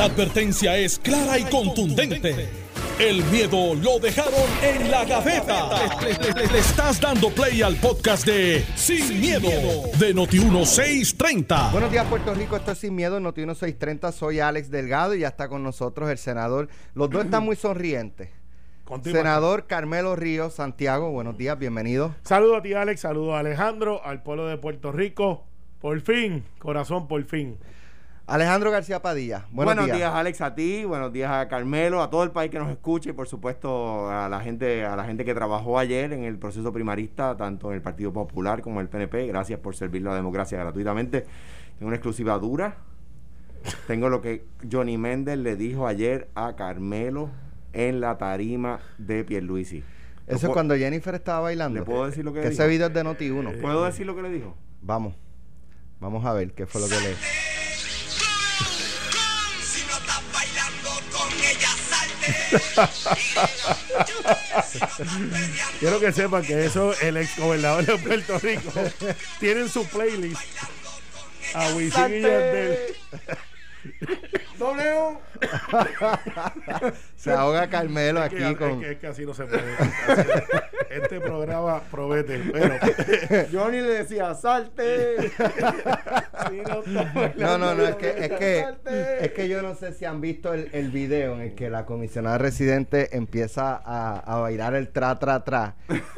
La 0.00 0.06
advertencia 0.06 0.78
es 0.78 0.98
clara 0.98 1.38
y 1.38 1.44
contundente. 1.44 2.48
El 2.98 3.22
miedo 3.24 3.74
lo 3.74 3.98
dejaron 3.98 4.32
en 4.62 4.90
la 4.90 5.04
gaveta. 5.04 5.68
Le, 6.00 6.14
le- 6.14 6.32
le- 6.40 6.46
le 6.54 6.58
estás 6.58 6.98
dando 6.98 7.28
play 7.28 7.60
al 7.60 7.76
podcast 7.76 8.24
de 8.24 8.64
Sin, 8.76 9.20
miedo, 9.20 9.50
de 9.98 10.14
Noti1630. 10.14 11.72
Buenos 11.72 11.92
días, 11.92 12.06
Puerto 12.06 12.32
Rico. 12.32 12.56
Esto 12.56 12.72
es 12.72 12.78
Sin 12.78 12.94
Miedo, 12.94 13.18
en 13.18 13.24
Noti 13.24 13.42
1630. 13.42 14.10
Soy 14.12 14.40
Alex 14.40 14.70
Delgado 14.70 15.14
y 15.14 15.18
ya 15.20 15.28
está 15.28 15.48
con 15.50 15.62
nosotros 15.62 16.08
el 16.08 16.16
senador. 16.16 16.68
Los 16.94 17.10
dos 17.10 17.26
están 17.26 17.44
muy 17.44 17.56
sonrientes. 17.56 18.30
Senador 19.04 19.66
Carmelo 19.66 20.16
Ríos 20.16 20.54
Santiago, 20.54 21.10
buenos 21.10 21.36
días, 21.36 21.58
bienvenido. 21.58 22.14
Saludos 22.24 22.60
a 22.60 22.62
ti, 22.62 22.72
Alex. 22.72 23.02
Saludos 23.02 23.34
a 23.34 23.40
Alejandro, 23.40 24.02
al 24.02 24.22
pueblo 24.22 24.46
de 24.46 24.56
Puerto 24.56 24.92
Rico. 24.92 25.44
Por 25.78 26.00
fin, 26.00 26.42
corazón, 26.58 27.06
por 27.06 27.22
fin. 27.26 27.58
Alejandro 28.26 28.70
García 28.70 29.02
Padilla, 29.02 29.46
buenos, 29.50 29.74
Buenos, 29.74 29.84
días. 29.86 29.96
días. 29.96 30.14
Alex, 30.14 30.40
a 30.40 30.54
ti, 30.54 30.84
buenos 30.84 31.12
días 31.12 31.32
a 31.32 31.48
Carmelo, 31.48 32.00
a 32.00 32.10
todo 32.10 32.22
el 32.22 32.30
país 32.30 32.48
que 32.50 32.60
nos 32.60 32.70
escuche 32.70 33.10
y 33.10 33.12
por 33.12 33.26
supuesto 33.26 34.08
a 34.08 34.28
la 34.28 34.40
gente, 34.40 34.84
a 34.84 34.94
la 34.94 35.04
gente 35.04 35.24
que 35.24 35.34
trabajó 35.34 35.78
ayer 35.80 36.12
en 36.12 36.22
el 36.22 36.38
proceso 36.38 36.72
primarista, 36.72 37.36
tanto 37.36 37.70
en 37.70 37.74
el 37.76 37.82
Partido 37.82 38.12
Popular 38.12 38.62
como 38.62 38.78
en 38.78 38.82
el 38.86 38.88
PNP. 38.88 39.26
Gracias 39.26 39.58
por 39.58 39.74
servir 39.74 40.02
la 40.02 40.14
democracia 40.14 40.58
gratuitamente. 40.60 41.26
En 41.80 41.86
una 41.88 41.96
exclusiva 41.96 42.38
dura. 42.38 42.76
Tengo 43.88 44.08
lo 44.08 44.20
que 44.20 44.44
Johnny 44.70 44.96
Méndez 44.96 45.36
le 45.38 45.56
dijo 45.56 45.88
ayer 45.88 46.28
a 46.36 46.54
Carmelo 46.54 47.30
en 47.72 48.00
la 48.00 48.16
tarima 48.16 48.78
de 48.98 49.24
Pierluisi. 49.24 49.82
Eso 50.28 50.46
¿Lo 50.46 50.52
es 50.52 50.54
cuando 50.54 50.76
Jennifer 50.76 51.14
estaba 51.16 51.40
bailando. 51.40 51.80
¿Le 51.80 51.84
puedo 51.84 52.06
decir 52.06 52.24
lo 52.24 52.32
que 52.32 52.42
Que 52.42 52.50
dijo? 52.50 52.62
ese 52.62 52.70
video 52.70 52.86
es 52.86 52.94
de 52.94 53.02
Noti 53.02 53.28
1. 53.30 53.52
¿Puedo 53.60 53.84
decir 53.84 54.06
lo 54.06 54.14
que 54.14 54.22
le 54.22 54.30
dijo? 54.30 54.54
Vamos, 54.82 55.14
vamos 55.98 56.24
a 56.24 56.32
ver 56.32 56.52
qué 56.52 56.64
fue 56.66 56.80
lo 56.80 56.86
que 56.88 56.94
le... 56.94 57.16
Quiero 65.78 66.00
que 66.00 66.12
sepan 66.12 66.42
que 66.42 66.66
eso, 66.66 66.94
el 67.00 67.16
ex 67.16 67.38
gobernador 67.38 67.86
de 67.86 67.96
Puerto 67.98 68.38
Rico, 68.38 68.72
tienen 69.38 69.68
su 69.68 69.86
playlist 69.86 70.42
a 71.54 71.68
Wisin 71.74 72.14
y 72.14 72.20
Yandel. 72.20 72.78
¡W! 74.60 75.18
Se 77.16 77.32
ahoga 77.32 77.68
Carmelo 77.68 78.22
Es 78.22 78.30
que- 78.30 78.44
aquí 78.44 78.52
es 78.52 78.58
con... 78.58 78.80
que, 78.80 78.92
es 78.92 78.98
que 78.98 79.06
así 79.06 79.24
no 79.26 79.34
se 79.34 79.44
puede. 79.46 79.62
Este 80.90 81.20
programa 81.20 81.80
promete. 81.90 82.38
Pero, 82.52 83.46
Johnny 83.52 83.80
le 83.80 83.88
decía, 84.04 84.34
salte. 84.34 85.30
No, 87.36 87.58
no, 87.58 87.74
no, 87.74 87.82
es 87.86 87.96
que, 87.96 88.08
es 88.10 88.32
que, 88.32 88.64
es 89.20 89.32
que 89.32 89.48
yo 89.48 89.62
no 89.62 89.74
sé 89.74 89.92
si 89.92 90.04
han 90.04 90.20
visto 90.20 90.52
el, 90.52 90.68
el 90.72 90.90
video 90.90 91.34
en 91.34 91.40
el 91.42 91.54
que 91.54 91.70
la 91.70 91.86
comisionada 91.86 92.38
residente 92.38 93.16
empieza 93.16 93.80
a, 93.84 94.18
a 94.18 94.36
bailar 94.40 94.74
el 94.74 94.88
tra, 94.88 95.18
tra, 95.18 95.44
tra. 95.44 95.76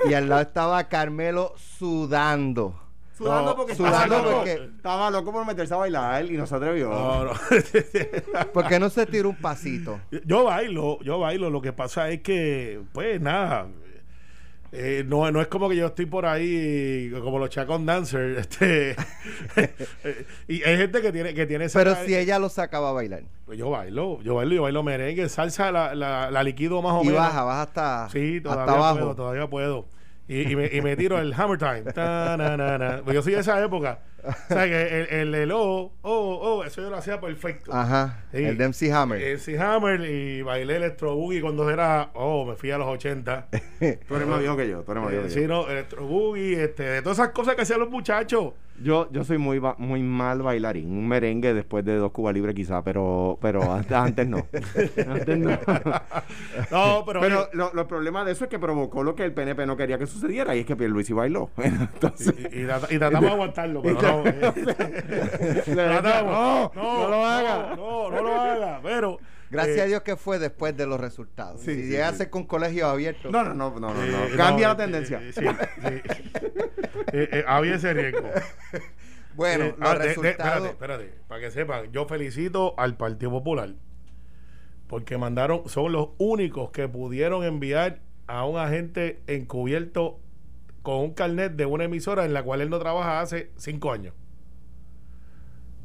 Y 0.09 0.15
al 0.15 0.29
lado 0.29 0.43
estaba 0.43 0.89
Carmelo 0.89 1.55
sudando. 1.57 2.79
Sudando 3.23 3.51
No, 3.51 3.57
porque 3.57 3.75
sudando 3.75 3.99
estaba 4.17 4.23
loco. 4.23 4.37
porque- 4.39 4.53
Estaba 4.77 5.11
loco 5.11 5.33
por 5.33 5.47
meterse 5.47 5.75
a 5.75 5.77
bailar 5.79 6.25
y 6.25 6.37
no 6.37 6.47
se 6.47 6.55
atrevió. 6.55 6.89
no, 6.91 7.25
no. 7.25 7.33
¿Por 8.53 8.67
qué 8.69 8.79
no 8.79 8.91
se 8.91 9.07
tira 9.07 9.29
un 9.29 9.37
pasito? 9.37 10.01
Yo 10.25 10.45
bailo, 10.45 10.99
yo 11.03 11.19
bailo. 11.19 11.51
Lo 11.51 11.63
que 11.63 11.73
pasa 11.73 12.09
es 12.11 12.21
que, 12.23 12.81
pues 12.93 13.21
nada. 13.21 13.67
eh, 14.75 15.05
no, 15.07 15.31
no 15.31 15.41
es 15.43 15.49
como 15.49 15.69
que 15.69 15.77
yo 15.77 15.87
estoy 15.89 16.07
por 16.07 16.25
ahí 16.25 17.11
como 17.23 17.39
los 17.39 17.51
Chacon 17.51 17.85
Dancers. 17.85 18.39
Este, 18.49 18.97
y 20.49 20.63
hay 20.63 20.77
gente 20.79 21.01
que 21.03 21.13
tiene, 21.13 21.35
que 21.35 21.47
tiene 21.47 21.67
esa- 21.67 21.79
Pero 21.79 21.95
si 22.05 22.15
ella 22.17 22.39
lo 22.39 22.49
sacaba 22.49 22.89
a 22.91 22.93
bailar. 22.93 23.23
Pues 23.45 23.59
yo 23.59 23.69
bailo, 23.71 24.21
yo 24.23 24.35
bailo, 24.37 24.55
yo 24.55 24.63
bailo 24.63 24.83
merengue, 24.83 25.29
salsa, 25.29 25.71
la, 25.71 25.95
la, 25.95 26.31
la 26.31 26.43
liquido 26.43 26.81
más 26.81 26.95
o 26.95 27.03
Y 27.03 27.09
menos. 27.09 27.21
baja, 27.21 27.45
baja 27.45 27.63
hasta, 27.63 28.09
Sí, 28.11 28.41
todavía 28.41 28.65
hasta 28.65 28.77
abajo. 28.77 28.99
puedo, 28.99 29.15
todavía 29.15 29.47
puedo. 29.51 29.87
Y, 30.33 30.53
y 30.53 30.57
me, 30.57 30.67
y 30.73 30.81
me 30.81 30.97
tiro 30.97 31.19
el 31.19 31.33
hammer 31.35 31.59
time. 31.59 31.83
Ta, 31.93 32.37
na, 32.37 32.57
na, 32.57 32.79
na. 32.79 33.03
Pues 33.05 33.15
yo 33.15 33.23
soy 33.23 33.35
de 33.35 33.41
esa 33.41 33.63
época. 33.63 33.99
O 34.25 34.33
sea, 34.55 34.65
que 34.67 35.01
el, 35.01 35.07
el, 35.11 35.35
el 35.35 35.53
oh, 35.53 35.93
oh, 36.03 36.39
oh, 36.41 36.65
eso 36.65 36.81
yo 36.81 36.91
lo 36.91 36.97
hacía 36.97 37.21
perfecto. 37.21 37.73
Ajá, 37.75 38.25
Sí. 38.33 38.45
el 38.45 38.57
Dempsey 38.57 38.91
Hammer. 38.91 39.21
El 39.21 39.37
MC 39.39 39.59
Hammer 39.61 40.01
y 40.09 40.43
bailé 40.43 40.77
Electro 40.77 41.17
Boogie 41.17 41.41
cuando 41.41 41.69
era, 41.69 42.11
oh, 42.15 42.45
me 42.47 42.55
fui 42.55 42.71
a 42.71 42.79
los 42.79 42.87
80. 42.87 43.49
Tú 44.07 44.15
eres 44.15 44.29
más 44.29 44.39
viejo 44.39 44.57
que 44.57 44.69
yo, 44.69 44.83
tú 44.83 44.93
eres 44.93 45.03
más 45.03 45.11
viejo 45.11 45.27
Eh, 45.27 45.29
que 45.29 45.35
sí, 45.35 45.43
yo. 45.43 45.49
no, 45.49 45.69
Electro 45.69 46.07
Boogie, 46.07 46.63
este, 46.65 46.85
de 46.85 47.03
todas 47.03 47.19
esas 47.19 47.31
cosas 47.31 47.57
que 47.57 47.63
hacían 47.63 47.81
los 47.81 47.91
muchachos. 47.91 48.53
Yo, 48.83 49.11
yo 49.11 49.25
soy 49.25 49.39
muy, 49.39 49.61
muy 49.79 50.03
mal 50.03 50.43
bailarín. 50.43 50.91
Un 50.91 51.09
merengue 51.09 51.55
después 51.55 51.85
de 51.85 51.97
dos 51.97 52.13
Cuba 52.13 52.33
Libre 52.33 52.55
quizá, 52.55 52.83
pero, 52.83 53.39
pero 53.41 53.73
antes, 53.73 53.93
antes 53.93 54.27
no. 54.27 54.47
Antes 55.09 55.39
no. 55.39 55.51
No, 56.71 57.05
pero, 57.07 57.21
Pero 57.21 57.49
lo, 57.53 57.73
lo 57.73 57.87
problema 57.87 58.25
de 58.25 58.33
eso 58.33 58.45
es 58.45 58.51
que 58.51 58.59
provocó 58.59 59.03
lo 59.03 59.15
que 59.15 59.25
el 59.25 59.33
PNP 59.33 59.67
no 59.67 59.77
quería 59.77 59.99
que 59.99 60.07
sucediera 60.07 60.57
y 60.57 60.61
es 60.61 60.67
que 60.67 60.77
Pierluisi 60.77 61.13
bailó. 61.13 61.51
Entonces, 61.57 62.35
y, 62.53 62.59
y 62.59 62.63
y 62.63 62.99
tratamos 62.99 63.23
de 63.23 63.31
aguantarlo, 63.31 63.83
pero 63.83 64.03
no. 64.03 64.23
eh, 64.27 65.63
tratamos. 65.65 66.71
decía, 66.73 66.83
no, 66.83 66.99
no 66.99 67.09
lo 67.09 67.25
haga. 67.25 67.77
No, 67.77 68.11
no, 68.11 68.23
lo 68.23 68.41
haga. 68.41 68.81
Pero. 68.83 69.19
Gracias 69.53 69.77
eh, 69.79 69.83
a 69.83 69.87
Dios 69.87 70.03
que 70.03 70.17
fue 70.17 70.39
después 70.39 70.77
de 70.77 70.87
los 70.87 70.99
resultados. 71.01 71.61
Sí, 71.61 71.75
si 71.75 71.83
sí, 71.83 71.89
llega 71.91 72.09
a 72.09 72.13
sí. 72.13 72.19
ser 72.19 72.31
con 72.31 72.45
colegios 72.47 72.89
abiertos. 72.91 73.31
No, 73.31 73.45
no, 73.45 73.55
no, 73.55 73.71
no, 73.79 73.93
no, 73.93 73.95
no. 73.95 74.25
eh, 74.25 74.31
Cambia 74.37 74.69
no, 74.69 74.75
la 74.75 74.85
eh, 74.85 74.87
tendencia. 74.87 75.21
eh, 75.23 75.33
sí, 75.33 75.41
sí. 75.41 76.03
Eh, 77.13 77.29
eh, 77.33 77.45
había 77.47 77.75
ese 77.77 77.93
riesgo. 77.95 78.29
Bueno, 79.35 79.65
Eh, 79.65 79.75
los 79.79 79.89
ah, 79.89 79.95
de- 79.95 79.99
de- 80.01 80.05
resultados. 80.09 80.69
espérate, 80.69 81.05
espérate, 81.05 81.25
para 81.27 81.41
que 81.41 81.51
sepan, 81.51 81.91
yo 81.93 82.05
felicito 82.07 82.75
al 82.79 82.97
Partido 82.99 83.31
Popular 83.31 83.71
porque 84.89 85.17
mandaron, 85.17 85.67
son 85.71 85.91
los 85.93 86.11
únicos 86.19 86.71
que 86.71 86.87
pudieron 86.87 87.43
enviar 87.43 88.01
a 88.27 88.45
un 88.45 88.59
agente 88.59 89.23
encubierto 89.27 90.21
con 90.83 90.97
un 90.97 91.15
carnet 91.15 91.53
de 91.53 91.65
una 91.65 91.85
emisora 91.85 92.27
en 92.27 92.35
la 92.35 92.43
cual 92.43 92.61
él 92.61 92.69
no 92.69 92.79
trabaja 92.79 93.21
hace 93.23 93.51
cinco 93.57 93.91
años. 93.91 94.13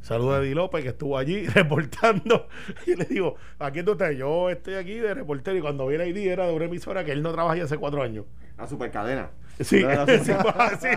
Saludos 0.08 0.36
a 0.38 0.42
Eddie 0.42 0.54
López 0.54 0.82
que 0.82 0.88
estuvo 0.88 1.18
allí 1.18 1.46
reportando 1.54 2.48
y 2.86 2.94
le 2.96 3.04
digo, 3.04 3.36
¿a 3.58 3.70
quién 3.70 3.84
tú 3.84 3.92
estás? 3.92 4.16
Yo 4.16 4.48
estoy 4.48 4.74
aquí 4.74 4.94
de 4.94 5.12
reportero 5.12 5.56
y 5.58 5.60
cuando 5.60 5.86
viene 5.86 6.08
ID 6.08 6.28
era 6.28 6.46
de 6.46 6.54
una 6.54 6.64
emisora 6.64 7.04
que 7.04 7.12
él 7.12 7.22
no 7.22 7.30
trabaja 7.32 7.62
hace 7.62 7.76
cuatro 7.76 8.02
años. 8.02 8.24
La 8.56 8.66
supercadena. 8.66 9.28
Sí, 9.60 9.80
La- 9.80 10.06
sí, 10.18 10.18
sí. 10.80 10.88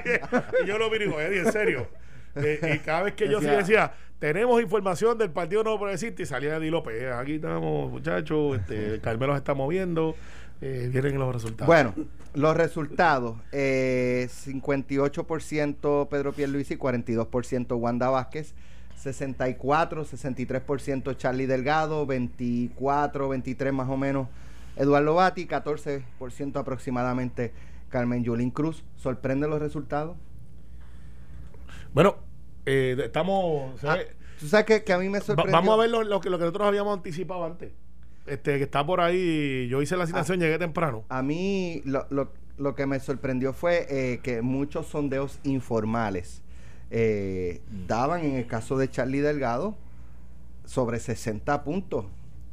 Y 0.63 0.65
yo 0.65 0.77
lo 0.77 0.89
vi 0.89 0.95
y 0.95 0.99
digo, 0.99 1.19
Eddie, 1.19 1.39
en 1.41 1.51
serio. 1.51 1.87
Eh, 2.35 2.75
y 2.75 2.79
cada 2.79 3.01
vez 3.03 3.13
que 3.15 3.27
yo 3.29 3.39
sí 3.41 3.45
Decía- 3.47 3.57
decía, 3.57 3.93
tenemos 4.19 4.61
información 4.61 5.17
del 5.17 5.31
Partido 5.31 5.63
Nuevo 5.63 5.79
Progresista 5.79 6.21
y 6.21 6.25
salía 6.25 6.55
Eddie 6.55 6.71
López, 6.71 7.01
"Eh, 7.01 7.11
aquí 7.11 7.33
estamos, 7.35 7.91
muchachos, 7.91 8.59
este, 8.59 8.99
Carmelo 9.01 9.33
se 9.33 9.39
está 9.39 9.53
moviendo, 9.53 10.15
eh, 10.61 10.89
vienen 10.89 11.17
los 11.19 11.33
resultados. 11.33 11.67
Bueno, 11.67 11.93
los 12.33 12.55
resultados. 12.55 13.35
Eh, 13.51 14.27
58% 14.29 16.07
Pedro 16.09 16.31
Pierluisi, 16.33 16.77
42% 16.77 17.75
Wanda 17.75 18.09
Vázquez, 18.09 18.53
64, 19.01 20.05
63% 20.05 21.17
Charlie 21.17 21.47
Delgado, 21.47 22.05
24, 22.05 23.29
23 23.29 23.73
más 23.73 23.89
o 23.89 23.97
menos 23.97 24.27
Eduardo 24.75 25.15
Bati, 25.15 25.47
14% 25.47 26.55
aproximadamente 26.59 27.51
Carmen 27.89 28.23
Yulín 28.23 28.51
Cruz. 28.51 28.83
¿Sorprende 28.97 29.47
los 29.47 29.59
resultados? 29.59 30.15
Bueno, 31.93 32.17
eh, 32.65 32.95
estamos... 33.03 33.83
Ah. 33.83 33.97
Tú 34.39 34.47
sabes 34.47 34.65
que, 34.65 34.83
que 34.83 34.93
a 34.93 34.97
mí 34.97 35.09
me 35.09 35.19
Va- 35.19 35.25
sorprendió. 35.25 35.53
vamos 35.53 35.73
a 35.73 35.81
ver 35.81 35.89
lo, 35.89 36.03
lo 36.03 36.19
que, 36.21 36.29
lo 36.29 36.37
que 36.37 36.45
nosotros 36.45 36.67
habíamos 36.67 36.95
anticipado 36.97 37.43
antes. 37.45 37.71
Este, 38.25 38.57
que 38.57 38.63
está 38.63 38.85
por 38.85 39.01
ahí, 39.01 39.67
yo 39.67 39.81
hice 39.81 39.97
la 39.97 40.03
asignación, 40.05 40.39
llegué 40.39 40.57
temprano. 40.57 41.03
A 41.09 41.21
mí 41.21 41.81
lo, 41.85 42.05
lo- 42.09 42.31
lo 42.57 42.75
que 42.75 42.85
me 42.85 42.99
sorprendió 42.99 43.53
fue 43.53 43.87
eh, 43.89 44.19
que 44.23 44.41
muchos 44.41 44.87
sondeos 44.87 45.39
informales 45.43 46.43
eh, 46.91 47.61
daban 47.87 48.25
en 48.25 48.35
el 48.35 48.45
caso 48.45 48.77
de 48.77 48.89
Charlie 48.89 49.21
Delgado 49.21 49.75
sobre 50.65 50.99
60 50.99 51.63
puntos. 51.63 52.05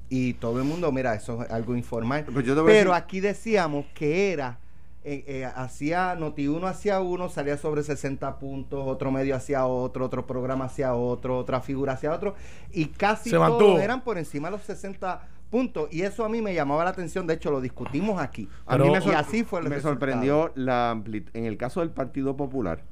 Y 0.09 0.35
todo 0.35 0.59
el 0.59 0.65
mundo, 0.65 0.91
mira, 0.93 1.15
eso 1.15 1.43
es 1.43 1.51
algo 1.51 1.77
informal. 1.77 2.25
Pues 2.33 2.47
Pero 2.65 2.95
aquí 2.95 3.21
decíamos 3.21 3.85
que 3.95 4.33
era, 4.33 4.59
eh, 5.05 5.25
eh, 5.27 5.45
hacía, 5.45 6.15
Noti 6.15 6.49
uno 6.49 6.67
hacía 6.67 7.01
uno, 7.01 7.29
salía 7.29 7.59
sobre 7.59 7.83
60 7.83 8.39
puntos, 8.39 8.87
otro 8.87 9.11
medio 9.11 9.37
hacía 9.37 9.67
otro, 9.67 10.07
otro 10.07 10.27
programa 10.27 10.67
hacía 10.67 10.95
otro, 10.95 11.37
otra 11.37 11.61
figura 11.61 11.93
hacía 11.95 12.13
otro. 12.13 12.37
Y 12.73 12.87
casi 12.87 13.31
Se 13.31 13.37
todos 13.37 13.51
mantuvo. 13.51 13.79
eran 13.81 14.03
por 14.03 14.17
encima 14.19 14.49
de 14.49 14.53
los 14.53 14.63
60 14.63 15.21
puntos. 15.51 15.89
Y 15.93 16.03
eso 16.03 16.25
a 16.25 16.29
mí 16.29 16.41
me 16.41 16.55
llamaba 16.55 16.85
la 16.85 16.91
atención. 16.91 17.27
De 17.27 17.35
hecho, 17.35 17.51
lo 17.51 17.61
discutimos 17.61 18.21
aquí. 18.21 18.49
A 18.67 18.79
mí 18.79 18.89
me, 18.89 19.05
y 19.05 19.11
así 19.11 19.45
fue 19.45 19.61
el 19.61 19.69
me 19.69 19.75
resultado. 19.77 19.95
sorprendió 19.95 20.53
la 20.55 21.03
en 21.35 21.45
el 21.45 21.57
caso 21.59 21.81
del 21.81 21.91
Partido 21.91 22.37
Popular 22.37 22.83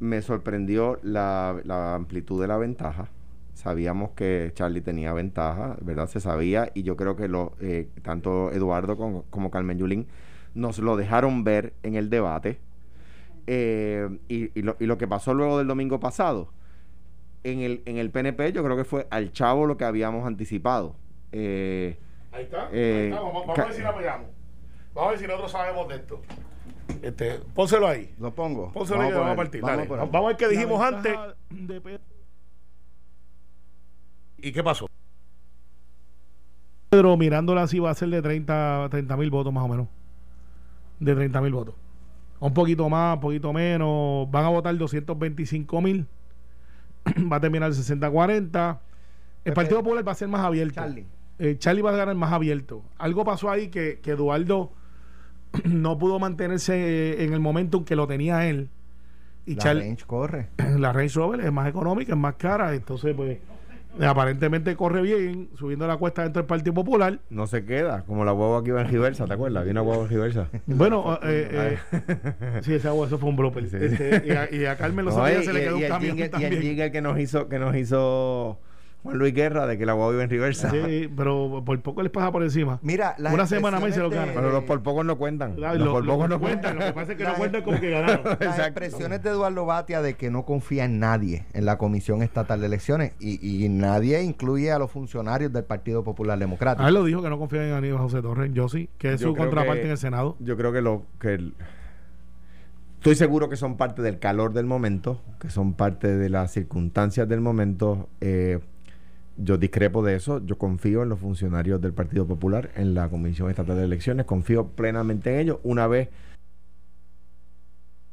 me 0.00 0.20
sorprendió 0.22 0.98
la, 1.02 1.60
la 1.64 1.94
amplitud 1.94 2.40
de 2.40 2.48
la 2.48 2.56
ventaja 2.58 3.08
sabíamos 3.54 4.10
que 4.10 4.50
Charlie 4.54 4.82
tenía 4.82 5.12
ventaja 5.14 5.76
verdad 5.80 6.06
se 6.08 6.20
sabía 6.20 6.70
y 6.74 6.82
yo 6.82 6.96
creo 6.96 7.16
que 7.16 7.28
lo 7.28 7.54
eh, 7.60 7.88
tanto 8.02 8.50
Eduardo 8.52 8.96
como, 8.96 9.22
como 9.30 9.50
Carmen 9.50 9.78
Yulín 9.78 10.06
nos 10.54 10.78
lo 10.78 10.96
dejaron 10.96 11.44
ver 11.44 11.72
en 11.82 11.94
el 11.94 12.10
debate 12.10 12.58
Eh, 13.48 14.08
y, 14.28 14.50
y 14.58 14.62
lo, 14.62 14.76
y 14.80 14.86
lo 14.86 14.98
que 14.98 15.06
pasó 15.06 15.32
luego 15.32 15.58
del 15.58 15.68
domingo 15.68 16.00
pasado 16.00 16.48
en 17.44 17.60
el, 17.60 17.82
en 17.86 17.96
el 17.96 18.10
PNP 18.10 18.52
yo 18.52 18.64
creo 18.64 18.76
que 18.76 18.84
fue 18.84 19.06
al 19.10 19.30
chavo 19.32 19.66
lo 19.66 19.76
que 19.76 19.84
habíamos 19.84 20.26
anticipado. 20.26 20.96
Eh, 21.32 21.96
Ahí 22.32 22.42
está. 22.42 22.68
Eh, 22.72 23.02
ahí 23.02 23.08
está. 23.10 23.20
Vamos, 23.20 23.46
vamos 23.46 23.58
a 23.58 23.64
ver 23.66 23.72
si 23.72 23.82
la 23.82 23.94
pegamos. 23.96 24.26
Vamos 24.94 25.08
a 25.08 25.10
ver 25.12 25.20
si 25.20 25.26
nosotros 25.28 25.52
sabemos 25.52 25.88
de 25.88 25.94
esto. 25.94 26.20
Este, 27.02 27.40
pónselo 27.54 27.86
ahí. 27.86 28.14
Lo 28.18 28.34
pongo. 28.34 28.72
Pónselo 28.72 29.02
ahí 29.02 29.08
que 29.10 29.14
vamos 29.14 29.32
a 29.32 29.36
partir. 29.36 29.62
Dale. 29.62 29.84
poner. 29.86 30.06
Vamos, 30.10 30.24
a 30.24 30.28
ver 30.28 30.36
qué 30.36 30.48
dijimos 30.48 30.80
antes. 30.80 31.16
de 31.50 32.00
¿Y 34.38 34.52
qué 34.52 34.62
pasó? 34.62 34.86
Pedro 36.90 37.16
mirándola 37.16 37.62
así 37.62 37.78
va 37.78 37.90
a 37.90 37.94
ser 37.94 38.08
de 38.10 38.22
30 38.22 39.16
mil 39.16 39.30
votos 39.30 39.52
más 39.52 39.64
o 39.64 39.68
menos. 39.68 39.88
De 41.00 41.14
30 41.14 41.40
mil 41.40 41.52
votos. 41.52 41.74
Un 42.38 42.52
poquito 42.52 42.88
más, 42.88 43.14
un 43.14 43.20
poquito 43.20 43.52
menos. 43.52 44.30
Van 44.30 44.44
a 44.44 44.48
votar 44.48 44.76
225 44.76 45.80
mil. 45.80 46.06
va 47.32 47.36
a 47.36 47.40
terminar 47.40 47.70
60-40. 47.72 48.78
El. 49.44 49.52
Partido 49.54 49.82
Popular 49.82 50.06
va 50.06 50.12
a 50.12 50.16
ser 50.16 50.28
más 50.28 50.44
abierto. 50.44 50.74
Charlie. 50.74 51.06
Eh, 51.38 51.56
Charlie 51.58 51.82
va 51.82 51.90
a 51.90 51.96
ganar 51.96 52.14
más 52.14 52.32
abierto. 52.32 52.82
Algo 52.98 53.24
pasó 53.24 53.50
ahí 53.50 53.68
que, 53.68 54.00
que 54.00 54.12
Eduardo 54.12 54.72
no 55.64 55.98
pudo 55.98 56.18
mantenerse 56.18 56.74
eh, 56.76 57.24
en 57.24 57.32
el 57.32 57.40
momento 57.40 57.78
en 57.78 57.84
que 57.84 57.96
lo 57.96 58.06
tenía 58.06 58.46
él. 58.46 58.68
Y 59.46 59.54
La 59.54 59.74
range 59.74 60.04
corre. 60.06 60.48
la 60.78 60.92
Range 60.92 61.14
Rover 61.14 61.40
es 61.40 61.52
más 61.52 61.68
económica, 61.68 62.12
es 62.12 62.18
más 62.18 62.34
cara, 62.34 62.74
entonces 62.74 63.14
pues 63.14 63.38
aparentemente 64.04 64.76
corre 64.76 65.00
bien, 65.02 65.48
subiendo 65.54 65.86
la 65.86 65.96
cuesta 65.96 66.22
dentro 66.22 66.42
del 66.42 66.46
Partido 66.46 66.74
Popular. 66.74 67.18
no 67.30 67.46
se 67.46 67.64
queda, 67.64 68.02
como 68.02 68.24
la 68.24 68.32
huevo 68.32 68.58
aquí 68.58 68.70
va 68.70 68.82
en 68.82 68.90
reversa, 68.90 69.24
¿te 69.24 69.34
acuerdas? 69.34 69.60
Había 69.62 69.72
una 69.72 69.82
huevo 69.82 70.02
en 70.02 70.10
reversa. 70.10 70.48
Bueno, 70.66 71.18
eh, 71.22 71.78
eh, 71.92 72.60
sí, 72.62 72.74
ese 72.74 72.88
agua, 72.88 73.06
eso 73.06 73.18
fue 73.18 73.30
un 73.30 73.36
blooper. 73.36 73.68
Sí. 73.68 73.76
Este, 73.80 74.22
y, 74.26 74.30
a, 74.32 74.52
y 74.52 74.66
a 74.66 74.76
Carmen 74.76 75.04
los 75.04 75.16
No, 75.16 75.24
días 75.24 75.42
y, 75.42 75.46
se 75.46 75.52
le 75.52 75.60
quedó 75.60 75.78
y 75.78 75.82
un 75.84 75.88
camión 75.88 76.16
jingle, 76.16 76.40
y 76.40 76.44
el 76.44 76.60
jingle 76.60 76.92
que 76.92 77.00
nos 77.00 77.18
hizo, 77.18 77.48
que 77.48 77.58
nos 77.58 77.74
hizo 77.76 78.58
Juan 79.06 79.18
Luis 79.18 79.34
Guerra 79.34 79.66
de 79.66 79.78
que 79.78 79.86
la 79.86 79.94
huevo 79.94 80.12
iba 80.12 80.22
en 80.22 80.30
reversa. 80.30 80.70
Sí, 80.70 81.10
pero 81.16 81.62
por 81.64 81.80
poco 81.80 82.02
les 82.02 82.12
pasa 82.12 82.30
por 82.30 82.42
encima. 82.42 82.78
Mira, 82.82 83.14
las 83.18 83.32
Una 83.32 83.46
semana 83.46 83.80
más 83.80 83.90
y 83.90 83.92
se 83.94 83.98
lo 84.00 84.06
expresiones 84.06 84.34
gana. 84.34 84.40
de- 84.40 84.46
Pero 84.48 84.60
los 84.60 84.64
por 84.64 84.82
pocos 84.82 85.04
no 85.04 85.16
cuentan. 85.18 85.58
Los 85.60 85.78
lo- 85.78 85.92
por 85.92 86.04
lo 86.04 86.12
pocos 86.14 86.28
no 86.28 86.40
cuentan, 86.40 86.76
cuentan. 86.76 86.78
Lo 86.78 86.84
que 86.86 86.92
pasa 86.92 87.12
es 87.12 87.18
que 87.18 87.24
La- 87.24 87.30
no 87.32 87.36
cuentan 87.36 87.62
como 87.62 87.80
que 87.80 87.90
ganaron. 87.90 88.24
Las 88.24 88.32
Exacto. 88.40 88.62
expresiones 88.62 89.22
de 89.22 89.30
Eduardo 89.30 89.64
Batia 89.66 90.02
de 90.02 90.14
que 90.14 90.30
no 90.30 90.44
confía 90.44 90.84
en 90.84 90.98
nadie 90.98 91.46
en 91.52 91.64
la 91.64 91.78
Comisión 91.78 92.22
Estatal 92.22 92.60
de 92.60 92.66
Elecciones 92.66 93.12
y, 93.20 93.64
y 93.64 93.68
nadie 93.68 94.22
incluye 94.22 94.70
a 94.72 94.78
los 94.78 94.90
funcionarios 94.90 95.52
del 95.52 95.64
Partido 95.64 96.04
Popular 96.04 96.38
Democrático. 96.38 96.84
A 96.84 96.88
él 96.88 96.94
lo 96.94 97.04
dijo 97.04 97.22
que 97.22 97.30
no 97.30 97.38
confía 97.38 97.66
en 97.66 97.74
Aníbal 97.74 97.98
José 98.00 98.22
Torres, 98.22 98.50
yo 98.52 98.68
sí, 98.68 98.88
que 98.98 99.12
es 99.14 99.20
Yo 99.20 99.28
su 99.28 99.34
contraparte 99.36 99.80
que- 99.80 99.86
en 99.86 99.90
el 99.92 99.98
Senado. 99.98 100.36
Yo 100.40 100.56
creo 100.56 100.72
que 100.72 100.80
lo 100.82 101.02
que 101.20 101.34
el- 101.34 101.54
estoy 102.98 103.14
seguro 103.14 103.48
que 103.48 103.56
son 103.56 103.76
parte 103.76 104.02
del 104.02 104.18
calor 104.18 104.52
del 104.52 104.66
momento, 104.66 105.20
que 105.38 105.50
son 105.50 105.74
parte 105.74 106.16
de 106.16 106.28
las 106.28 106.50
circunstancias 106.52 107.28
del 107.28 107.40
momento. 107.40 108.08
Eh, 108.20 108.58
yo 109.36 109.58
discrepo 109.58 110.02
de 110.02 110.16
eso. 110.16 110.44
Yo 110.44 110.58
confío 110.58 111.02
en 111.02 111.08
los 111.08 111.18
funcionarios 111.20 111.80
del 111.80 111.92
Partido 111.92 112.26
Popular, 112.26 112.70
en 112.76 112.94
la 112.94 113.08
Comisión 113.08 113.50
Estatal 113.50 113.76
de 113.76 113.84
Elecciones. 113.84 114.26
Confío 114.26 114.68
plenamente 114.68 115.32
en 115.34 115.40
ellos. 115.40 115.58
Una 115.62 115.86
vez 115.86 116.08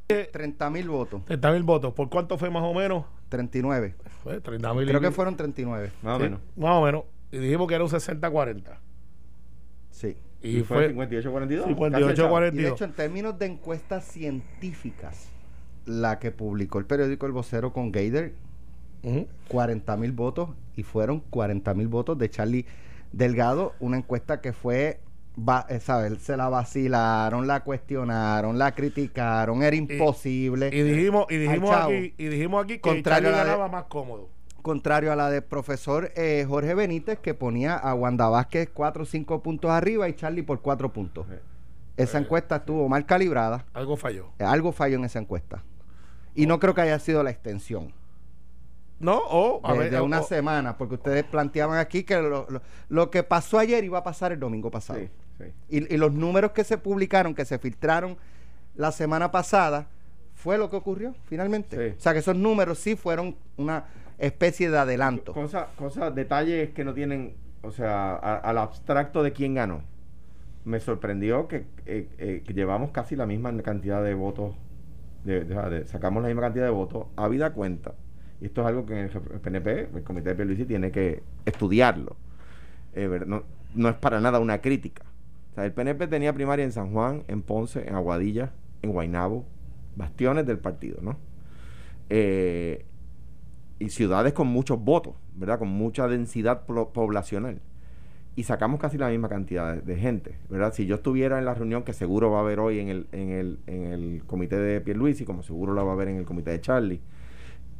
30 0.06 0.70
mil 0.70 0.88
votos, 0.88 1.24
30 1.24 1.52
mil 1.52 1.62
votos. 1.62 1.94
¿Por 1.94 2.10
cuánto 2.10 2.36
fue 2.36 2.50
más 2.50 2.62
o 2.62 2.74
menos? 2.74 3.04
39. 3.30 3.94
Fue 4.22 4.40
30 4.40 4.74
mil. 4.74 4.86
Creo 4.86 5.00
que 5.00 5.10
fueron 5.10 5.36
39. 5.36 5.92
más 6.02 6.14
o 6.14 6.18
Sí, 6.18 6.22
menos. 6.24 6.40
Más 6.56 6.72
o 6.72 6.82
menos. 6.84 7.04
Y 7.32 7.38
dijimos 7.38 7.66
que 7.66 7.74
era 7.74 7.84
un 7.84 7.90
60-40. 7.90 8.62
Sí. 9.90 10.16
Y, 10.42 10.60
fue 10.60 10.76
fue 10.76 10.88
58 10.88 11.32
42. 11.32 11.66
58 11.68 12.12
Y 12.12 12.22
de 12.22 12.28
42. 12.28 12.72
hecho, 12.72 12.84
en 12.84 12.92
términos 12.92 13.38
de 13.38 13.46
encuestas 13.46 14.04
científicas, 14.04 15.30
la 15.86 16.18
que 16.18 16.30
publicó 16.30 16.78
el 16.78 16.84
periódico 16.84 17.24
El 17.26 17.32
Vocero 17.32 17.72
con 17.72 17.90
Gator, 17.90 18.32
Ujú. 19.04 19.26
40 19.48 19.96
mil 19.96 20.12
votos 20.12 20.50
y 20.76 20.82
fueron 20.82 21.20
40 21.30 21.74
mil 21.74 21.88
votos 21.88 22.18
de 22.18 22.28
Charlie 22.30 22.66
Delgado, 23.12 23.74
una 23.80 23.96
encuesta 23.98 24.40
que 24.40 24.52
fue, 24.52 25.00
va, 25.38 25.66
eh, 25.68 25.78
¿sabes? 25.78 26.20
Se 26.22 26.36
la 26.36 26.48
vacilaron, 26.48 27.46
la 27.46 27.60
cuestionaron, 27.62 28.58
la 28.58 28.72
criticaron, 28.74 29.62
era 29.62 29.76
imposible. 29.76 30.70
Y 30.72 30.82
dijimos, 30.82 31.26
y 31.30 31.36
dijimos 31.36 31.70
aquí, 31.76 32.14
y 32.18 32.26
dijimos 32.26 32.64
aquí 32.64 32.74
que 32.74 32.80
Contrario 32.80 33.28
Charlie 33.28 33.28
a 33.28 33.30
la 33.32 33.44
de- 33.44 33.50
ganaba 33.50 33.68
más 33.68 33.84
cómodo. 33.84 34.28
Contrario 34.62 35.12
a 35.12 35.16
la 35.16 35.28
del 35.30 35.42
profesor 35.44 36.10
eh, 36.16 36.46
Jorge 36.48 36.74
Benítez, 36.74 37.18
que 37.18 37.34
ponía 37.34 37.74
a 37.76 37.94
Wanda 37.94 38.28
Vázquez 38.30 38.70
4 38.72 39.02
o 39.02 39.06
5 39.06 39.42
puntos 39.42 39.70
arriba 39.70 40.08
y 40.08 40.14
Charlie 40.14 40.42
por 40.42 40.62
4 40.62 40.90
puntos. 40.92 41.26
Esa 41.96 42.18
encuesta 42.18 42.56
estuvo 42.56 42.88
mal 42.88 43.04
calibrada. 43.06 43.66
Algo 43.74 43.96
falló. 43.96 44.30
Eh, 44.38 44.44
Algo 44.44 44.72
falló 44.72 44.96
en 44.96 45.04
esa 45.04 45.18
encuesta. 45.20 45.62
Y 46.34 46.46
no 46.46 46.58
creo 46.58 46.74
que 46.74 46.80
haya 46.80 46.98
sido 46.98 47.22
la 47.22 47.30
extensión. 47.30 47.92
No, 49.04 49.18
o 49.18 49.60
a 49.66 49.72
de, 49.74 49.78
ver, 49.78 49.90
de 49.90 49.98
o- 49.98 50.04
una 50.04 50.20
o- 50.20 50.24
semana, 50.24 50.78
porque 50.78 50.94
ustedes 50.94 51.24
planteaban 51.24 51.78
aquí 51.78 52.04
que 52.04 52.16
lo, 52.16 52.46
lo- 52.48 52.62
lo 52.88 53.10
que 53.10 53.22
pasó 53.22 53.58
ayer 53.58 53.84
iba 53.84 53.98
a 53.98 54.02
pasar 54.02 54.32
el 54.32 54.40
domingo 54.40 54.70
pasado. 54.70 54.98
Sí, 55.00 55.08
sí. 55.38 55.44
Y, 55.68 55.94
y 55.94 55.96
los 55.98 56.12
números 56.12 56.52
que 56.52 56.64
se 56.64 56.78
publicaron, 56.78 57.34
que 57.34 57.44
se 57.44 57.58
filtraron 57.58 58.16
la 58.76 58.92
semana 58.92 59.30
pasada, 59.30 59.88
fue 60.34 60.58
lo 60.58 60.70
que 60.70 60.76
ocurrió 60.76 61.14
finalmente. 61.26 61.90
Sí. 61.90 61.94
O 61.98 62.00
sea 62.00 62.12
que 62.12 62.18
esos 62.20 62.36
números 62.36 62.78
sí 62.78 62.96
fueron 62.96 63.36
una 63.56 63.84
especie 64.18 64.70
de 64.70 64.78
adelanto. 64.78 65.32
Cosas, 65.32 65.66
cosas, 65.76 66.14
detalles 66.14 66.70
que 66.70 66.84
no 66.84 66.94
tienen, 66.94 67.34
o 67.62 67.70
sea, 67.72 68.14
a- 68.14 68.36
al 68.38 68.58
abstracto 68.58 69.22
de 69.22 69.32
quién 69.32 69.54
ganó. 69.54 69.82
Me 70.64 70.80
sorprendió 70.80 71.46
que, 71.46 71.66
eh, 71.84 72.08
eh, 72.18 72.42
que 72.46 72.54
llevamos 72.54 72.90
casi 72.90 73.16
la 73.16 73.26
misma 73.26 73.54
cantidad 73.62 74.02
de 74.02 74.14
votos, 74.14 74.54
de- 75.24 75.44
de- 75.44 75.70
de- 75.70 75.86
sacamos 75.86 76.22
la 76.22 76.28
misma 76.28 76.42
cantidad 76.42 76.64
de 76.64 76.70
votos, 76.70 77.06
habida 77.16 77.52
cuenta. 77.52 77.94
Y 78.44 78.48
esto 78.48 78.60
es 78.60 78.66
algo 78.66 78.84
que 78.84 79.00
el 79.00 79.08
PNP, 79.08 79.88
el 79.96 80.02
Comité 80.02 80.28
de 80.28 80.34
Pierluisi, 80.34 80.66
tiene 80.66 80.90
que 80.90 81.22
estudiarlo. 81.46 82.14
Eh, 82.92 83.08
no, 83.26 83.42
no 83.74 83.88
es 83.88 83.94
para 83.94 84.20
nada 84.20 84.38
una 84.38 84.60
crítica. 84.60 85.02
O 85.52 85.54
sea, 85.54 85.64
el 85.64 85.72
PNP 85.72 86.08
tenía 86.08 86.30
primaria 86.34 86.62
en 86.62 86.70
San 86.70 86.92
Juan, 86.92 87.24
en 87.26 87.40
Ponce, 87.40 87.88
en 87.88 87.94
Aguadilla, 87.94 88.52
en 88.82 88.92
Guaynabo, 88.92 89.46
bastiones 89.96 90.44
del 90.44 90.58
partido, 90.58 90.98
¿no? 91.00 91.16
Eh, 92.10 92.84
y 93.78 93.88
ciudades 93.88 94.34
con 94.34 94.48
muchos 94.48 94.78
votos, 94.78 95.14
¿verdad? 95.34 95.58
Con 95.58 95.68
mucha 95.68 96.06
densidad 96.06 96.66
poblacional. 96.66 97.62
Y 98.36 98.42
sacamos 98.42 98.78
casi 98.78 98.98
la 98.98 99.08
misma 99.08 99.30
cantidad 99.30 99.74
de, 99.74 99.80
de 99.80 99.96
gente, 99.96 100.36
¿verdad? 100.50 100.74
Si 100.74 100.84
yo 100.84 100.96
estuviera 100.96 101.38
en 101.38 101.46
la 101.46 101.54
reunión 101.54 101.82
que 101.82 101.94
seguro 101.94 102.30
va 102.30 102.40
a 102.40 102.42
haber 102.42 102.60
hoy 102.60 102.78
en 102.78 102.88
el, 102.90 103.06
en 103.12 103.30
el, 103.30 103.58
en 103.66 103.84
el 103.86 104.22
comité 104.26 104.58
de 104.58 104.82
Pierluisi, 104.82 105.24
como 105.24 105.42
seguro 105.42 105.72
la 105.72 105.82
va 105.82 105.92
a 105.92 105.94
haber 105.94 106.08
en 106.08 106.16
el 106.16 106.26
comité 106.26 106.50
de 106.50 106.60
Charlie, 106.60 107.00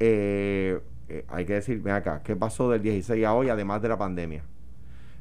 eh, 0.00 0.80
eh, 1.08 1.24
hay 1.28 1.44
que 1.44 1.54
decir, 1.54 1.80
ven 1.82 1.94
acá, 1.94 2.22
¿qué 2.22 2.36
pasó 2.36 2.70
del 2.70 2.82
16 2.82 3.24
a 3.24 3.34
hoy, 3.34 3.48
además 3.48 3.82
de 3.82 3.88
la 3.88 3.98
pandemia? 3.98 4.42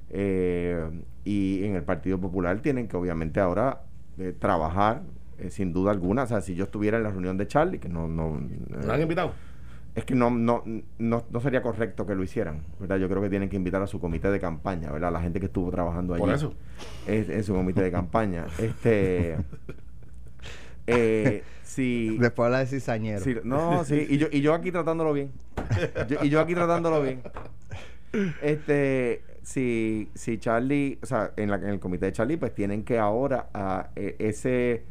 Eh, 0.10 0.90
y 1.26 1.64
en 1.64 1.76
el 1.76 1.84
Partido 1.84 2.20
Popular 2.20 2.60
tienen 2.60 2.88
que 2.88 2.98
obviamente 2.98 3.40
ahora 3.40 3.82
eh, 4.18 4.34
trabajar, 4.38 5.04
eh, 5.40 5.50
sin 5.50 5.74
duda 5.74 5.92
alguna. 5.92 6.24
O 6.24 6.28
sea, 6.28 6.42
si 6.42 6.56
yo 6.56 6.66
estuviera 6.66 6.98
en 6.98 7.04
la 7.04 7.10
reunión 7.10 7.38
de 7.38 7.48
Charlie, 7.48 7.80
que 7.80 7.90
no... 7.90 8.08
no 8.08 8.40
¿Lo 8.86 8.94
han 8.94 9.02
invitado? 9.02 9.34
es 9.96 10.06
que 10.06 10.16
no, 10.16 10.32
no, 10.32 10.64
no, 10.98 11.24
no 11.30 11.40
sería 11.40 11.62
correcto 11.62 12.08
que 12.08 12.16
lo 12.16 12.24
hicieran, 12.24 12.64
¿verdad? 12.80 12.98
Yo 12.98 13.08
creo 13.08 13.22
que 13.22 13.30
tienen 13.30 13.48
que 13.50 13.56
invitar 13.56 13.82
a 13.82 13.88
su 13.88 14.00
comité 14.00 14.32
de 14.32 14.40
campaña, 14.40 14.92
¿verdad? 14.92 15.12
La 15.12 15.22
gente 15.22 15.40
que 15.40 15.46
estuvo 15.46 15.70
trabajando 15.70 16.16
allí. 16.16 16.22
Por 16.22 16.34
eso. 16.34 16.54
Es- 17.06 17.30
en 17.30 17.44
su 17.44 17.54
comité 17.54 17.84
de 17.84 17.92
campaña. 17.92 18.46
Este... 18.58 19.38
eh, 20.88 21.44
si... 21.74 22.18
Después 22.18 22.46
habla 22.48 22.60
de 22.60 22.68
cizañero. 22.68 23.22
No, 23.44 23.84
sí, 23.84 24.06
y 24.10 24.18
yo, 24.18 24.28
y 24.32 24.42
yo 24.42 24.54
aquí 24.54 24.72
tratándolo 24.72 25.14
bien. 25.14 25.32
Yo- 26.08 26.18
y 26.24 26.30
yo 26.30 26.40
aquí 26.40 26.54
tratándolo 26.54 27.02
bien. 27.02 27.22
Este, 28.42 29.24
si, 29.42 30.10
si 30.14 30.38
Charlie, 30.38 31.00
o 31.02 31.06
sea, 31.06 31.32
en, 31.36 31.50
la, 31.50 31.56
en 31.58 31.66
el 31.70 31.80
comité 31.80 32.06
de 32.08 32.12
Charlie, 32.12 32.38
pues 32.38 32.54
tienen 32.54 32.84
que 32.84 33.00
ahora 33.00 33.50
a, 33.54 33.90
e- 33.96 34.16
ese 34.20 34.84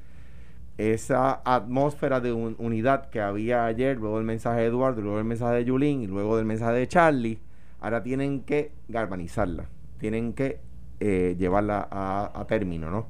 esa 0.79 1.41
atmósfera 1.45 2.21
de 2.21 2.33
un- 2.33 2.57
unidad 2.59 3.11
que 3.11 3.21
había 3.21 3.67
ayer, 3.67 3.99
luego 3.99 4.19
el 4.19 4.25
mensaje 4.25 4.61
de 4.63 4.67
Eduardo, 4.67 5.03
luego 5.03 5.19
el 5.19 5.25
mensaje 5.25 5.57
de 5.57 5.65
Yulín 5.67 6.03
y 6.03 6.07
luego 6.07 6.37
del 6.37 6.47
mensaje 6.47 6.73
de 6.79 6.89
Charlie, 6.89 7.39
ahora 7.81 8.03
tienen 8.03 8.41
que 8.41 8.73
galvanizarla, 8.89 9.67
tienen 9.99 10.33
que 10.33 10.59
eh, 10.99 11.37
llevarla 11.39 11.87
a, 11.91 12.33
a 12.35 12.47
término, 12.47 12.91
¿no? 12.91 13.07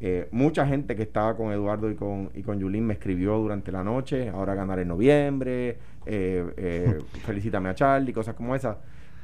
Eh, 0.00 0.28
mucha 0.32 0.66
gente 0.66 0.96
que 0.96 1.02
estaba 1.02 1.36
con 1.36 1.52
Eduardo 1.52 1.90
y 1.90 1.94
con, 1.94 2.30
y 2.34 2.42
con 2.42 2.58
Yulín 2.58 2.86
me 2.86 2.94
escribió 2.94 3.36
durante 3.36 3.70
la 3.70 3.84
noche, 3.84 4.30
ahora 4.30 4.54
ganar 4.54 4.78
en 4.78 4.88
noviembre, 4.88 5.78
eh, 6.06 6.46
eh, 6.56 6.98
felicítame 7.26 7.68
a 7.68 7.74
Charlie, 7.74 8.12
cosas 8.12 8.34
como 8.34 8.54
esas. 8.54 8.76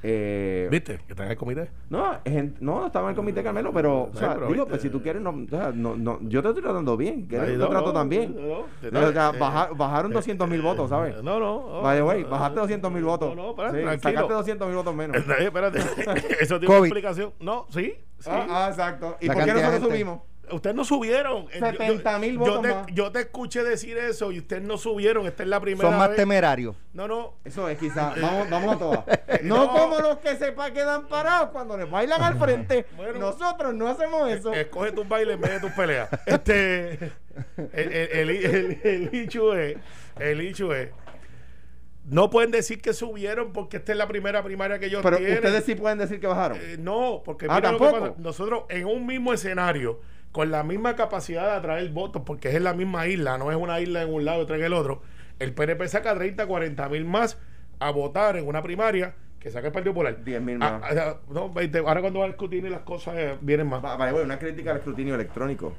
Eh, 0.03 0.69
¿Viste? 0.71 0.99
Que 1.07 1.15
está 1.15 1.25
en 1.25 1.31
el 1.31 1.37
comité. 1.39 1.71
no, 1.89 2.19
gente- 2.25 2.59
no, 2.61 2.81
no 2.81 2.87
estaba 2.87 3.07
en 3.07 3.11
el 3.11 3.17
comité 3.17 3.43
Carmelo, 3.43 3.73
pero, 3.73 4.03
o 4.05 4.15
sea, 4.15 4.35
pero 4.35 4.49
digo, 4.49 4.67
pues 4.67 4.83
si 4.83 4.91
tú 4.91 5.03
quieres, 5.03 5.23
no, 5.23 5.31
o 5.31 5.49
sea, 5.49 5.73
no, 5.75 5.97
no, 5.97 6.19
yo 6.23 6.43
te 6.43 6.49
estoy 6.49 6.63
tratando 6.63 6.97
bien, 6.99 7.27
que 7.27 7.39
te 7.39 7.57
trato 7.57 7.73
no, 7.87 7.93
también. 7.93 8.35
no, 8.37 8.41
no, 8.43 8.57
te- 8.83 8.91
Pero, 8.91 9.09
o 9.09 9.13
sea, 9.13 9.33
eh, 9.35 9.39
baja- 9.39 9.71
bajaron 9.75 10.13
200 10.13 10.49
mil 10.49 10.61
votos, 10.61 10.91
¿sabes? 10.91 11.21
No, 11.23 11.41
no. 11.41 11.81
By 11.83 11.97
the 11.97 12.03
way, 12.05 12.23
bajaste 12.25 12.61
200 12.61 12.93
mil 12.93 13.03
votos. 13.05 13.35
No, 13.35 13.43
no, 13.43 13.51
espérate, 13.51 13.79
Sí, 13.79 13.85
tranquilo. 13.85 14.13
sacaste 14.13 14.35
200 14.35 14.69
mil 14.69 14.77
votos 14.77 14.95
menos. 14.95 15.17
Eh, 15.17 15.23
Espérate. 15.41 15.79
Eso 16.41 16.61
tiene 16.61 16.75
una 16.77 16.87
explicación. 16.87 17.33
No, 17.41 17.67
sí. 17.71 17.95
sí. 18.19 18.31
Ah, 18.31 18.47
ah, 18.51 18.67
exacto. 18.69 19.17
¿Y 19.21 19.27
La 19.27 19.35
por 19.35 19.45
qué 19.45 19.53
nosotros 19.55 19.81
subimos? 19.83 20.21
Ustedes 20.53 20.77
no 20.77 20.85
subieron. 20.85 21.47
Eh, 21.53 21.59
yo- 21.61 21.67
70.000 21.67 22.33
yo- 22.35 22.39
votos 22.39 22.55
yo 22.57 22.61
te, 22.63 22.69
más. 22.75 22.87
yo 22.93 23.13
te 23.13 23.21
escuché 23.21 23.65
decir 23.65 23.97
eso 23.99 24.31
y 24.33 24.39
ustedes 24.39 24.63
no 24.63 24.79
subieron. 24.79 25.27
Esta 25.27 25.43
es 25.43 25.49
la 25.49 25.61
primera 25.61 25.89
Son 25.89 25.99
más 25.99 26.09
vez. 26.09 26.17
temerarios. 26.17 26.77
No, 26.93 27.09
no. 27.09 27.35
Eso 27.45 27.69
es 27.69 27.79
quizás. 27.79 28.21
Vamos, 28.21 28.49
vamos 28.51 28.77
a 28.77 28.79
todas. 28.79 29.05
No, 29.43 29.67
No. 29.67 29.73
como 29.73 29.99
los 29.99 30.19
que 30.19 30.37
sepa 30.37 30.71
quedan 30.73 31.07
parados 31.09 31.51
cuando 31.51 31.77
les 31.77 31.91
bailan 31.91 32.23
al 32.23 32.39
frente. 32.39 32.87
Bueno. 32.97 33.19
Nosotros 33.19 33.75
no 33.75 33.89
hacemos 33.89 34.31
eso. 34.31 34.53
Escoge 34.53 34.93
tus 34.93 35.09
bailes 35.09 35.35
en 35.35 35.41
vez 35.41 35.51
de 35.53 35.61
tus 35.61 35.71
peleas. 35.73 36.09
Este, 36.27 36.95
el, 37.73 37.93
el, 37.93 38.31
el, 38.31 38.81
el- 38.83 39.11
hecho 39.15 39.55
es, 39.57 39.77
el 40.19 40.41
hecho 40.41 40.75
es, 40.75 40.89
no 42.05 42.31
pueden 42.31 42.51
decir 42.53 42.81
que 42.81 42.93
subieron 42.93 43.53
porque 43.53 43.79
esta 43.79 43.93
es 43.93 43.99
la 43.99 44.07
primera 44.07 44.43
primaria 44.43 44.79
que 44.79 44.87
ellos 44.87 45.03
Pero 45.03 45.17
tienen. 45.17 45.37
ustedes 45.39 45.65
sí 45.65 45.75
pueden 45.75 45.99
decir 45.99 46.21
que 46.21 46.27
bajaron. 46.29 46.57
Eh, 46.61 46.77
no, 46.79 47.21
porque 47.25 47.47
Ah, 47.51 47.57
mira 47.57 47.73
lo 47.73 47.79
que 47.79 47.85
¿tampoco? 47.85 48.07
pasa. 48.11 48.15
Nosotros 48.23 48.63
en 48.69 48.87
un 48.87 49.07
mismo 49.07 49.33
escenario, 49.33 50.01
con 50.37 50.51
la 50.51 50.63
misma 50.63 50.95
capacidad 50.97 51.47
de 51.47 51.53
atraer 51.53 51.89
votos, 51.93 52.21
porque 52.27 52.51
es 52.51 52.55
en 52.57 52.65
la 52.65 52.75
misma 52.75 53.07
isla, 53.07 53.39
no 53.39 53.51
es 53.51 53.57
una 53.57 53.81
isla 53.81 54.03
en 54.03 54.13
un 54.13 54.27
lado 54.27 54.41
y 54.41 54.43
otra 54.43 54.57
en 54.59 54.65
el 54.65 54.75
otro, 54.75 55.01
el 55.39 55.55
PNP 55.55 55.89
saca 55.89 56.15
30, 56.15 56.47
40 56.47 56.89
mil 56.91 57.07
más 57.07 57.39
a 57.81 57.91
votar 57.91 58.37
en 58.37 58.47
una 58.47 58.63
primaria 58.63 59.15
que 59.41 59.51
saca 59.51 59.69
el 59.69 59.73
Partido 59.73 59.95
Popular. 59.95 60.23
10.000 60.23 60.59
Ah, 60.61 60.79
más. 60.83 60.93
ah, 60.95 61.17
no, 61.31 61.49
20, 61.51 61.79
ahora 61.79 62.03
cuando 62.03 62.21
va 62.21 62.27
discutir 62.27 62.67
y 62.67 62.69
las 62.69 62.81
cosas 62.83 63.15
eh, 63.17 63.39
vienen 63.41 63.67
más. 63.67 63.83
Va- 63.83 63.97
Vale, 63.97 64.13
bueno, 64.13 64.27
una 64.27 64.39
crítica 64.39 64.73
al 64.73 64.77
escrutinio 64.77 65.15
electrónico. 65.15 65.73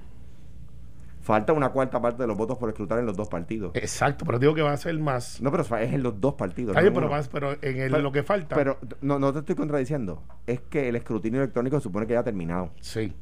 Falta 1.22 1.52
una 1.54 1.70
cuarta 1.70 2.02
parte 2.02 2.24
de 2.24 2.28
los 2.28 2.38
votos 2.38 2.58
por 2.58 2.70
escrutar 2.70 2.98
en 3.00 3.06
los 3.06 3.16
dos 3.18 3.28
partidos. 3.28 3.76
Exacto, 3.76 4.26
pero 4.26 4.40
digo 4.40 4.56
que 4.56 4.62
va 4.64 4.72
a 4.72 4.78
ser 4.78 4.98
más. 4.98 5.42
No, 5.42 5.52
pero 5.52 5.64
es 5.64 5.94
en 5.94 6.02
los 6.02 6.20
dos 6.22 6.36
partidos. 6.36 6.70
Está 6.72 6.80
no 6.80 6.84
bien, 6.86 6.94
en 6.94 7.00
pero, 7.02 7.10
más, 7.12 7.28
pero 7.28 7.52
en 7.62 7.78
el- 7.82 7.92
Pero- 7.92 8.02
lo 8.02 8.12
que 8.12 8.24
falta. 8.24 8.56
Pero 8.56 8.80
no, 9.02 9.20
no 9.20 9.34
te 9.34 9.40
estoy 9.40 9.56
contradiciendo. 9.56 10.24
Es 10.48 10.62
que 10.62 10.88
el 10.90 10.96
escrutinio 10.96 11.42
electrónico 11.42 11.80
supone 11.82 12.08
que 12.08 12.14
ya 12.14 12.20
ha 12.22 12.24
terminado. 12.24 12.72
sí. 12.80 13.14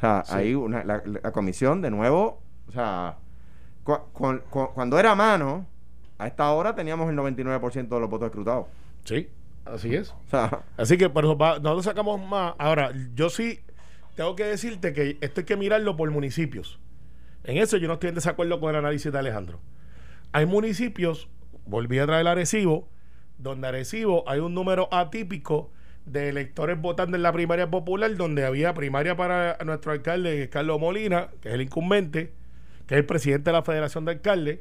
O 0.00 0.02
sea, 0.02 0.22
Sí. 0.24 0.34
ahí 0.34 0.54
una, 0.54 0.82
la, 0.84 1.02
la 1.04 1.32
comisión, 1.32 1.82
de 1.82 1.90
nuevo, 1.90 2.42
o 2.68 2.72
sea, 2.72 3.18
cu- 3.84 3.98
cuando 4.74 4.98
era 4.98 5.14
mano, 5.14 5.66
a 6.18 6.26
esta 6.26 6.50
hora 6.52 6.74
teníamos 6.74 7.10
el 7.10 7.16
99% 7.16 7.88
de 7.96 8.00
los 8.00 8.08
votos 8.10 8.26
escrutados. 8.26 8.66
Sí, 9.04 9.28
así 9.64 9.94
es. 9.94 10.10
O 10.10 10.30
sea, 10.30 10.62
Así 10.76 10.96
que 10.96 11.10
pero 11.10 11.34
nosotros 11.36 11.84
sacamos 11.84 12.20
más. 12.26 12.54
Ahora, 12.58 12.92
yo 13.14 13.28
sí 13.30 13.60
tengo 14.16 14.36
que 14.36 14.44
decirte 14.44 14.92
que 14.92 15.18
esto 15.20 15.40
hay 15.40 15.46
que 15.46 15.56
mirarlo 15.56 15.96
por 15.96 16.10
municipios. 16.10 16.78
En 17.44 17.56
eso 17.58 17.76
yo 17.76 17.86
no 17.88 17.94
estoy 17.94 18.08
en 18.10 18.14
desacuerdo 18.14 18.58
con 18.60 18.70
el 18.70 18.76
análisis 18.76 19.10
de 19.12 19.18
Alejandro. 19.18 19.60
Hay 20.32 20.46
municipios, 20.46 21.28
volví 21.66 21.98
a 21.98 22.06
traer 22.06 22.26
Arecibo, 22.26 22.88
donde 23.38 23.68
Arecibo 23.68 24.24
hay 24.28 24.40
un 24.40 24.54
número 24.54 24.88
atípico 24.92 25.70
de 26.06 26.28
electores 26.28 26.80
votando 26.80 27.16
en 27.16 27.22
la 27.22 27.32
primaria 27.32 27.70
popular, 27.70 28.14
donde 28.16 28.44
había 28.44 28.74
primaria 28.74 29.16
para 29.16 29.58
nuestro 29.64 29.92
alcalde, 29.92 30.48
Carlos 30.48 30.80
Molina, 30.80 31.28
que 31.40 31.48
es 31.48 31.54
el 31.54 31.62
incumbente, 31.62 32.32
que 32.86 32.94
es 32.94 32.98
el 33.00 33.06
presidente 33.06 33.50
de 33.50 33.52
la 33.52 33.62
Federación 33.62 34.04
de 34.04 34.12
Alcaldes, 34.12 34.58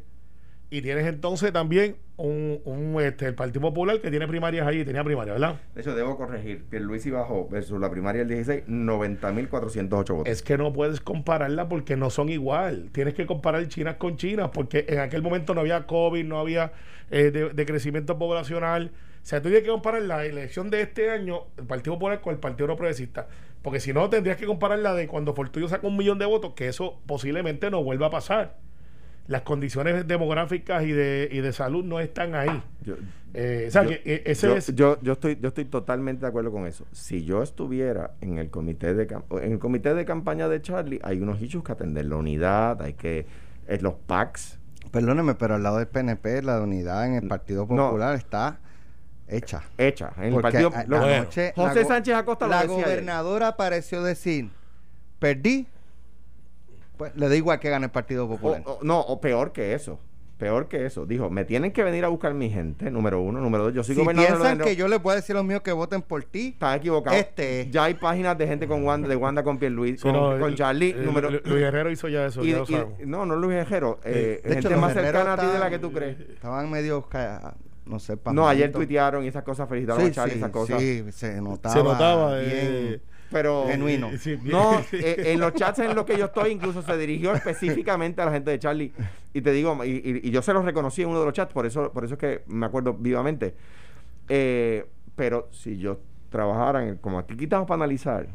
y 0.72 0.84
tienes 0.84 1.08
entonces 1.08 1.52
también 1.52 1.96
un, 2.16 2.62
un, 2.64 3.02
este, 3.02 3.26
el 3.26 3.34
Partido 3.34 3.62
Popular 3.62 4.00
que 4.02 4.12
tiene 4.12 4.28
primarias 4.28 4.68
allí, 4.68 4.86
tenía 4.86 5.04
primaria, 5.04 5.34
¿verdad? 5.34 5.60
de 5.74 5.82
hecho, 5.82 5.96
debo 5.96 6.16
corregir. 6.16 6.64
Pierluisi 6.66 7.10
bajó 7.10 7.48
versus 7.50 7.80
la 7.80 7.90
primaria 7.90 8.20
del 8.20 8.28
16, 8.30 8.68
90.408 8.68 9.90
votos. 9.90 10.28
Es 10.28 10.44
que 10.44 10.58
no 10.58 10.72
puedes 10.72 11.02
compararla 11.02 11.68
porque 11.68 11.98
no 11.98 12.12
son 12.12 12.30
igual. 12.30 12.90
Tienes 12.92 13.16
que 13.16 13.26
comparar 13.26 13.68
chinas 13.68 13.96
con 13.96 14.18
chinas 14.18 14.52
porque 14.54 14.86
en 14.88 15.00
aquel 15.00 15.24
momento 15.24 15.56
no 15.56 15.62
había 15.62 15.88
COVID, 15.88 16.24
no 16.24 16.40
había 16.40 16.72
eh, 17.10 17.32
de, 17.32 17.50
de 17.50 17.66
crecimiento 17.66 18.20
poblacional. 18.20 18.92
O 19.30 19.32
sea, 19.32 19.44
tú 19.44 19.50
tienes 19.50 19.64
que 19.64 19.70
comparar 19.70 20.02
la 20.02 20.26
elección 20.26 20.72
de 20.72 20.82
este 20.82 21.12
año, 21.12 21.42
el 21.56 21.66
Partido 21.66 21.94
Popular 21.94 22.20
con 22.20 22.34
el 22.34 22.40
Partido 22.40 22.66
No 22.66 22.76
Progresista. 22.76 23.28
Porque 23.62 23.80
si 23.80 23.94
no, 23.94 24.10
tendrías 24.10 24.38
que 24.38 24.48
comparar 24.48 24.80
la 24.80 24.96
de 24.96 25.08
cuando 25.08 25.36
Fortuyo 25.36 25.68
sacó 25.68 25.88
un 25.90 25.98
millón 25.98 26.18
de 26.18 26.26
votos, 26.26 26.54
que 26.56 26.68
eso 26.68 27.00
posiblemente 27.06 27.70
no 27.70 27.84
vuelva 27.84 28.08
a 28.08 28.10
pasar. 28.10 28.58
Las 29.28 29.44
condiciones 29.44 30.08
demográficas 30.08 30.84
y 30.84 30.92
de, 30.94 31.30
y 31.32 31.42
de 31.42 31.54
salud 31.54 31.86
no 31.86 32.00
están 32.00 32.34
ahí. 32.34 32.64
Yo, 32.84 32.96
Eh, 33.36 33.66
o 33.68 33.72
sea, 33.72 33.84
yo- 33.84 33.90
que 34.02 34.24
ese 34.26 34.48
yo, 34.48 34.56
es... 34.58 34.76
yo, 34.76 35.00
yo 35.04 35.14
estoy, 35.14 35.38
yo 35.40 35.50
estoy 35.50 35.66
totalmente 35.66 36.22
de 36.22 36.30
acuerdo 36.30 36.52
con 36.52 36.66
eso. 36.66 36.88
Si 36.92 37.24
yo 37.24 37.44
estuviera 37.44 38.16
en 38.22 38.40
el 38.40 38.50
comité 38.50 38.96
de 38.96 39.04
en 39.44 39.52
el 39.52 39.60
comité 39.60 39.94
de 39.94 40.06
campaña 40.06 40.50
de 40.50 40.60
Charlie, 40.64 41.00
hay 41.04 41.22
unos 41.22 41.40
issues 41.40 41.64
que 41.64 41.72
atender, 41.72 42.06
la 42.06 42.16
unidad, 42.16 42.82
hay 42.82 42.94
que 42.94 43.28
eh, 43.68 43.78
los 43.80 43.94
PACs, 43.94 44.58
Perdóneme, 44.90 45.36
pero 45.36 45.54
al 45.54 45.62
lado 45.62 45.78
del 45.78 45.86
PNP, 45.88 46.42
la 46.42 46.60
unidad 46.62 47.06
en 47.06 47.14
el 47.14 47.28
Partido 47.28 47.68
No. 47.70 47.90
Popular 47.90 48.16
está 48.16 48.58
hecha. 49.30 49.64
hecha 49.78 50.12
en 50.18 50.34
el 50.34 50.42
partido 50.42 50.72
a- 50.74 50.84
lo- 50.86 50.98
la 50.98 51.04
Bueno. 51.04 51.24
noche- 51.24 51.54
José 51.56 51.86
Sánchez 51.86 52.16
Acosta 52.16 52.46
lo 52.46 52.52
La 52.52 52.62
decía 52.62 52.76
ayer. 52.76 52.86
gobernadora 52.88 53.56
pareció 53.58 54.04
decir, 54.04 54.50
perdí, 55.20 55.68
pues 56.98 57.16
le 57.16 57.30
da 57.30 57.36
igual 57.36 57.60
que 57.60 57.70
gane 57.70 57.86
el 57.86 57.92
Partido 57.92 58.28
Popular. 58.28 58.62
o- 58.66 58.80
no, 58.82 59.00
o 59.00 59.22
peor 59.22 59.52
que 59.52 59.74
eso. 59.74 60.00
Peor 60.38 60.70
que 60.70 60.86
eso. 60.86 61.06
Dijo, 61.06 61.30
me 61.30 61.44
tienen 61.44 61.74
que 61.74 61.84
venir 61.84 62.06
a 62.06 62.08
buscar 62.08 62.34
mi 62.34 62.50
gente, 62.50 62.90
número 62.90 63.22
uno. 63.22 63.42
Número 63.42 63.66
dos, 63.66 63.74
yo 63.74 63.84
soy 63.84 63.96
si 63.96 64.02
gobernador 64.02 64.38
piensan 64.38 64.58
que 64.60 64.74
yo 64.78 64.88
les 64.88 65.02
voy 65.02 65.12
a 65.12 65.16
decir 65.18 65.36
a 65.36 65.40
los 65.40 65.46
míos 65.46 65.62
que 65.62 65.74
voten 65.74 66.02
por 66.02 66.24
ti, 66.24 66.50
Está 66.54 66.76
equivocado. 66.78 67.14
Este 67.18 67.62
es. 67.62 67.72
Ya 67.72 67.84
hay 67.84 67.96
páginas 67.96 68.38
de 68.38 68.48
gente 68.48 68.66
con 68.66 68.86
Wanda, 68.86 69.10
de 69.10 69.18
Wanda 69.18 69.44
con 69.44 69.58
Pierluis, 69.58 69.98
Sí, 70.00 70.04
con, 70.04 70.14
no, 70.14 70.40
con 70.40 70.56
Charlie. 70.56 70.94
número, 70.94 71.30
Luis 71.30 71.46
Herrero 71.64 71.92
hizo 71.92 72.08
ya 72.08 72.26
eso, 72.26 72.42
y- 72.42 72.52
ya 72.52 72.60
lo 72.60 72.64
y- 72.64 73.06
no, 73.06 73.26
no 73.26 73.36
Luis 73.36 73.58
Herrero. 73.58 74.00
eh, 74.06 74.40
de 74.42 74.54
gente 74.54 74.70
hecho, 74.70 74.78
más 74.80 74.94
cercana 74.94 75.34
a 75.34 75.38
ti 75.38 75.46
de 75.46 75.60
la 75.60 75.70
que 75.70 75.80
tú 75.80 75.92
crees. 75.92 76.18
estaban 76.22 76.72
medio, 76.72 77.02
ca- 77.10 77.56
no 77.90 78.00
sé, 78.00 78.18
No, 78.32 78.48
ayer 78.48 78.72
tuitearon 78.72 79.26
y 79.26 79.28
esas 79.28 79.44
cosas, 79.44 79.68
felicitaron 79.68 80.04
Sí, 80.06 80.10
a 80.10 80.12
Charlie, 80.14 80.34
sí, 80.34 80.38
esas 80.40 80.52
cosas. 80.52 80.82
sí, 80.82 81.04
se 81.12 81.42
notaba, 81.42 81.74
Se 81.76 81.84
notaba, 81.84 82.38
bien. 82.38 82.52
eh, 82.54 83.02
Pero 83.32 83.66
Genuino. 83.68 84.10
Sí, 84.18 84.36
bien. 84.36 84.52
no, 84.58 84.80
eh, 84.94 85.24
en 85.34 85.40
los 85.40 85.54
chats 85.54 85.80
en 85.80 85.96
los 85.96 86.06
que 86.06 86.18
yo 86.18 86.26
estoy, 86.26 86.52
incluso 86.52 86.82
se 86.82 86.98
dirigió 86.98 87.34
específicamente 87.34 88.22
a 88.22 88.26
la 88.26 88.32
gente 88.32 88.52
de 88.52 88.60
Charlie. 88.60 88.92
Y 89.34 89.42
te 89.42 89.52
digo, 89.52 89.84
y, 89.84 89.90
y- 89.90 90.28
y 90.28 90.32
yo 90.32 90.42
se 90.42 90.54
los 90.54 90.64
reconocí 90.66 91.02
en 91.02 91.10
uno 91.10 91.20
de 91.20 91.26
los 91.26 91.34
chats, 91.34 91.52
por 91.54 91.66
eso, 91.66 91.92
por 91.92 92.06
eso 92.06 92.14
es 92.16 92.20
que 92.20 92.44
me 92.48 92.66
acuerdo 92.66 92.94
vivamente. 92.94 93.54
Eh, 94.30 94.86
pero 95.16 95.48
si 95.52 95.78
yo 95.78 96.00
trabajara 96.30 96.88
en, 96.88 96.98
como 96.98 97.20
aquí 97.20 97.36
quitamos 97.36 97.68
para 97.68 97.76
analizar, 97.84 98.28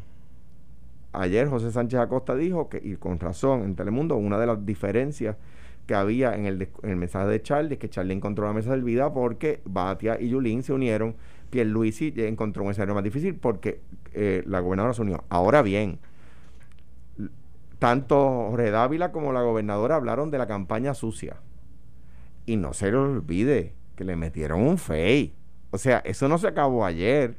ayer 1.13 1.47
José 1.49 1.71
Sánchez 1.71 1.99
Acosta 1.99 2.35
dijo 2.35 2.69
que, 2.69 2.79
y 2.83 2.95
con 2.95 3.19
razón, 3.19 3.63
en 3.63 3.75
Telemundo, 3.75 4.15
una 4.17 4.37
de 4.37 4.47
las 4.47 4.65
diferencias 4.65 5.37
que 5.85 5.95
había 5.95 6.35
en 6.35 6.45
el, 6.45 6.69
en 6.83 6.89
el 6.89 6.95
mensaje 6.95 7.27
de 7.27 7.41
Charlie 7.41 7.77
que 7.77 7.89
Charlie 7.89 8.13
encontró 8.13 8.45
la 8.45 8.53
mesa 8.53 8.71
del 8.71 8.83
vida 8.83 9.13
porque 9.13 9.61
Batia 9.65 10.19
y 10.19 10.29
Yulín 10.29 10.63
se 10.63 10.73
unieron. 10.73 11.15
Pierluisi 11.49 12.13
encontró 12.17 12.63
un 12.63 12.71
escenario 12.71 12.95
más 12.95 13.03
difícil 13.03 13.35
porque 13.35 13.81
eh, 14.13 14.43
la 14.45 14.59
gobernadora 14.59 14.93
se 14.93 15.01
unió. 15.03 15.23
Ahora 15.29 15.61
bien, 15.61 15.99
tanto 17.79 18.47
Jorge 18.49 18.71
Dávila 18.71 19.11
como 19.11 19.31
la 19.31 19.41
gobernadora 19.41 19.95
hablaron 19.95 20.31
de 20.31 20.37
la 20.37 20.47
campaña 20.47 20.93
sucia. 20.93 21.37
Y 22.45 22.57
no 22.57 22.73
se 22.73 22.91
le 22.91 22.97
olvide 22.97 23.73
que 23.95 24.03
le 24.03 24.15
metieron 24.15 24.61
un 24.61 24.77
fey. 24.77 25.33
O 25.71 25.77
sea, 25.77 25.99
eso 25.99 26.27
no 26.27 26.37
se 26.37 26.47
acabó 26.47 26.85
ayer. 26.85 27.35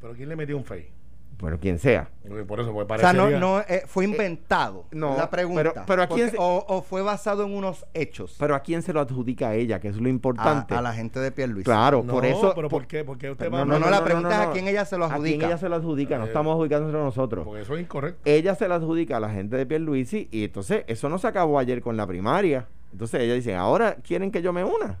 Pero 0.00 0.14
¿quién 0.14 0.28
le 0.28 0.36
metió 0.36 0.56
un 0.56 0.64
fake? 0.64 0.93
Bueno, 1.40 1.58
quien 1.60 1.78
sea. 1.78 2.08
Por 2.46 2.60
eso, 2.60 2.72
pues 2.72 2.86
O 2.90 2.98
sea, 2.98 3.12
no, 3.12 3.28
no 3.30 3.60
eh, 3.60 3.82
fue 3.86 4.04
inventado. 4.04 4.84
no, 4.92 5.16
la 5.16 5.28
pregunta. 5.30 5.62
pero- 5.62 5.84
pero 5.86 6.02
¿a 6.02 6.06
quién 6.06 6.26
Porque- 6.30 6.36
se- 6.36 6.42
o, 6.42 6.64
o 6.68 6.80
fue 6.82 7.02
basado 7.02 7.44
en 7.44 7.52
unos 7.54 7.84
hechos. 7.92 8.36
Pero 8.38 8.54
¿a 8.54 8.60
quién 8.60 8.82
se 8.82 8.92
lo 8.92 9.00
adjudica 9.00 9.48
a 9.48 9.54
ella? 9.54 9.80
Que 9.80 9.88
es 9.88 9.96
lo 9.96 10.08
importante. 10.08 10.74
a 10.74 10.80
la 10.80 10.92
gente 10.94 11.18
de 11.20 11.32
Pierluisi. 11.32 11.64
Claro, 11.64 12.02
No, 12.04 12.12
por 12.12 12.24
eso. 12.24 12.52
pero 12.54 12.68
por- 12.68 12.80
¿por 12.82 12.86
qué? 12.86 13.04
Porque 13.04 13.30
usted 13.30 13.46
No, 13.50 13.58
va 13.58 13.64
No, 13.64 13.78
no, 13.78 13.90
la 13.90 13.98
no, 13.98 14.04
pregunta 14.04 14.28
no, 14.36 14.42
es 14.42 14.48
a 14.48 14.52
quién 14.52 14.68
ella 14.68 14.84
se 14.84 14.96
lo 14.96 15.04
¿A 15.04 15.08
quién 15.08 15.16
adjudica. 15.20 15.46
ella 15.46 15.58
se 15.58 15.68
lo 15.68 15.76
adjudica? 15.76 16.18
No 16.18 16.24
Eh, 16.24 16.28
estamos 16.28 16.52
adjudicándoselo 16.54 17.04
nosotros. 17.04 17.44
Porque 17.44 17.62
eso 17.62 17.74
es 17.74 17.82
incorrecto. 17.82 18.20
ella 18.24 18.54
se 18.54 18.68
la 18.68 18.76
adjudica 18.76 19.16
a 19.16 19.20
la 19.20 19.30
gente 19.30 19.56
de 19.56 19.66
Pierluisi 19.66 20.28
y 20.30 20.44
entonces 20.44 20.84
eso 20.86 21.08
no 21.08 21.18
se 21.18 21.26
acabó 21.26 21.58
ayer 21.58 21.82
con 21.82 21.96
la 21.96 22.06
primaria. 22.06 22.66
Entonces 22.92 23.20
ella 23.20 23.34
dice, 23.34 23.54
ahora 23.54 23.96
quieren 23.96 24.30
que 24.30 24.40
yo 24.40 24.52
me 24.52 24.62
una. 24.64 24.98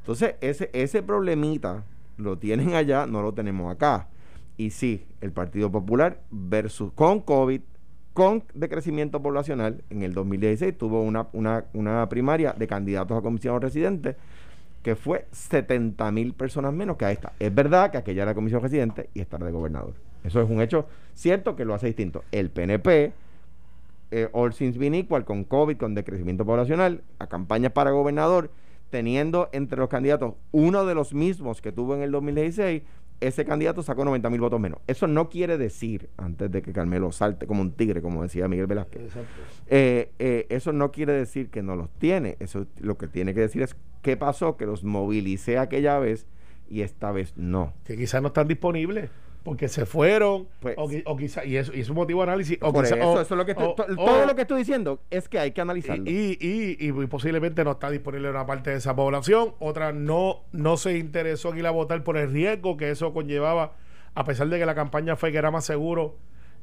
Entonces 0.00 0.36
ese, 0.40 0.70
ese 0.72 1.02
problemita 1.02 1.84
lo 2.16 2.38
tienen 2.38 2.74
allá, 2.74 3.06
no 3.06 3.20
lo 3.22 3.32
tenemos 3.34 3.70
acá. 3.72 4.08
Y 4.56 4.70
sí, 4.70 5.04
el 5.20 5.32
Partido 5.32 5.70
Popular 5.70 6.20
versus 6.30 6.92
con 6.92 7.20
COVID, 7.20 7.60
con 8.14 8.44
decrecimiento 8.54 9.22
poblacional, 9.22 9.84
en 9.90 10.02
el 10.02 10.14
2016 10.14 10.78
tuvo 10.78 11.02
una, 11.02 11.28
una, 11.32 11.64
una 11.74 12.08
primaria 12.08 12.54
de 12.54 12.66
candidatos 12.66 13.18
a 13.18 13.22
comisionado 13.22 13.60
residente 13.60 14.16
que 14.86 14.94
fue 14.94 15.26
70 15.32 16.12
mil 16.12 16.32
personas 16.32 16.72
menos 16.72 16.96
que 16.96 17.04
a 17.04 17.10
esta. 17.10 17.32
Es 17.40 17.52
verdad 17.52 17.90
que 17.90 17.98
aquella 17.98 18.22
era 18.22 18.34
comisión 18.36 18.62
residente 18.62 19.10
y 19.14 19.20
esta 19.20 19.36
era 19.36 19.46
de 19.46 19.50
gobernador. 19.52 19.94
Eso 20.22 20.40
es 20.40 20.48
un 20.48 20.60
hecho 20.60 20.86
cierto 21.12 21.56
que 21.56 21.64
lo 21.64 21.74
hace 21.74 21.88
distinto. 21.88 22.22
El 22.30 22.50
PNP, 22.50 23.12
eh, 24.12 24.28
all 24.30 24.54
things 24.54 24.78
being 24.78 24.94
equal, 24.94 25.24
con 25.24 25.42
COVID, 25.42 25.76
con 25.76 25.96
decrecimiento 25.96 26.46
poblacional, 26.46 27.02
a 27.18 27.26
campañas 27.26 27.72
para 27.72 27.90
gobernador, 27.90 28.52
teniendo 28.90 29.48
entre 29.50 29.78
los 29.78 29.88
candidatos 29.88 30.34
uno 30.52 30.86
de 30.86 30.94
los 30.94 31.12
mismos 31.12 31.60
que 31.60 31.72
tuvo 31.72 31.96
en 31.96 32.02
el 32.02 32.12
2016, 32.12 32.82
ese 33.20 33.44
candidato 33.44 33.82
sacó 33.82 34.04
90 34.04 34.30
mil 34.30 34.40
votos 34.40 34.60
menos. 34.60 34.80
Eso 34.86 35.06
no 35.06 35.28
quiere 35.28 35.58
decir, 35.58 36.10
antes 36.16 36.50
de 36.50 36.62
que 36.62 36.72
Carmelo 36.72 37.12
salte 37.12 37.46
como 37.46 37.62
un 37.62 37.72
tigre, 37.72 38.02
como 38.02 38.22
decía 38.22 38.48
Miguel 38.48 38.66
Velázquez, 38.66 39.02
eh, 39.68 40.12
eh, 40.18 40.46
eso 40.50 40.72
no 40.72 40.92
quiere 40.92 41.12
decir 41.12 41.50
que 41.50 41.62
no 41.62 41.76
los 41.76 41.90
tiene. 41.98 42.36
Eso 42.40 42.66
lo 42.78 42.98
que 42.98 43.08
tiene 43.08 43.34
que 43.34 43.40
decir 43.40 43.62
es 43.62 43.76
qué 44.02 44.16
pasó, 44.16 44.56
que 44.56 44.66
los 44.66 44.84
movilicé 44.84 45.58
aquella 45.58 45.98
vez 45.98 46.26
y 46.68 46.82
esta 46.82 47.12
vez 47.12 47.32
no. 47.36 47.72
Que 47.84 47.96
quizás 47.96 48.20
no 48.22 48.28
están 48.28 48.48
disponibles. 48.48 49.10
Porque 49.46 49.68
se 49.68 49.86
fueron, 49.86 50.48
Pues- 50.60 50.74
o, 50.76 50.88
qui- 50.88 51.02
o 51.06 51.16
quizá, 51.16 51.44
y 51.44 51.56
eso, 51.56 51.72
y 51.72 51.80
es 51.80 51.88
un 51.88 51.94
motivo 51.96 52.20
de 52.22 52.30
análisis, 52.30 52.58
o 52.60 52.72
Por 52.72 52.84
quizá- 52.84 52.96
eso, 52.96 53.08
o- 53.08 53.20
eso 53.20 53.34
es 53.34 53.38
lo 53.38 53.46
que 53.46 53.52
estoy- 53.52 53.68
o- 53.68 53.74
todo 54.04 54.26
lo 54.26 54.34
que 54.34 54.42
estoy 54.42 54.58
diciendo 54.58 55.00
es 55.08 55.28
que 55.28 55.38
hay 55.38 55.52
que 55.52 55.60
analizarlo. 55.60 56.04
y, 56.10 56.36
y, 56.40 56.76
y- 56.80 56.88
y 56.88 57.06
posiblemente 57.06 57.62
no 57.64 57.70
está 57.70 57.88
disponible 57.90 58.28
una 58.28 58.44
parte 58.44 58.70
de 58.70 58.76
esa 58.76 58.94
población, 58.94 59.54
otra 59.60 59.92
no, 59.92 60.42
no 60.52 60.76
se 60.76 60.98
interesó 60.98 61.50
en 61.52 61.58
ir 61.60 61.66
a 61.66 61.70
votar 61.70 62.02
por 62.04 62.16
el 62.18 62.30
riesgo 62.32 62.76
que 62.76 62.90
eso 62.90 63.12
conllevaba, 63.12 63.74
a 64.14 64.24
pesar 64.24 64.48
de 64.48 64.58
que 64.58 64.66
la 64.66 64.74
campaña 64.74 65.14
fue 65.16 65.30
que 65.32 65.38
era 65.38 65.50
más 65.50 65.64
seguro 65.64 66.16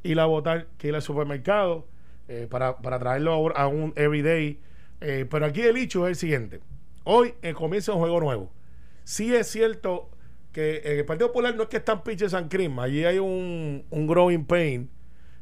ir 0.03 0.19
a 0.19 0.25
votar 0.25 0.67
que 0.77 0.89
ir 0.89 0.95
al 0.95 1.01
supermercado 1.01 1.87
eh, 2.27 2.47
para, 2.49 2.77
para 2.77 2.99
traerlo 2.99 3.31
a 3.31 3.37
un, 3.37 3.51
a 3.55 3.67
un 3.67 3.93
everyday. 3.95 4.59
Eh, 5.01 5.25
pero 5.29 5.45
aquí 5.45 5.61
el 5.61 5.77
hecho 5.77 6.05
es 6.05 6.11
el 6.11 6.15
siguiente. 6.17 6.59
Hoy 7.05 7.33
eh, 7.41 7.53
comienza 7.53 7.93
un 7.93 7.99
juego 7.99 8.19
nuevo. 8.19 8.49
Sí 9.05 9.33
es 9.35 9.47
cierto 9.47 10.09
que 10.53 10.81
en 10.86 11.00
el 11.00 11.05
Partido 11.05 11.27
Popular 11.27 11.53
no 11.55 11.63
es 11.63 11.69
que 11.69 11.77
están 11.77 12.03
pitches 12.03 12.33
and 12.33 12.50
cream, 12.50 12.79
allí 12.79 13.03
hay 13.03 13.19
un, 13.19 13.83
un 13.89 14.07
growing 14.07 14.45
pain 14.45 14.89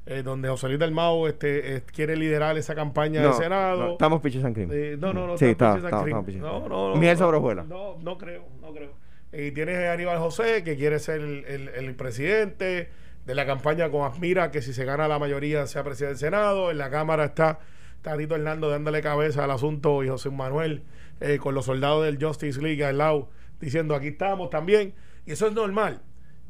eh, 0.08 0.24
donde 0.24 0.50
José 0.50 0.68
Luis 0.68 0.80
del 0.80 0.92
Mao 0.92 1.28
este, 1.28 1.76
eh, 1.76 1.84
quiere 1.94 2.16
liderar 2.16 2.58
esa 2.58 2.74
campaña 2.74 3.22
No, 3.22 3.28
del 3.28 3.38
Senado. 3.38 3.78
no, 3.86 3.92
estamos 3.92 4.20
piches 4.22 4.44
and 4.44 4.56
cream. 4.56 4.70
Eh, 4.74 4.98
no, 5.00 5.14
no, 5.14 5.28
no. 5.28 5.38
Sí, 5.38 5.46
está 5.46 5.76
está- 5.78 6.04
Pitches 6.04 6.24
Pitches 6.26 6.42
No, 6.42 6.68
no, 6.68 6.96
no. 6.96 7.16
Sobre 7.18 7.38
hojuelas. 7.38 7.68
No, 7.68 7.98
no 8.00 8.18
creo, 8.18 8.46
no 8.62 8.74
creo. 8.74 8.94
Y 9.34 9.52
tienes 9.52 9.78
a 9.78 9.94
Aníbal 9.94 10.18
José, 10.18 10.64
que 10.64 10.76
quiere 10.76 10.98
ser 11.00 11.22
el, 11.22 11.46
el- 11.46 11.68
el 11.70 11.96
presidente 11.96 12.90
de 13.26 13.36
la 13.36 13.46
campaña 13.46 13.90
con 13.92 14.04
Aspira, 14.06 14.50
que 14.50 14.62
si 14.64 14.74
se 14.74 14.84
gana 14.86 15.08
la 15.08 15.20
mayoría 15.20 15.68
sea 15.68 15.84
presidente 15.84 16.14
del 16.14 16.20
Senado. 16.20 16.72
En 16.72 16.78
la 16.80 16.90
Cámara 16.90 17.26
está 17.26 17.60
Tadito 18.02 18.36
Hernando 18.36 18.70
dándole 18.70 19.02
cabeza 19.02 19.44
al 19.44 19.52
asunto 19.52 20.04
y 20.04 20.10
José 20.10 20.32
Manuel 20.32 20.82
eh, 21.20 21.38
con 21.38 21.54
los 21.54 21.66
soldados 21.66 22.04
del 22.06 22.18
Justice 22.24 22.60
League 22.62 22.84
al 22.84 22.98
lado 22.98 23.30
diciendo 23.62 23.96
aquí 23.96 24.08
estamos 24.10 24.50
también. 24.50 24.94
Y 25.26 25.32
eso 25.34 25.48
es 25.48 25.54
normal. 25.54 26.02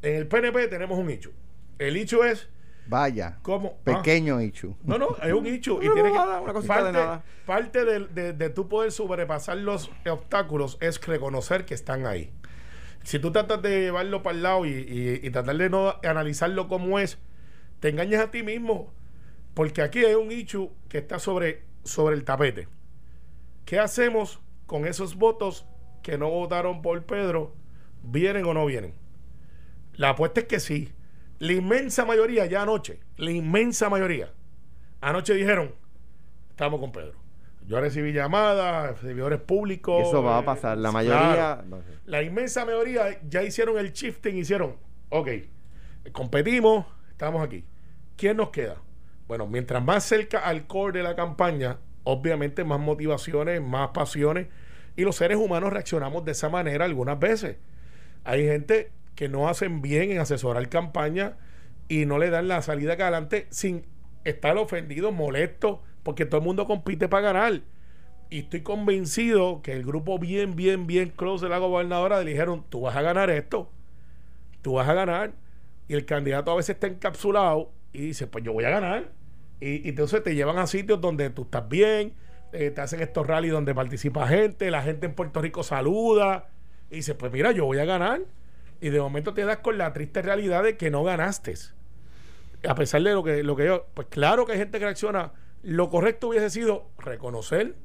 En 0.02 0.16
el 0.16 0.26
PNP 0.26 0.66
tenemos 0.68 0.98
un 0.98 1.10
hecho. 1.10 1.30
El 1.78 1.96
hecho 1.96 2.24
es 2.24 2.48
Vaya. 2.88 3.38
cómo... 3.42 3.76
ah, 3.78 3.82
Pequeño 3.84 4.40
Ichu. 4.40 4.76
no, 4.84 4.98
no, 4.98 5.16
es 5.22 5.32
un 5.32 5.46
hecho. 5.46 5.78
y 5.82 5.86
No, 5.86 5.94
tiene 5.94 6.08
no, 6.08 6.14
que, 6.14 6.20
nada, 6.20 6.40
una 6.40 6.52
parte 6.62 6.86
de 6.86 6.92
nada. 6.92 7.24
parte 7.46 7.84
de, 7.84 8.00
de, 8.08 8.32
de 8.32 8.50
tú 8.50 8.68
poder 8.68 8.90
sobrepasar 8.90 9.58
los 9.58 9.90
obstáculos 10.08 10.78
es 10.80 11.00
reconocer 11.06 11.64
que 11.64 11.74
están 11.74 12.06
ahí. 12.06 12.32
Si 13.04 13.18
tú 13.18 13.30
tratas 13.32 13.60
de 13.62 13.80
llevarlo 13.82 14.22
para 14.22 14.36
el 14.36 14.42
lado 14.42 14.64
y, 14.66 14.70
y- 14.70 15.20
y 15.26 15.30
tratar 15.30 15.56
de 15.56 15.68
no 15.70 15.94
analizarlo 16.04 16.68
como 16.68 16.98
es, 16.98 17.18
te 17.80 17.88
engañas 17.90 18.20
a 18.22 18.30
ti 18.30 18.42
mismo. 18.42 18.92
Porque 19.54 19.82
aquí 19.82 20.04
hay 20.04 20.14
un 20.14 20.30
hecho 20.32 20.70
que 20.88 20.98
está 20.98 21.18
sobre, 21.18 21.62
sobre 21.84 22.14
el 22.16 22.24
tapete. 22.24 22.68
¿Qué 23.64 23.78
hacemos 23.78 24.40
con 24.66 24.86
esos 24.86 25.16
votos 25.16 25.66
que 26.02 26.18
no 26.18 26.30
votaron 26.30 26.82
por 26.82 27.04
Pedro? 27.04 27.54
¿Vienen 28.02 28.44
o 28.44 28.54
no 28.54 28.66
vienen? 28.66 28.94
La 29.94 30.10
apuesta 30.10 30.40
es 30.40 30.46
que 30.46 30.60
sí. 30.60 30.92
La 31.38 31.52
inmensa 31.52 32.04
mayoría, 32.04 32.46
ya 32.46 32.62
anoche, 32.62 33.00
la 33.16 33.30
inmensa 33.30 33.88
mayoría, 33.88 34.32
anoche 35.00 35.34
dijeron, 35.34 35.74
estamos 36.50 36.78
con 36.80 36.92
Pedro. 36.92 37.20
Yo 37.66 37.80
recibí 37.80 38.12
llamadas, 38.12 38.98
servidores 39.00 39.40
públicos. 39.40 40.06
Eso 40.06 40.22
va 40.22 40.38
a 40.38 40.40
eh, 40.40 40.44
pasar. 40.44 40.78
La 40.78 40.90
mayoría. 40.90 41.64
La 42.06 42.22
inmensa 42.22 42.64
mayoría 42.64 43.20
ya 43.28 43.42
hicieron 43.42 43.78
el 43.78 43.92
shifting, 43.92 44.36
hicieron, 44.36 44.76
ok, 45.10 45.28
competimos, 46.12 46.86
estamos 47.10 47.42
aquí. 47.42 47.64
¿Quién 48.16 48.36
nos 48.36 48.50
queda? 48.50 48.76
Bueno, 49.28 49.46
mientras 49.46 49.82
más 49.82 50.04
cerca 50.04 50.40
al 50.40 50.66
core 50.66 50.98
de 50.98 51.04
la 51.04 51.16
campaña, 51.16 51.78
obviamente 52.04 52.64
más 52.64 52.80
motivaciones, 52.80 53.62
más 53.62 53.90
pasiones, 53.90 54.48
y 54.96 55.02
los 55.02 55.16
seres 55.16 55.38
humanos 55.38 55.72
reaccionamos 55.72 56.24
de 56.24 56.32
esa 56.32 56.48
manera 56.48 56.84
algunas 56.84 57.18
veces. 57.18 57.56
Hay 58.24 58.46
gente 58.46 58.90
que 59.14 59.28
no 59.28 59.48
hacen 59.48 59.82
bien 59.82 60.10
en 60.10 60.18
asesorar 60.18 60.68
campaña 60.68 61.36
y 61.88 62.06
no 62.06 62.18
le 62.18 62.30
dan 62.30 62.48
la 62.48 62.62
salida 62.62 62.96
que 62.96 63.02
adelante 63.02 63.46
sin 63.50 63.84
estar 64.24 64.56
ofendido, 64.56 65.12
molesto, 65.12 65.82
porque 66.02 66.26
todo 66.26 66.40
el 66.40 66.46
mundo 66.46 66.66
compite 66.66 67.08
para 67.08 67.32
ganar. 67.32 67.60
Y 68.30 68.40
estoy 68.40 68.62
convencido 68.62 69.60
que 69.62 69.72
el 69.72 69.84
grupo 69.84 70.18
bien, 70.18 70.56
bien, 70.56 70.86
bien 70.86 71.10
close 71.10 71.44
de 71.44 71.50
la 71.50 71.58
gobernadora 71.58 72.22
le 72.22 72.30
dijeron, 72.30 72.64
tú 72.68 72.82
vas 72.82 72.96
a 72.96 73.02
ganar 73.02 73.28
esto, 73.30 73.70
tú 74.62 74.74
vas 74.74 74.88
a 74.88 74.94
ganar. 74.94 75.32
Y 75.88 75.94
el 75.94 76.06
candidato 76.06 76.50
a 76.50 76.56
veces 76.56 76.76
está 76.76 76.86
encapsulado 76.86 77.70
y 77.92 78.00
dice, 78.00 78.26
pues 78.26 78.44
yo 78.44 78.52
voy 78.52 78.64
a 78.64 78.70
ganar. 78.70 79.12
Y, 79.60 79.86
y 79.86 79.90
entonces 79.90 80.22
te 80.22 80.34
llevan 80.34 80.58
a 80.58 80.66
sitios 80.66 81.00
donde 81.00 81.28
tú 81.30 81.42
estás 81.42 81.68
bien, 81.68 82.14
eh, 82.52 82.70
te 82.70 82.80
hacen 82.80 83.00
estos 83.00 83.26
rallies 83.26 83.52
donde 83.52 83.74
participa 83.74 84.28
gente, 84.28 84.70
la 84.70 84.82
gente 84.82 85.06
en 85.06 85.14
Puerto 85.14 85.40
Rico 85.40 85.62
saluda 85.62 86.50
y 86.90 86.96
dice, 86.96 87.14
pues 87.14 87.32
mira, 87.32 87.52
yo 87.52 87.64
voy 87.64 87.78
a 87.78 87.84
ganar. 87.84 88.20
Y 88.80 88.90
de 88.90 89.00
momento 89.00 89.32
te 89.32 89.44
das 89.44 89.58
con 89.58 89.78
la 89.78 89.92
triste 89.92 90.22
realidad 90.22 90.62
de 90.62 90.76
que 90.76 90.90
no 90.90 91.04
ganaste. 91.04 91.54
A 92.68 92.74
pesar 92.74 93.02
de 93.02 93.12
lo 93.12 93.22
que, 93.22 93.42
lo 93.42 93.56
que 93.56 93.66
yo, 93.66 93.86
pues 93.94 94.08
claro 94.08 94.44
que 94.44 94.52
hay 94.52 94.58
gente 94.58 94.78
que 94.78 94.84
reacciona. 94.84 95.32
Lo 95.62 95.88
correcto 95.88 96.28
hubiese 96.28 96.50
sido 96.50 96.90
reconocer, 96.98 97.76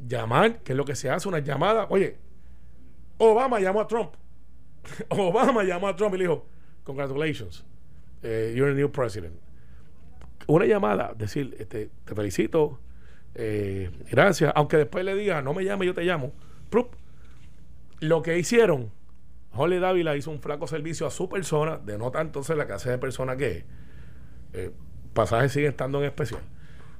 llamar, 0.00 0.58
que 0.62 0.72
es 0.72 0.76
lo 0.76 0.84
que 0.84 0.96
se 0.96 1.10
hace, 1.10 1.28
una 1.28 1.40
llamada. 1.40 1.86
Oye, 1.90 2.16
Obama 3.18 3.60
llamó 3.60 3.82
a 3.82 3.86
Trump. 3.86 4.14
Obama 5.10 5.62
llamó 5.62 5.88
a 5.88 5.96
Trump 5.96 6.14
y 6.14 6.18
le 6.18 6.24
dijo, 6.24 6.46
congratulations, 6.82 7.64
eh, 8.22 8.52
you're 8.56 8.72
the 8.72 8.78
new 8.78 8.90
president. 8.90 9.34
Una 10.46 10.64
llamada, 10.64 11.12
decir, 11.16 11.54
este, 11.58 11.90
te 12.04 12.14
felicito, 12.14 12.80
eh, 13.38 13.90
gracias, 14.10 14.52
aunque 14.56 14.76
después 14.78 15.04
le 15.04 15.14
diga, 15.14 15.42
no 15.42 15.54
me 15.54 15.62
llame, 15.64 15.86
yo 15.86 15.94
te 15.94 16.02
llamo. 16.02 16.32
Prup. 16.70 16.94
Lo 18.00 18.22
que 18.22 18.38
hicieron, 18.38 18.90
Holly 19.52 19.78
Dávila 19.78 20.16
hizo 20.16 20.30
un 20.30 20.40
flaco 20.40 20.66
servicio 20.66 21.06
a 21.06 21.10
su 21.10 21.28
persona, 21.28 21.78
de 21.78 21.96
nota 21.98 22.20
entonces 22.20 22.56
la 22.56 22.66
clase 22.66 22.90
de 22.90 22.98
persona 22.98 23.36
que 23.36 23.50
es. 23.58 23.64
Eh, 24.52 24.70
pasajes 25.14 25.52
siguen 25.52 25.70
estando 25.70 25.98
en 26.00 26.04
especial. 26.06 26.40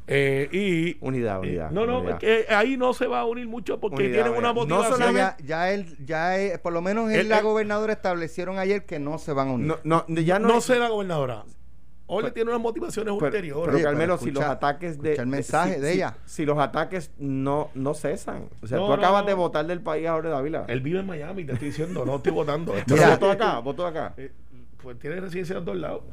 Eh, 0.09 0.49
y 0.53 0.97
Unidad, 1.05 1.37
eh, 1.45 1.49
unidad. 1.49 1.71
no, 1.73 1.85
no, 1.85 1.99
unidad. 2.01 2.19
que 2.19 2.47
ahí 2.49 2.77
no 2.77 2.95
se 2.95 3.09
va 3.09 3.21
a 3.21 3.25
unir 3.25 3.49
mucho 3.49 3.81
porque 3.81 4.05
Unidad, 4.05 4.13
tienen 4.25 4.33
una 4.39 4.53
unidad. 4.53 4.55
No 4.55 4.61
motivación. 4.77 4.91
No, 4.91 4.97
solamente- 5.07 5.43
ya, 5.43 5.47
ya 5.47 5.73
él, 5.73 5.97
ya 6.07 6.39
él- 6.39 6.61
por 6.61 6.73
lo 6.73 6.81
menos 6.81 7.11
en 7.11 7.19
Él- 7.21 7.29
la 7.29 7.41
gobernadora 7.43 7.93
establecieron 7.93 8.59
ayer 8.59 8.87
que 8.87 9.01
no 9.01 9.19
se 9.19 9.33
van 9.33 9.49
a 9.49 9.53
unir. 9.53 9.67
No, 9.67 9.79
no, 10.07 10.21
ya 10.21 10.39
no, 10.39 10.47
no 10.49 10.59
es- 10.59 10.65
sé 10.65 10.79
la 10.79 10.89
gobernadora. 10.91 11.45
Ole 12.09 12.23
Pero- 12.25 12.35
tiene 12.35 12.51
unas 12.51 12.63
motivaciones 12.63 13.15
Pero, 13.15 13.27
ulteriores. 13.27 13.75
pero 13.75 13.85
Carmelo, 13.85 14.15
pero 14.15 14.19
si 14.25 14.31
los 14.31 14.43
escucha- 14.43 14.53
ataques 14.53 15.03
de. 15.03 15.09
escucha 15.11 15.23
el 15.23 15.29
mensaje 15.29 15.75
si- 15.75 15.81
de 15.81 15.89
si- 15.91 15.95
ella. 15.97 16.17
Si 16.25 16.45
los 16.47 16.59
ataques 16.59 17.11
no, 17.19 17.71
no 17.75 17.95
cesan. 17.95 18.49
O 18.63 18.67
sea, 18.69 18.79
No, 18.79 18.87
tú 18.87 18.93
acabas 18.93 19.23
no. 19.23 19.29
de 19.29 19.35
votar 19.35 19.67
del 19.67 19.81
país 19.81 20.07
ahora, 20.07 20.31
Dávila. 20.31 20.65
Él 20.69 20.81
vive 20.83 21.01
en 21.01 21.07
Miami, 21.07 21.45
te 21.45 21.53
estoy 21.55 21.69
diciendo, 21.69 22.05
no 22.07 22.17
estoy 22.17 22.33
votando. 22.33 22.73
Pero 22.73 22.85
Mira. 22.97 23.11
votó 23.11 23.31
acá, 23.31 23.59
votó 23.59 23.87
acá. 23.87 24.15
Eh, 24.19 24.31
pues 24.83 24.99
tiene 25.01 25.21
residencia 25.21 25.57
en 25.59 25.65
dos 25.65 25.77
lados. 25.77 26.03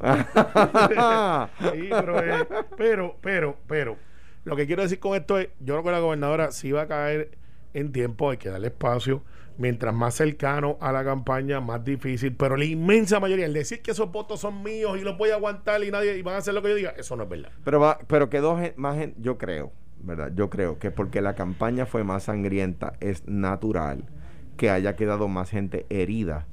Sí, 1.60 1.88
pero, 1.90 2.18
eh, 2.24 2.46
pero, 2.76 3.16
pero, 3.20 3.56
pero, 3.68 3.96
lo 4.44 4.56
que 4.56 4.66
quiero 4.66 4.82
decir 4.82 4.98
con 4.98 5.14
esto 5.14 5.38
es, 5.38 5.48
yo 5.60 5.74
creo 5.74 5.84
que 5.84 5.90
la 5.92 6.00
gobernadora 6.00 6.50
sí 6.50 6.72
va 6.72 6.82
a 6.82 6.86
caer 6.88 7.30
en 7.72 7.92
tiempo, 7.92 8.30
hay 8.30 8.36
que 8.36 8.48
darle 8.48 8.68
espacio. 8.68 9.22
Mientras 9.56 9.94
más 9.94 10.14
cercano 10.14 10.76
a 10.80 10.90
la 10.90 11.04
campaña, 11.04 11.60
más 11.60 11.84
difícil. 11.84 12.34
Pero 12.36 12.56
la 12.56 12.64
inmensa 12.64 13.20
mayoría, 13.20 13.46
el 13.46 13.52
decir 13.52 13.82
que 13.82 13.92
esos 13.92 14.10
votos 14.10 14.40
son 14.40 14.62
míos 14.62 14.98
y 14.98 15.02
los 15.02 15.16
voy 15.16 15.30
a 15.30 15.34
aguantar 15.34 15.82
y 15.84 15.90
nadie 15.90 16.16
y 16.18 16.22
van 16.22 16.34
a 16.34 16.38
hacer 16.38 16.54
lo 16.54 16.62
que 16.62 16.70
yo 16.70 16.74
diga, 16.74 16.90
eso 16.96 17.14
no 17.16 17.22
es 17.22 17.28
verdad. 17.28 17.50
Pero, 17.64 17.78
va, 17.78 17.98
pero 18.08 18.28
quedó 18.28 18.58
más 18.76 18.96
gente, 18.96 19.16
yo 19.20 19.38
creo, 19.38 19.72
¿verdad? 20.00 20.32
Yo 20.34 20.50
creo 20.50 20.78
que 20.78 20.90
porque 20.90 21.20
la 21.20 21.34
campaña 21.34 21.86
fue 21.86 22.02
más 22.02 22.24
sangrienta, 22.24 22.94
es 23.00 23.26
natural 23.28 24.04
que 24.56 24.70
haya 24.70 24.96
quedado 24.96 25.28
más 25.28 25.50
gente 25.50 25.86
herida 25.88 26.46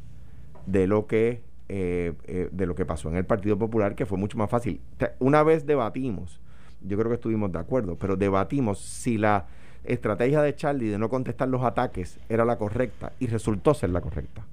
de 0.66 0.88
lo 0.88 1.08
que 1.08 1.44
eh, 1.74 2.12
eh, 2.26 2.50
de 2.52 2.66
lo 2.66 2.76
que 2.76 2.86
pasó 2.86 3.08
en 3.08 3.16
el 3.16 3.24
Partido 3.24 3.58
Popular, 3.58 3.96
que 3.96 4.06
fue 4.06 4.18
mucho 4.18 4.38
más 4.38 4.50
fácil. 4.50 4.82
Una 5.20 5.42
vez 5.42 5.66
debatimos, 5.66 6.42
yo 6.82 6.98
creo 6.98 7.08
que 7.08 7.16
estuvimos 7.16 7.50
de 7.54 7.60
acuerdo, 7.60 7.96
pero 7.98 8.18
debatimos 8.18 8.82
si 8.82 9.18
la 9.18 9.48
estrategia 9.84 10.41
de 10.41 10.56
Charlie 10.56 10.89
de 10.89 10.98
no 10.98 11.10
contestar 11.10 11.48
los 11.48 11.63
ataques 11.63 12.20
era 12.30 12.46
la 12.46 12.58
correcta 12.58 13.13
y 13.20 13.28
resultó 13.28 13.74
ser 13.74 13.89
la 13.89 14.02
correcta. 14.02 14.46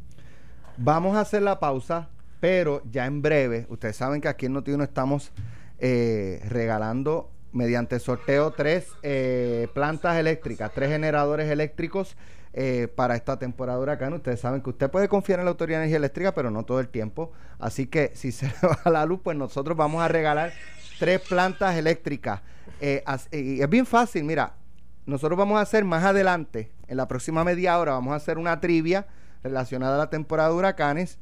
Vamos 0.77 1.17
a 1.17 1.21
hacer 1.21 1.43
la 1.43 1.59
pausa, 1.59 2.09
pero 2.41 2.83
ya 2.91 3.07
en 3.07 3.21
breve, 3.21 3.67
ustedes 3.69 3.97
saben 3.97 4.21
que 4.21 4.29
aquí 4.29 4.47
en 4.47 4.53
Notiuno 4.53 4.85
estamos 4.85 5.33
eh, 5.81 6.41
regalando 6.49 7.31
mediante 7.53 7.99
sorteo 7.99 8.53
tres 8.53 8.87
eh, 9.03 9.69
plantas 9.75 10.17
eléctricas, 10.19 10.71
tres 10.73 10.91
generadores 10.91 11.51
eléctricos 11.51 12.17
eh, 12.53 12.89
para 12.95 13.17
esta 13.17 13.39
temporada 13.39 13.79
huracán. 13.79 14.13
Ustedes 14.13 14.41
saben 14.41 14.61
que 14.61 14.71
usted 14.71 14.91
puede 14.91 15.09
confiar 15.09 15.41
en 15.41 15.47
la 15.47 15.51
Autoridad 15.51 15.79
de 15.79 15.85
Energía 15.85 15.99
Eléctrica, 15.99 16.33
pero 16.33 16.51
no 16.51 16.65
todo 16.65 16.81
el 16.81 16.89
tiempo. 16.89 17.33
Así 17.59 17.87
que 17.87 18.13
si 18.15 18.33
se 18.33 18.47
le 18.47 18.55
va 18.63 18.91
la 18.91 19.05
luz, 19.05 19.21
pues 19.23 19.37
nosotros 19.37 19.77
vamos 19.77 20.03
a 20.03 20.09
regalar 20.09 20.53
tres 20.99 21.21
plantas 21.21 21.77
eléctricas. 21.77 22.41
Es 22.81 23.71
bien 23.71 23.87
fácil, 23.87 24.23
mira, 24.23 24.55
nosotros 25.09 25.39
vamos 25.39 25.59
a 25.59 25.63
hacer 25.63 25.85
más 25.85 26.05
adelante, 26.05 26.71
en 26.87 26.97
la 26.97 27.09
próxima 27.09 27.43
media 27.45 27.79
hora, 27.79 27.93
vamos 27.93 28.13
a 28.13 28.17
hacer 28.17 28.39
una 28.39 28.61
trivia 28.61 29.07
relacionada 29.43 29.95
a 29.97 29.99
la 29.99 30.11
temporada 30.11 30.51
de 30.51 30.55
huracanes. 30.55 31.19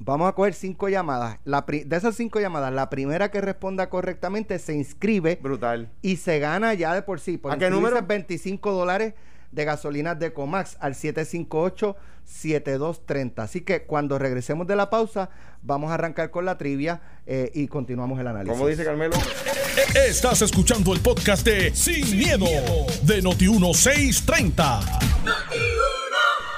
Vamos 0.00 0.28
a 0.28 0.32
coger 0.32 0.54
cinco 0.54 0.88
llamadas. 0.88 1.38
La 1.44 1.66
pri- 1.66 1.82
de 1.82 1.96
esas 1.96 2.14
cinco 2.14 2.38
llamadas, 2.38 2.72
la 2.72 2.88
primera 2.88 3.30
que 3.32 3.40
responda 3.40 3.90
correctamente 3.90 4.58
se 4.60 4.74
inscribe 4.74 5.40
Brutal. 5.42 5.88
y 6.02 6.16
se 6.18 6.38
gana 6.38 6.72
ya 6.74 6.94
de 6.94 7.02
por 7.02 7.18
sí. 7.18 7.36
Por 7.36 7.50
¿A 7.52 7.58
qué 7.58 7.68
número? 7.70 8.00
25 8.00 8.72
dólares 8.72 9.14
de 9.52 9.64
gasolinas 9.64 10.18
de 10.18 10.32
Comax 10.32 10.76
al 10.80 10.94
758-7230. 10.94 13.32
Así 13.38 13.60
que 13.62 13.82
cuando 13.82 14.18
regresemos 14.18 14.66
de 14.66 14.76
la 14.76 14.90
pausa, 14.90 15.30
vamos 15.62 15.90
a 15.90 15.94
arrancar 15.94 16.30
con 16.30 16.44
la 16.44 16.58
trivia 16.58 17.00
eh, 17.26 17.50
y 17.54 17.68
continuamos 17.68 18.20
el 18.20 18.26
análisis. 18.26 18.52
Como 18.52 18.68
dice 18.68 18.84
Carmelo, 18.84 19.16
Estás 19.94 20.42
escuchando 20.42 20.92
el 20.92 21.00
podcast 21.00 21.46
de 21.46 21.74
Sin, 21.74 22.18
miedo, 22.18 22.44
de 23.02 23.22
Noti1630. 23.22 24.98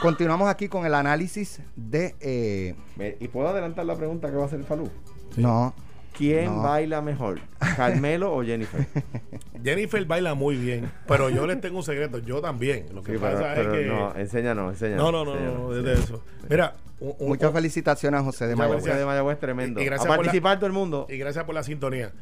Continuamos 0.01 0.49
aquí 0.49 0.69
con 0.69 0.87
el 0.87 0.95
análisis 0.95 1.61
de... 1.77 2.15
eh, 2.21 2.75
¿y 3.21 3.29
puedo 3.29 3.49
adelantar 3.49 3.85
la 3.85 3.95
pregunta 3.97 4.31
que 4.31 4.37
va 4.37 4.45
a 4.45 4.47
hacer 4.47 4.65
Falú? 4.65 4.91
No, 5.37 5.75
¿Quién 6.17 6.47
No. 6.47 6.63
baila 6.63 7.01
mejor? 7.01 7.41
¿Carmelo 7.77 8.35
o 8.35 8.43
Jennifer? 8.45 8.87
Jennifer 9.65 10.05
baila 10.05 10.35
muy 10.35 10.57
bien, 10.57 10.91
pero 11.07 11.29
yo 11.31 11.47
les 11.47 11.61
tengo 11.61 11.79
un 11.79 11.85
secreto, 11.85 12.19
yo 12.19 12.41
también. 12.41 12.87
Lo 12.95 13.03
que 13.03 13.13
Sí, 13.13 13.19
pero, 13.21 13.37
pasa 13.39 13.53
pero 13.55 13.75
es 13.75 13.81
que. 13.81 13.87
no, 13.87 14.15
enséñanos, 14.17 14.73
enséñanos. 14.73 15.05
no, 15.05 15.13
no, 15.13 15.25
no, 15.25 15.33
enséñanos, 15.35 15.61
no, 15.61 15.71
de 15.71 15.79
enséñanos. 15.81 16.05
eso. 16.05 16.23
Mira, 16.49 16.75
un- 17.01 17.15
un- 17.19 17.29
muchas 17.29 17.49
un- 17.51 17.55
felicitaciones 17.55 18.21
a 18.21 18.25
José 18.25 18.47
de 18.47 18.57
Mayagüez. 18.57 18.85
José 18.85 18.97
de 18.99 19.05
Mayagüez 19.07 19.39
tremendo. 19.39 19.81
Y 19.81 19.85
gracias 19.85 20.07
a 20.07 20.11
la- 20.11 20.17
participar 20.17 20.57
todo 20.59 20.67
el 20.67 20.73
mundo. 20.73 21.07
y 21.09 21.17
gracias 21.19 21.45
por 21.45 21.55
la 21.55 21.63
sintonía. 21.63 22.13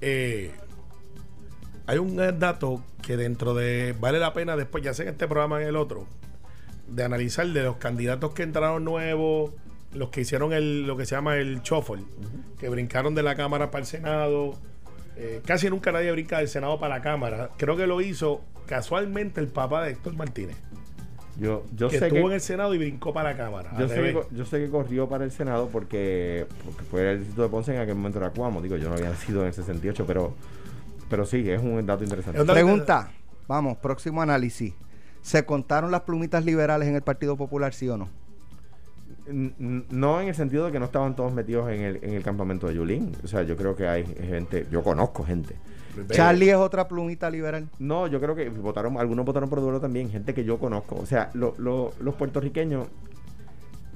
Eh, 0.00 0.52
hay 1.86 1.98
un 1.98 2.16
dato 2.38 2.82
que 3.02 3.16
dentro 3.16 3.54
de. 3.54 3.94
Vale 3.98 4.18
la 4.18 4.32
pena 4.34 4.56
después, 4.56 4.84
ya 4.84 4.92
sea 4.94 5.04
en 5.04 5.10
este 5.12 5.26
programa 5.26 5.60
en 5.62 5.68
el 5.68 5.76
otro, 5.76 6.06
de 6.86 7.04
analizar 7.04 7.46
de 7.46 7.62
los 7.62 7.76
candidatos 7.76 8.32
que 8.34 8.42
entraron 8.42 8.84
nuevos, 8.84 9.52
los 9.94 10.10
que 10.10 10.20
hicieron 10.20 10.52
el, 10.52 10.86
lo 10.86 10.96
que 10.96 11.06
se 11.06 11.14
llama 11.14 11.36
el 11.36 11.62
shuffle, 11.62 12.04
que 12.58 12.68
brincaron 12.68 13.14
de 13.14 13.22
la 13.22 13.34
Cámara 13.36 13.70
para 13.70 13.80
el 13.80 13.86
Senado. 13.86 14.54
Eh, 15.16 15.40
casi 15.44 15.68
nunca 15.68 15.90
nadie 15.90 16.12
brinca 16.12 16.38
del 16.38 16.48
Senado 16.48 16.78
para 16.78 16.96
la 16.96 17.02
Cámara. 17.02 17.50
Creo 17.56 17.76
que 17.76 17.86
lo 17.86 18.00
hizo 18.00 18.42
casualmente 18.66 19.40
el 19.40 19.48
papá 19.48 19.82
de 19.82 19.92
Héctor 19.92 20.14
Martínez, 20.14 20.56
Yo, 21.40 21.64
yo 21.74 21.88
que 21.88 21.98
sé 21.98 22.06
estuvo 22.06 22.20
que 22.20 22.26
en 22.26 22.32
el 22.32 22.40
Senado 22.40 22.74
y 22.74 22.78
brincó 22.78 23.12
para 23.12 23.30
la 23.30 23.36
Cámara. 23.36 23.72
Yo 23.78 23.88
sé, 23.88 23.94
que, 23.94 24.22
yo 24.30 24.44
sé 24.44 24.58
que 24.58 24.68
corrió 24.68 25.08
para 25.08 25.24
el 25.24 25.32
Senado 25.32 25.68
porque, 25.72 26.46
porque 26.64 26.84
fue 26.84 27.12
el 27.12 27.18
distrito 27.18 27.42
de 27.42 27.48
Ponce 27.48 27.74
en 27.74 27.80
aquel 27.80 27.94
momento 27.94 28.18
era 28.18 28.30
Cuamo. 28.30 28.60
Digo, 28.60 28.76
yo 28.76 28.88
no 28.88 28.94
había 28.94 29.08
nacido 29.10 29.40
en 29.40 29.48
el 29.48 29.54
68, 29.54 30.04
pero, 30.06 30.34
pero 31.08 31.24
sí, 31.24 31.48
es 31.50 31.60
un 31.60 31.84
dato 31.84 32.04
interesante. 32.04 32.44
Pregunta, 32.44 33.10
vamos, 33.48 33.78
próximo 33.78 34.20
análisis. 34.20 34.74
¿Se 35.22 35.44
contaron 35.44 35.90
las 35.90 36.02
plumitas 36.02 36.44
liberales 36.44 36.88
en 36.88 36.94
el 36.94 37.02
Partido 37.02 37.36
Popular, 37.36 37.74
sí 37.74 37.88
o 37.88 37.96
no? 37.96 38.08
No 39.30 40.20
en 40.20 40.28
el 40.28 40.34
sentido 40.34 40.66
de 40.66 40.72
que 40.72 40.78
no 40.78 40.86
estaban 40.86 41.14
todos 41.16 41.32
metidos 41.32 41.70
en 41.70 41.80
el, 41.82 41.98
en 42.02 42.14
el 42.14 42.22
campamento 42.22 42.66
de 42.68 42.74
Yulín. 42.74 43.16
O 43.24 43.28
sea, 43.28 43.42
yo 43.42 43.56
creo 43.56 43.76
que 43.76 43.86
hay 43.88 44.04
gente, 44.04 44.66
yo 44.70 44.82
conozco 44.82 45.24
gente. 45.24 45.56
Charlie 46.10 46.50
es 46.50 46.56
otra 46.56 46.86
plumita 46.86 47.28
liberal. 47.28 47.68
No, 47.80 48.06
yo 48.06 48.20
creo 48.20 48.34
que 48.36 48.48
votaron, 48.50 48.96
algunos 48.98 49.24
votaron 49.26 49.50
por 49.50 49.60
Duelo 49.60 49.80
también, 49.80 50.10
gente 50.10 50.32
que 50.32 50.44
yo 50.44 50.58
conozco. 50.58 50.94
O 50.96 51.06
sea, 51.06 51.30
lo- 51.34 51.54
lo- 51.58 51.92
los 52.00 52.14
puertorriqueños, 52.14 52.86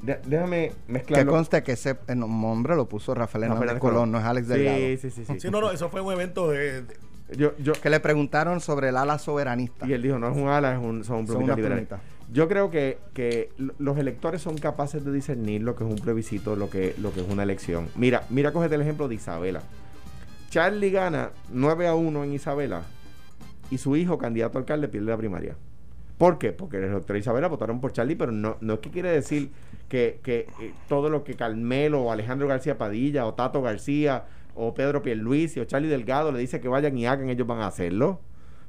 de- 0.03 0.19
déjame 0.27 0.73
Que 0.87 0.93
mezclarlo. 0.93 1.31
conste 1.33 1.63
que 1.63 1.73
ese 1.73 1.97
eh, 2.09 2.15
nombre 2.17 2.75
lo 2.75 2.89
puso 2.89 3.15
Rafael 3.15 3.43
Rafael 3.45 3.61
Hernández 3.63 3.81
Colón. 3.81 3.95
Colón, 3.95 4.13
no 4.13 4.19
es 4.19 4.25
Alex 4.25 4.49
Delgado. 4.49 4.77
Sí, 4.79 4.97
sí, 4.97 5.11
sí, 5.11 5.25
sí. 5.25 5.41
Sí, 5.41 5.51
no, 5.51 5.61
no, 5.61 5.71
eso 5.71 5.89
fue 5.91 6.01
un 6.01 6.13
evento 6.13 6.51
de. 6.51 6.83
de- 6.83 6.97
Yo, 7.37 7.57
yo, 7.59 7.73
Que 7.75 7.89
le 7.89 8.01
preguntaron 8.01 8.61
sobre 8.61 8.89
el 8.89 8.97
ala 8.97 9.19
soberanista. 9.19 9.87
y 9.87 9.93
él 9.93 10.03
dijo, 10.03 10.19
no 10.19 10.29
es 10.31 10.37
un 10.37 10.49
ala, 10.49 10.75
es 10.75 10.81
un, 10.83 11.05
son 11.05 11.25
plumitas 11.25 11.57
liberales. 11.57 11.87
plumitas. 11.87 12.01
Yo 12.33 12.49
creo 12.49 12.71
que, 12.71 12.99
que 13.13 13.51
los 13.79 13.99
electores 13.99 14.41
son 14.41 14.57
capaces 14.57 15.05
de 15.05 15.13
discernir 15.13 15.63
lo 15.63 15.77
que 15.77 15.85
es 15.85 15.91
un 15.91 15.99
plebiscito, 15.99 16.57
lo 16.57 16.71
que, 16.71 16.95
lo 16.99 17.13
que 17.13 17.21
es 17.21 17.29
una 17.29 17.43
elección. 17.43 17.89
Mira, 17.95 18.25
mira, 18.31 18.53
cógete 18.53 18.75
el 18.75 18.81
ejemplo 18.81 19.07
de 19.07 19.17
Isabela. 19.17 19.63
Charlie 20.49 20.91
gana 20.91 21.31
9 21.53 21.89
a 21.89 21.95
1 21.95 22.25
en 22.25 22.33
Isabela 22.33 22.83
y 23.71 23.77
su 23.79 23.97
hijo, 23.97 24.17
candidato 24.17 24.57
a 24.57 24.61
alcalde, 24.61 24.89
pierde 24.89 25.11
la 25.11 25.17
primaria. 25.19 25.57
¿Por 26.17 26.39
qué? 26.39 26.53
Porque 26.53 26.79
los 26.79 26.91
electores 26.91 27.21
de 27.21 27.25
Isabela 27.25 27.49
votaron 27.49 27.81
por 27.81 27.93
Charlie, 27.93 28.17
pero 28.17 28.33
no, 28.33 28.57
no 28.61 28.75
es 28.75 28.81
que 28.81 28.91
quiere 28.91 29.11
decir 29.11 29.51
que, 29.91 30.21
que, 30.23 30.47
eh, 30.61 30.73
todo 30.89 31.11
lo 31.11 31.25
que 31.25 31.35
Carmelo 31.35 32.03
o 32.03 32.13
Alejandro 32.13 32.49
García 32.49 32.79
Padilla 32.79 33.27
o 33.27 33.35
Tato 33.35 33.61
García 33.61 34.25
o 34.55 34.73
Pedro 34.73 35.03
Pierluisi 35.03 35.61
o 35.61 35.65
Charlie 35.65 35.89
Delgado 35.89 36.33
le 36.33 36.39
dice 36.39 36.61
que 36.61 36.69
vayan 36.69 36.97
y 36.97 37.07
hagan, 37.07 37.29
ellos 37.29 37.47
van 37.47 37.61
a 37.61 37.67
hacerlo. 37.67 38.21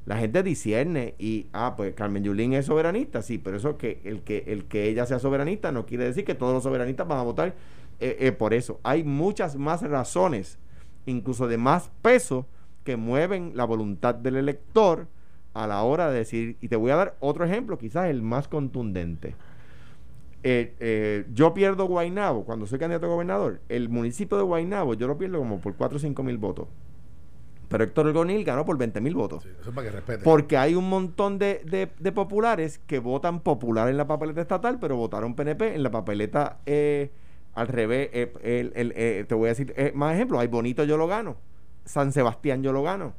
La 0.06 0.18
gente 0.18 0.44
discierne 0.44 1.16
y, 1.18 1.48
ah, 1.54 1.76
pues 1.78 1.94
Carmen 1.94 2.24
Yulín 2.24 2.54
es 2.54 2.66
soberanista, 2.66 3.22
sí, 3.22 3.38
pero 3.38 3.56
eso 3.56 3.78
que 3.78 4.02
el 4.04 4.22
que 4.22 4.44
el 4.48 4.66
que 4.66 4.90
ella 4.90 5.06
sea 5.06 5.20
soberanista 5.20 5.72
no 5.72 5.86
quiere 5.86 6.04
decir 6.04 6.26
que 6.26 6.36
todos 6.36 6.54
los 6.54 6.64
soberanistas 6.64 7.08
van 7.08 7.20
a 7.20 7.24
votar 7.24 7.56
eh, 8.02 8.18
eh, 8.20 8.32
por 8.34 8.54
eso. 8.54 8.82
Hay 8.84 9.06
muchas 9.06 9.56
más 9.56 9.82
razones, 9.82 10.60
incluso 11.06 11.48
de 11.48 11.58
más 11.58 11.90
peso, 12.02 12.48
que 12.84 12.98
mueven 12.98 13.54
la 13.56 13.64
voluntad 13.64 14.14
del 14.14 14.36
elector 14.36 15.08
a 15.54 15.68
la 15.68 15.84
hora 15.84 16.10
de 16.12 16.18
decir, 16.18 16.58
y 16.60 16.68
te 16.68 16.76
voy 16.76 16.92
a 16.92 16.98
dar 16.98 17.16
otro 17.22 17.46
ejemplo, 17.46 17.78
quizás 17.78 18.10
el 18.10 18.22
más 18.22 18.50
contundente. 18.50 19.36
Eh, 20.46 21.26
yo 21.34 21.54
pierdo 21.54 21.86
Guainabo 21.86 22.44
cuando 22.44 22.66
soy 22.66 22.78
candidato 22.78 23.06
a 23.06 23.10
gobernador. 23.10 23.62
El 23.70 23.88
municipio 23.88 24.36
de 24.38 24.44
Guainabo 24.44 24.96
yo 24.96 25.08
lo 25.08 25.18
pierdo 25.18 25.38
como 25.40 25.62
por 25.62 25.76
4 25.76 25.96
o 25.96 26.00
5 26.00 26.24
mil 26.24 26.38
votos. 26.38 26.68
Pero 27.70 27.84
Héctor 27.84 28.12
Gonil 28.14 28.44
ganó 28.44 28.66
por 28.66 28.78
20 28.78 29.02
mil 29.02 29.16
votos. 29.16 29.44
Sí, 29.44 29.50
eso 29.60 29.70
es 29.70 29.76
para 29.76 29.88
que 29.88 29.96
respeten. 29.96 30.24
Porque 30.24 30.58
hay 30.58 30.76
un 30.76 30.90
montón 30.90 31.40
de, 31.40 31.62
de- 31.66 31.90
de 31.98 32.12
populares 32.12 32.80
que 32.86 33.00
votan 33.00 33.40
popular 33.40 33.90
en 33.90 33.98
la 33.98 34.06
papeleta 34.08 34.42
estatal, 34.42 34.78
pero 34.80 34.96
votaron 34.96 35.36
PNP 35.36 35.74
en 35.76 35.84
la 35.84 35.90
papeleta 35.92 36.60
eh, 36.66 37.12
al 37.54 37.68
revés. 37.68 38.10
eh, 38.14 38.34
el- 38.44 38.74
el- 38.76 38.94
eh, 38.96 39.26
te 39.28 39.34
voy 39.36 39.48
a 39.48 39.50
decir 39.50 39.74
eh, 39.78 39.92
más 39.96 40.14
ejemplos. 40.16 40.40
Hay 40.42 40.48
Bonito, 40.48 40.84
yo 40.84 40.98
lo 40.98 41.08
gano. 41.08 41.38
San 41.86 42.12
Sebastián, 42.12 42.62
yo 42.64 42.72
lo 42.74 42.84
gano. 42.84 43.14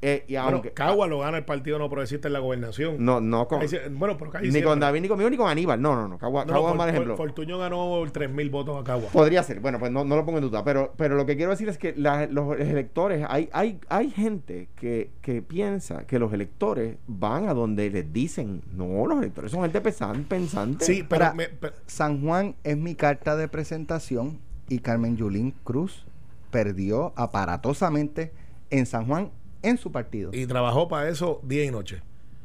Eh, 0.00 0.24
y 0.28 0.34
Bueno, 0.34 0.48
aunque. 0.50 0.70
Cagua 0.72 1.08
lo 1.08 1.18
gana 1.18 1.38
el 1.38 1.44
Partido 1.44 1.76
No 1.76 1.88
Progresista 1.90 2.28
en 2.28 2.32
la 2.34 2.38
gobernación. 2.38 3.04
No, 3.04 3.20
no 3.20 3.48
con. 3.48 3.62
Ahí 3.62 3.68
bueno, 3.90 4.16
pero 4.16 4.30
ahí 4.34 4.44
Ni 4.44 4.50
siempre- 4.52 4.62
con 4.70 4.78
David, 4.78 5.00
ni 5.00 5.08
conmigo, 5.08 5.28
ni 5.28 5.36
con 5.36 5.50
Aníbal. 5.50 5.82
No, 5.82 5.96
no, 5.96 6.06
no. 6.06 6.18
Cagua, 6.18 6.44
No, 6.44 6.52
Cagua 6.52 6.60
no, 6.62 6.68
es 6.68 6.72
un 6.72 6.78
mal 6.78 6.88
ejemplo. 6.90 7.16
For- 7.16 7.26
Fortuño 7.26 7.58
ganó 7.58 8.00
3.000 8.12 8.48
votos 8.48 8.80
a 8.80 8.84
Cagua. 8.84 9.10
Podría 9.10 9.42
ser, 9.42 9.58
bueno, 9.58 9.80
pues 9.80 9.90
no, 9.90 10.04
no 10.04 10.14
lo 10.14 10.24
pongo 10.24 10.38
en 10.38 10.44
duda, 10.44 10.62
pero, 10.62 10.92
pero 10.96 11.16
lo 11.16 11.26
que 11.26 11.36
quiero 11.36 11.50
decir 11.50 11.68
es 11.68 11.78
que 11.78 11.94
la- 11.96 12.28
los 12.28 12.56
electores, 12.60 13.26
hay, 13.28 13.48
hay, 13.52 13.80
hay 13.88 14.10
gente 14.10 14.68
que, 14.76 15.10
que 15.20 15.42
piensa 15.42 16.06
que 16.06 16.20
los 16.20 16.32
electores 16.32 16.96
van 17.08 17.48
a 17.48 17.54
donde 17.54 17.90
les 17.90 18.12
dicen, 18.12 18.62
no, 18.72 19.04
los 19.04 19.18
electores 19.18 19.50
son 19.50 19.62
gente 19.62 19.80
pesan- 19.80 20.22
pensante. 20.28 20.84
Sí, 20.84 21.04
pero, 21.08 21.34
me- 21.34 21.48
San 21.88 22.22
Juan 22.22 22.54
es 22.62 22.76
mi 22.76 22.94
carta 22.94 23.34
de 23.34 23.48
presentación 23.48 24.38
y 24.68 24.78
Carmen 24.78 25.16
Yulín 25.16 25.54
Cruz 25.64 26.06
perdió 26.52 27.12
aparatosamente 27.16 28.32
en 28.70 28.86
San 28.86 29.06
Juan 29.06 29.30
en 29.62 29.78
su 29.78 29.90
partido 29.92 30.30
y 30.32 30.46
trabajó 30.46 30.88
para 30.88 31.08
eso 31.08 31.40
día 31.44 31.64
y 31.64 31.70
noche. 31.70 32.02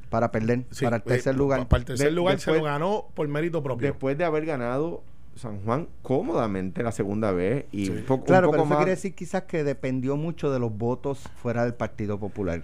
para 0.10 0.32
perder, 0.32 0.66
Sí, 0.70 0.84
para 0.86 0.98
el 0.98 1.02
eh, 1.02 1.06
tercer 1.08 1.36
lugar. 1.36 1.60
pa- 1.62 1.70
Para 1.70 1.80
el 1.80 1.86
tercer 1.86 2.08
De- 2.10 2.12
lugar 2.14 2.40
se 2.40 2.54
lo 2.54 2.62
ganó 2.64 3.06
por 3.16 3.28
mérito 3.28 3.64
propio. 3.64 3.88
Después 3.88 4.16
de 4.18 4.24
haber 4.26 4.46
ganado 4.46 5.02
San 5.36 5.60
Juan 5.64 5.88
cómodamente 6.04 6.84
la 6.84 6.92
segunda 6.92 7.32
vez 7.32 7.66
y 7.72 7.86
Sí. 7.88 7.92
un 7.92 8.02
poco, 8.04 8.22
un 8.22 8.28
Claro, 8.28 8.48
poco 8.48 8.52
pero 8.52 8.64
eso 8.64 8.70
más- 8.70 8.78
quiere 8.78 8.92
decir 8.92 9.16
quizás 9.16 9.44
que 9.44 9.64
dependió 9.64 10.16
mucho 10.16 10.52
de 10.52 10.60
los 10.60 10.78
votos 10.78 11.24
fuera 11.42 11.64
del 11.64 11.74
Partido 11.74 12.20
Popular. 12.20 12.62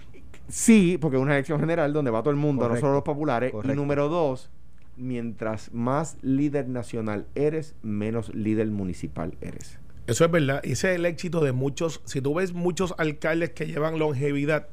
Sí, 0.47 0.99
porque 1.01 1.17
es 1.17 1.23
una 1.23 1.33
elección 1.33 1.59
general 1.59 1.91
donde 1.91 2.12
va 2.12 2.21
todo 2.21 2.29
el 2.29 2.35
mundo, 2.35 2.62
Correcto. 2.65 2.75
no 2.81 2.88
solo 2.89 2.93
los 2.97 3.03
populares. 3.03 3.51
Correcto. 3.51 3.73
Y 3.73 3.75
número 3.75 4.09
dos, 4.09 4.51
mientras 4.95 5.73
más 5.73 6.17
líder 6.21 6.67
nacional 6.69 7.25
eres, 7.33 7.75
menos 7.81 8.33
líder 8.35 8.67
municipal 8.67 9.33
eres. 9.41 9.79
Eso 10.10 10.26
es 10.26 10.32
verdad. 10.32 10.62
Y 10.63 10.72
ese 10.72 10.89
es 10.89 10.95
el 10.95 11.06
éxito 11.06 11.39
de 11.39 11.52
muchos. 11.52 12.02
Si 12.06 12.19
tú 12.19 12.34
ves 12.34 12.54
muchos 12.54 12.95
alcaldes 12.98 13.52
que 13.52 13.67
llevan 13.67 14.00
longevidad, 14.00 14.67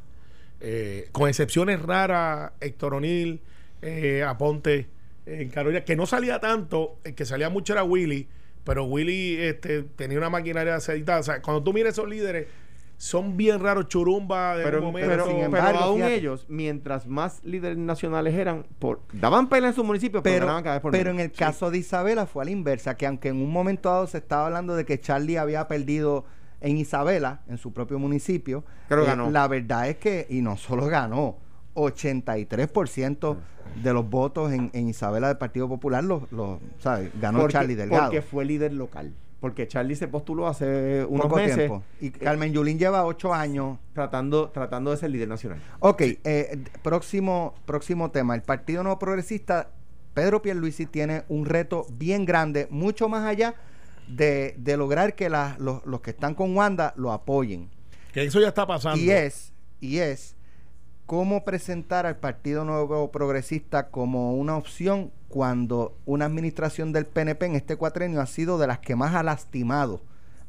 eh, 0.61 1.11
con 1.13 1.29
excepciones 1.29 1.83
raras, 1.83 2.53
Héctor 2.61 2.95
O'Neill, 2.95 3.43
eh, 3.83 4.23
Aponte, 4.23 4.89
eh, 5.27 5.43
en 5.43 5.51
Carolina, 5.51 5.85
que 5.85 5.95
no 5.95 6.07
salía 6.07 6.41
tanto, 6.41 6.97
el 7.05 7.15
que 7.15 7.27
salía 7.27 7.51
mucho 7.51 7.75
era 7.75 7.85
Willy, 7.85 8.29
pero 8.65 8.85
Willy 8.85 9.37
este, 9.37 9.83
tenía 9.83 10.17
una 10.17 10.31
maquinaria 10.31 10.77
aceitada. 10.77 11.21
O 11.21 11.23
sea, 11.23 11.43
cuando 11.43 11.63
tú 11.63 11.75
miras 11.75 11.93
esos 11.93 12.09
líderes, 12.09 12.47
son 12.99 13.37
bien 13.37 13.61
raros, 13.61 13.89
churumba 13.89 14.57
de 14.57 14.65
Pero, 14.65 14.81
momento. 14.83 15.09
pero, 15.11 15.25
sin 15.27 15.35
pero 15.35 15.45
embargo, 15.47 15.79
aún 15.81 15.97
fíjate. 15.97 16.15
ellos, 16.15 16.47
mientras 16.49 17.07
más 17.07 17.45
líderes 17.45 17.77
nacionales 17.77 18.35
eran, 18.35 18.65
por, 18.79 19.01
daban 19.13 19.49
pena 19.49 19.69
en 19.69 19.75
sus 19.75 19.85
municipios, 19.85 20.23
pero, 20.23 20.35
Pero, 20.35 20.47
ganaban 20.47 20.63
cada 20.65 20.75
vez 20.77 20.83
por 20.83 20.93
pero 20.93 21.11
en 21.11 21.21
el 21.21 21.31
caso 21.33 21.71
de 21.71 21.79
Isabela 21.79 22.27
fue 22.27 22.43
a 22.43 22.47
la 22.47 22.51
inversa, 22.53 22.97
que 22.97 23.07
aunque 23.07 23.29
en 23.29 23.37
un 23.37 23.51
momento 23.53 23.91
dado 23.91 24.07
se 24.07 24.19
estaba 24.19 24.47
hablando 24.47 24.75
de 24.77 24.85
que 24.87 24.99
Charlie 24.99 25.37
había 25.37 25.69
perdido 25.69 26.25
en 26.63 26.79
Isabela, 26.79 27.43
en 27.49 27.59
su 27.59 27.73
propio 27.75 27.99
municipio, 27.99 28.65
Pero 28.89 29.03
eh, 29.03 29.07
ganó. 29.07 29.31
la 29.31 29.47
verdad 29.47 29.89
es 29.91 29.97
que, 29.97 30.27
y 30.31 30.41
no 30.41 30.57
solo 30.57 30.87
ganó, 30.87 31.37
83% 31.75 33.37
de 33.83 33.93
los 33.93 34.09
votos 34.09 34.53
en, 34.53 34.71
en 34.73 34.89
Isabela 34.89 35.29
del 35.29 35.37
Partido 35.37 35.69
Popular 35.69 36.03
los, 36.03 36.31
los 36.33 36.59
¿sabes? 36.79 37.11
ganó 37.21 37.41
porque, 37.41 37.53
Charlie 37.53 37.75
Delgado. 37.75 38.05
Porque 38.05 38.23
fue 38.23 38.45
líder 38.45 38.73
local. 38.73 39.13
Porque 39.47 39.69
Charlie 39.69 39.95
se 39.95 40.09
postuló 40.09 40.49
hace 40.49 41.05
unos 41.09 41.27
Poco 41.27 41.37
meses 41.37 41.57
tiempo. 41.57 41.83
Y 42.01 42.11
Carmen 42.11 42.53
Yulín 42.53 42.79
lleva 42.79 43.05
ocho 43.05 43.33
años. 43.33 43.79
tratando, 43.93 44.51
tratando 44.51 44.91
de 44.91 44.97
ser 44.97 45.11
líder 45.11 45.29
nacional. 45.29 45.61
Ok, 45.79 46.03
eh, 46.03 46.59
próximo, 46.83 47.55
próximo 47.65 48.11
tema. 48.11 48.35
El 48.35 48.43
Partido 48.43 48.83
No 48.83 48.99
Progresista, 48.99 49.71
Pedro 50.15 50.43
Pierluisi 50.43 50.87
tiene 50.87 51.23
un 51.29 51.47
reto 51.47 51.87
bien 51.93 52.25
grande, 52.25 52.67
mucho 52.71 53.09
más 53.09 53.25
allá 53.25 53.55
de, 54.09 54.55
de 54.59 54.77
lograr 54.77 55.15
que 55.15 55.29
la- 55.29 55.57
los, 55.61 55.85
los 55.87 56.01
que 56.01 56.11
están 56.11 56.35
con 56.35 56.57
Wanda 56.57 56.93
lo 56.97 57.13
apoyen. 57.13 57.71
que 58.13 58.25
eso 58.25 58.41
ya 58.41 58.49
está 58.49 58.67
pasando. 58.67 58.99
Y 59.01 59.11
es, 59.11 59.53
y 59.81 59.99
es 59.99 60.35
cómo 61.07 61.45
presentar 61.45 62.05
al 62.07 62.17
Partido 62.17 62.65
Nuevo 62.65 63.13
Progresista 63.13 63.91
como 63.91 64.35
una 64.35 64.57
opción 64.57 65.13
cuando 65.29 65.97
una 66.07 66.25
administración 66.25 66.93
del 66.93 67.07
PNP 67.07 67.47
en 67.47 67.57
este 67.57 67.77
cuatrenio 67.77 68.21
ha 68.21 68.27
sido 68.27 68.59
de 68.59 68.67
las 68.67 68.79
que 68.79 68.97
más 68.97 69.15
ha 69.15 69.23
lastimado 69.23 70.01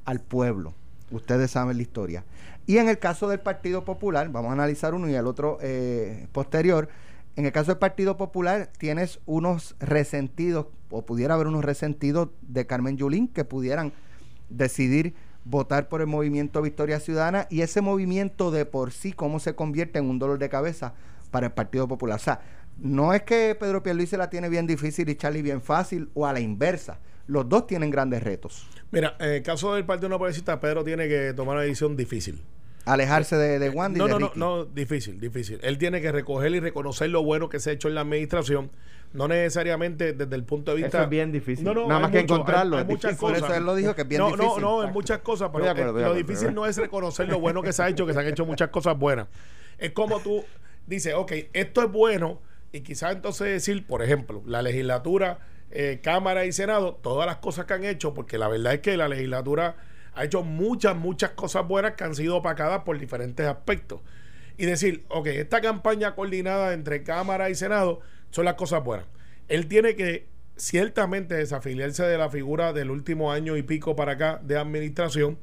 al 0.05 0.19
pueblo. 0.19 0.73
Ustedes 1.11 1.51
saben 1.51 1.77
la 1.77 1.83
historia. 1.83 2.23
Y 2.65 2.77
en 2.77 2.89
el 2.89 2.99
caso 2.99 3.29
del 3.29 3.39
Partido 3.39 3.85
Popular, 3.85 4.29
vamos 4.29 4.49
a 4.49 4.53
analizar 4.53 4.93
uno 4.93 5.09
y 5.09 5.15
el 5.15 5.25
otro 5.25 5.57
eh, 5.61 6.27
posterior. 6.33 6.89
En 7.35 7.45
el 7.45 7.51
caso 7.51 7.71
del 7.71 7.79
Partido 7.79 8.17
Popular, 8.17 8.69
tienes 8.77 9.19
unos 9.25 9.75
resentidos, 9.79 10.67
o 10.89 11.05
pudiera 11.05 11.35
haber 11.35 11.47
unos 11.47 11.63
resentidos 11.63 12.29
de 12.41 12.65
Carmen 12.65 12.97
Yulín 12.97 13.27
que 13.29 13.45
pudieran 13.45 13.93
decidir 14.49 15.15
votar 15.45 15.87
por 15.87 16.01
el 16.01 16.07
movimiento 16.07 16.61
Victoria 16.61 16.99
Ciudadana 16.99 17.47
y 17.49 17.61
ese 17.61 17.79
movimiento 17.79 18.51
de 18.51 18.65
por 18.65 18.91
sí, 18.91 19.13
cómo 19.13 19.39
se 19.39 19.55
convierte 19.55 19.99
en 19.99 20.09
un 20.09 20.19
dolor 20.19 20.39
de 20.39 20.49
cabeza 20.49 20.93
para 21.31 21.47
el 21.47 21.53
Partido 21.53 21.87
Popular. 21.87 22.17
O 22.17 22.23
sea, 22.23 22.41
no 22.79 23.13
es 23.13 23.23
que 23.23 23.55
Pedro 23.59 23.81
Pierluisi 23.83 24.17
la 24.17 24.29
tiene 24.29 24.49
bien 24.49 24.67
difícil 24.67 25.07
y 25.09 25.15
Charlie 25.15 25.41
bien 25.41 25.61
fácil, 25.61 26.09
o 26.13 26.25
a 26.25 26.33
la 26.33 26.39
inversa. 26.39 26.99
Los 27.27 27.49
dos 27.49 27.67
tienen 27.67 27.89
grandes 27.91 28.23
retos. 28.23 28.67
Mira, 28.91 29.15
en 29.19 29.29
el 29.29 29.43
caso 29.43 29.73
del 29.75 29.85
Partido 29.85 30.09
No 30.09 30.17
Progresista, 30.17 30.59
Pedro 30.59 30.83
tiene 30.83 31.07
que 31.09 31.33
tomar 31.33 31.55
una 31.55 31.63
decisión 31.63 31.97
difícil. 31.97 32.41
Alejarse 32.85 33.35
de, 33.35 33.59
de 33.59 33.69
Wanda 33.69 33.97
no, 33.97 34.05
y 34.05 34.07
de 34.07 34.13
no, 34.13 34.19
no, 34.19 34.27
Ricky. 34.27 34.39
no, 34.39 34.63
difícil, 34.65 35.19
difícil. 35.19 35.59
Él 35.61 35.77
tiene 35.77 35.99
que 35.99 36.09
recoger 36.13 36.53
y 36.53 36.61
reconocer 36.61 37.09
lo 37.09 37.21
bueno 37.21 37.49
que 37.49 37.59
se 37.59 37.69
ha 37.71 37.73
hecho 37.73 37.89
en 37.89 37.95
la 37.95 38.01
administración, 38.01 38.71
no 39.11 39.27
necesariamente 39.27 40.13
desde 40.13 40.33
el 40.35 40.45
punto 40.45 40.71
de 40.71 40.77
vista. 40.77 40.99
Eso 40.99 41.03
es 41.03 41.09
bien 41.09 41.33
difícil. 41.33 41.65
No, 41.65 41.73
no, 41.73 41.85
Nada 41.87 41.99
más 41.99 42.11
que 42.11 42.19
encontrarlo. 42.19 42.77
hay- 42.77 42.85
muchas 42.85 43.11
difícil. 43.11 43.19
Por 43.19 43.33
cosas. 43.33 43.49
eso 43.49 43.57
él 43.57 43.65
lo 43.65 43.75
dijo 43.75 43.93
que 43.93 44.03
es 44.03 44.07
bien 44.07 44.21
no, 44.21 44.27
difícil. 44.27 44.47
no, 44.47 44.59
no, 44.61 44.83
en 44.87 44.93
muchas 44.93 45.19
cosas, 45.19 45.49
pero 45.51 45.69
acuerdo, 45.69 45.99
eh, 45.99 46.03
lo 46.03 46.13
difícil 46.13 46.53
no 46.53 46.65
es 46.65 46.77
reconocer 46.77 47.27
lo 47.27 47.41
bueno 47.41 47.61
que 47.61 47.73
se 47.73 47.83
ha 47.83 47.89
hecho, 47.89 48.05
que 48.05 48.13
se 48.13 48.19
han 48.21 48.27
hecho 48.27 48.45
muchas 48.45 48.69
cosas 48.69 48.97
buenas. 48.97 49.27
Es 49.77 49.91
como 49.91 50.21
tú 50.21 50.45
dices, 50.85 51.13
ok, 51.13 51.33
esto 51.51 51.83
es 51.83 51.91
bueno, 51.91 52.39
y 52.71 52.81
quizás 52.81 53.13
entonces 53.15 53.47
decir, 53.47 53.85
por 53.85 54.03
ejemplo, 54.03 54.43
la 54.45 54.61
legislatura, 54.61 55.39
eh, 55.71 55.99
Cámara 56.03 56.45
y 56.45 56.51
Senado, 56.51 56.99
todas 57.01 57.25
las 57.25 57.37
cosas 57.37 57.65
que 57.65 57.73
han 57.73 57.85
hecho, 57.85 58.13
porque 58.13 58.37
la 58.37 58.47
verdad 58.47 58.75
es 58.75 58.79
que 58.81 58.97
la 58.97 59.07
legislatura 59.07 59.75
ha 60.13 60.23
hecho 60.23 60.43
muchas, 60.43 60.95
muchas 60.95 61.31
cosas 61.31 61.67
buenas 61.67 61.93
que 61.93 62.03
han 62.03 62.15
sido 62.15 62.37
opacadas 62.37 62.83
por 62.83 62.97
diferentes 62.99 63.45
aspectos. 63.45 64.01
Y 64.57 64.65
decir, 64.65 65.05
ok, 65.09 65.27
esta 65.27 65.61
campaña 65.61 66.15
coordinada 66.15 66.73
entre 66.73 67.03
Cámara 67.03 67.49
y 67.49 67.55
Senado 67.55 67.99
son 68.31 68.45
las 68.45 68.55
cosas 68.55 68.83
buenas. 68.83 69.05
Él 69.47 69.67
tiene 69.67 69.95
que 69.95 70.27
ciertamente 70.55 71.35
desafiliarse 71.35 72.03
de 72.03 72.17
la 72.17 72.29
figura 72.29 72.73
del 72.73 72.89
último 72.89 73.31
año 73.31 73.55
y 73.57 73.63
pico 73.63 73.95
para 73.95 74.13
acá 74.13 74.41
de 74.43 74.57
administración, 74.57 75.37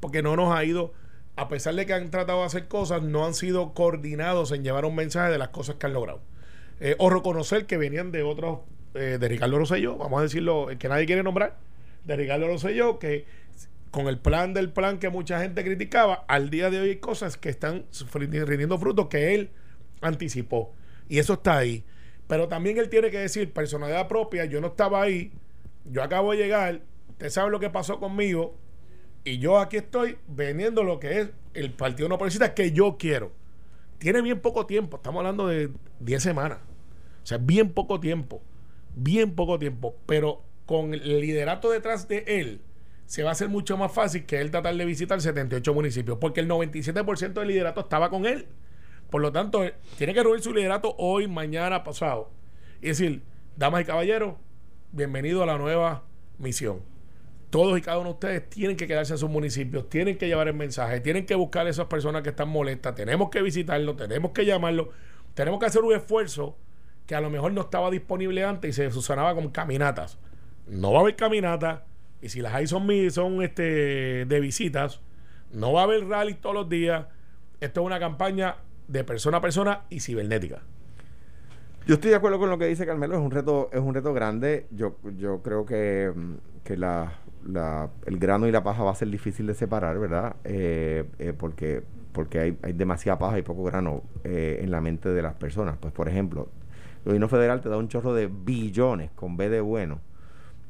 porque 0.00 0.22
no 0.22 0.36
nos 0.36 0.54
ha 0.54 0.62
ido, 0.64 0.92
a 1.36 1.48
pesar 1.48 1.74
de 1.74 1.86
que 1.86 1.94
han 1.94 2.10
tratado 2.10 2.40
de 2.40 2.46
hacer 2.46 2.68
cosas, 2.68 3.02
no 3.02 3.24
han 3.24 3.34
sido 3.34 3.72
coordinados 3.72 4.52
en 4.52 4.62
llevar 4.62 4.84
un 4.84 4.94
mensaje 4.94 5.32
de 5.32 5.38
las 5.38 5.48
cosas 5.48 5.76
que 5.76 5.86
han 5.86 5.94
logrado. 5.94 6.20
Eh, 6.80 6.94
o 6.98 7.10
reconocer 7.10 7.66
que 7.66 7.76
venían 7.76 8.12
de 8.12 8.22
otros, 8.22 8.60
eh, 8.94 9.18
de 9.20 9.28
Ricardo 9.28 9.58
Rosselló, 9.58 9.96
vamos 9.96 10.20
a 10.20 10.22
decirlo, 10.22 10.70
el 10.70 10.78
que 10.78 10.88
nadie 10.88 11.06
quiere 11.06 11.22
nombrar, 11.22 11.56
de 12.04 12.16
Ricardo 12.16 12.46
Rosselló, 12.46 12.98
que 12.98 13.26
con 13.90 14.06
el 14.06 14.18
plan 14.18 14.54
del 14.54 14.70
plan 14.70 14.98
que 14.98 15.08
mucha 15.08 15.40
gente 15.40 15.64
criticaba, 15.64 16.24
al 16.28 16.50
día 16.50 16.70
de 16.70 16.80
hoy 16.80 16.88
hay 16.90 16.96
cosas 16.96 17.36
que 17.36 17.48
están 17.48 17.86
rindiendo 18.12 18.78
frutos 18.78 19.08
que 19.08 19.34
él 19.34 19.50
anticipó. 20.00 20.72
Y 21.08 21.18
eso 21.18 21.34
está 21.34 21.58
ahí. 21.58 21.84
Pero 22.26 22.48
también 22.48 22.78
él 22.78 22.90
tiene 22.90 23.10
que 23.10 23.18
decir, 23.18 23.52
personalidad 23.52 24.06
propia, 24.06 24.44
yo 24.44 24.60
no 24.60 24.68
estaba 24.68 25.02
ahí, 25.02 25.32
yo 25.86 26.02
acabo 26.02 26.32
de 26.32 26.38
llegar, 26.38 26.82
usted 27.08 27.30
sabe 27.30 27.50
lo 27.50 27.58
que 27.58 27.70
pasó 27.70 27.98
conmigo, 27.98 28.54
y 29.24 29.38
yo 29.38 29.58
aquí 29.58 29.78
estoy 29.78 30.18
vendiendo 30.28 30.84
lo 30.84 31.00
que 31.00 31.20
es 31.20 31.30
el 31.54 31.72
Partido 31.72 32.08
No 32.08 32.18
Progresista 32.18 32.54
que 32.54 32.72
yo 32.72 32.96
quiero. 32.98 33.32
Tiene 33.98 34.22
bien 34.22 34.40
poco 34.40 34.66
tiempo, 34.66 34.98
estamos 34.98 35.20
hablando 35.20 35.48
de 35.48 35.70
10 36.00 36.22
semanas. 36.22 36.58
O 37.22 37.26
sea, 37.26 37.38
bien 37.38 37.70
poco 37.70 38.00
tiempo. 38.00 38.42
Bien 38.94 39.34
poco 39.34 39.58
tiempo. 39.58 39.96
Pero 40.06 40.42
con 40.66 40.94
el 40.94 41.20
liderato 41.20 41.70
detrás 41.70 42.08
de 42.08 42.24
él, 42.26 42.60
se 43.06 43.22
va 43.22 43.30
a 43.30 43.32
hacer 43.32 43.48
mucho 43.48 43.76
más 43.76 43.92
fácil 43.92 44.26
que 44.26 44.40
él 44.40 44.50
tratar 44.50 44.76
de 44.76 44.84
visitar 44.84 45.20
78 45.20 45.74
municipios. 45.74 46.18
Porque 46.18 46.40
el 46.40 46.48
97% 46.48 47.32
del 47.32 47.48
liderato 47.48 47.80
estaba 47.80 48.10
con 48.10 48.26
él. 48.26 48.46
Por 49.10 49.22
lo 49.22 49.32
tanto, 49.32 49.64
eh, 49.64 49.74
tiene 49.96 50.12
que 50.12 50.22
reunir 50.22 50.42
su 50.42 50.52
liderato 50.52 50.94
hoy, 50.98 51.26
mañana, 51.28 51.84
pasado. 51.84 52.30
Y 52.82 52.88
decir, 52.88 53.22
damas 53.56 53.82
y 53.82 53.84
caballeros, 53.84 54.34
bienvenido 54.92 55.42
a 55.42 55.46
la 55.46 55.58
nueva 55.58 56.04
misión. 56.38 56.82
Todos 57.50 57.78
y 57.78 57.80
cada 57.80 57.98
uno 57.98 58.10
de 58.10 58.14
ustedes 58.14 58.50
tienen 58.50 58.76
que 58.76 58.86
quedarse 58.86 59.14
en 59.14 59.18
sus 59.18 59.30
municipios, 59.30 59.88
tienen 59.88 60.18
que 60.18 60.26
llevar 60.26 60.48
el 60.48 60.54
mensaje, 60.54 61.00
tienen 61.00 61.24
que 61.24 61.34
buscar 61.34 61.66
a 61.66 61.70
esas 61.70 61.86
personas 61.86 62.22
que 62.22 62.28
están 62.28 62.50
molestas, 62.50 62.94
tenemos 62.94 63.30
que 63.30 63.40
visitarlo, 63.40 63.96
tenemos 63.96 64.32
que 64.32 64.44
llamarlo, 64.44 64.90
tenemos 65.32 65.58
que 65.58 65.66
hacer 65.66 65.82
un 65.82 65.94
esfuerzo 65.94 66.56
que 67.08 67.14
a 67.16 67.20
lo 67.22 67.30
mejor 67.30 67.52
no 67.52 67.62
estaba 67.62 67.90
disponible 67.90 68.44
antes 68.44 68.68
y 68.68 68.72
se 68.74 68.90
susanaba 68.92 69.34
con 69.34 69.48
caminatas. 69.48 70.18
No 70.68 70.92
va 70.92 70.98
a 70.98 71.00
haber 71.02 71.16
caminatas, 71.16 71.80
y 72.20 72.28
si 72.28 72.42
las 72.42 72.52
hay 72.54 72.66
son, 72.66 72.86
son 73.10 73.42
este, 73.42 74.26
de 74.26 74.40
visitas, 74.40 75.00
no 75.50 75.72
va 75.72 75.80
a 75.80 75.84
haber 75.84 76.06
rally 76.06 76.34
todos 76.34 76.54
los 76.54 76.68
días. 76.68 77.06
Esto 77.60 77.80
es 77.80 77.86
una 77.86 77.98
campaña 77.98 78.56
de 78.88 79.04
persona 79.04 79.38
a 79.38 79.40
persona 79.40 79.84
y 79.88 80.00
cibernética. 80.00 80.60
Yo 81.86 81.94
estoy 81.94 82.10
de 82.10 82.16
acuerdo 82.16 82.38
con 82.38 82.50
lo 82.50 82.58
que 82.58 82.66
dice 82.66 82.84
Carmelo, 82.84 83.14
es 83.14 83.20
un 83.22 83.30
reto, 83.30 83.70
es 83.72 83.80
un 83.80 83.94
reto 83.94 84.12
grande. 84.12 84.66
Yo, 84.70 84.96
yo 85.16 85.42
creo 85.42 85.64
que, 85.64 86.12
mm, 86.14 86.34
que 86.62 86.76
la, 86.76 87.14
la- 87.46 87.88
el 88.04 88.18
grano 88.18 88.46
y 88.46 88.52
la 88.52 88.62
paja 88.62 88.82
va 88.84 88.90
a 88.90 88.94
ser 88.94 89.08
difícil 89.08 89.46
de 89.46 89.54
separar, 89.54 89.98
¿verdad? 89.98 90.36
Eh, 90.44 91.04
eh, 91.18 91.32
porque 91.32 91.82
porque 92.12 92.40
hay, 92.40 92.58
hay 92.62 92.72
demasiada 92.72 93.18
paja 93.18 93.38
y 93.38 93.42
poco 93.42 93.62
grano 93.62 94.02
eh, 94.24 94.58
en 94.62 94.70
la 94.72 94.80
mente 94.80 95.08
de 95.10 95.22
las 95.22 95.34
personas. 95.34 95.76
Pues, 95.78 95.92
por 95.94 96.08
ejemplo, 96.08 96.48
el 97.08 97.12
gobierno 97.12 97.28
federal 97.28 97.62
te 97.62 97.70
da 97.70 97.78
un 97.78 97.88
chorro 97.88 98.12
de 98.12 98.26
billones, 98.26 99.10
con 99.12 99.38
B 99.38 99.48
de 99.48 99.62
bueno, 99.62 99.98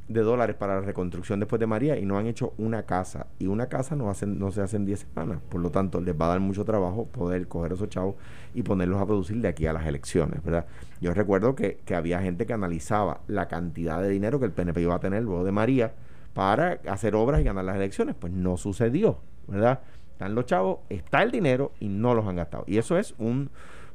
de 0.06 0.20
dólares 0.20 0.54
para 0.54 0.76
la 0.76 0.82
reconstrucción 0.82 1.40
después 1.40 1.58
de 1.58 1.66
María 1.66 1.98
y 1.98 2.04
no 2.04 2.16
han 2.16 2.28
hecho 2.28 2.54
una 2.58 2.84
casa. 2.84 3.26
Y 3.40 3.48
una 3.48 3.66
casa 3.66 3.96
no, 3.96 4.08
hacen, 4.08 4.38
no 4.38 4.52
se 4.52 4.62
hace 4.62 4.76
en 4.76 4.86
10 4.86 5.00
semanas. 5.00 5.40
Por 5.48 5.60
lo 5.60 5.70
tanto, 5.70 6.00
les 6.00 6.14
va 6.14 6.26
a 6.26 6.28
dar 6.28 6.40
mucho 6.40 6.64
trabajo 6.64 7.06
poder 7.06 7.48
coger 7.48 7.72
esos 7.72 7.88
chavos 7.88 8.14
y 8.54 8.62
ponerlos 8.62 9.02
a 9.02 9.06
producir 9.06 9.40
de 9.40 9.48
aquí 9.48 9.66
a 9.66 9.72
las 9.72 9.84
elecciones, 9.84 10.40
¿verdad? 10.44 10.66
Yo 11.00 11.12
recuerdo 11.12 11.56
que, 11.56 11.80
había 11.92 12.20
gente 12.20 12.46
que 12.46 12.52
analizaba 12.52 13.18
la 13.26 13.48
cantidad 13.48 14.00
de 14.00 14.08
dinero 14.08 14.38
que 14.38 14.46
el 14.46 14.52
PNP 14.52 14.80
iba 14.82 14.94
a 14.94 15.00
tener 15.00 15.24
luego 15.24 15.42
de 15.42 15.50
María 15.50 15.92
para 16.34 16.78
hacer 16.88 17.16
obras 17.16 17.40
y 17.40 17.44
ganar 17.44 17.64
las 17.64 17.74
elecciones. 17.74 18.14
Pues 18.14 18.32
no 18.32 18.56
sucedió, 18.56 19.18
¿verdad? 19.48 19.80
Están 20.12 20.36
los 20.36 20.46
chavos, 20.46 20.78
está 20.88 21.24
el 21.24 21.32
dinero 21.32 21.72
y 21.80 21.88
no 21.88 22.14
los 22.14 22.24
han 22.28 22.36
gastado. 22.36 22.62
Y 22.68 22.78
eso 22.78 22.96
es 22.96 23.16
un, 23.18 23.50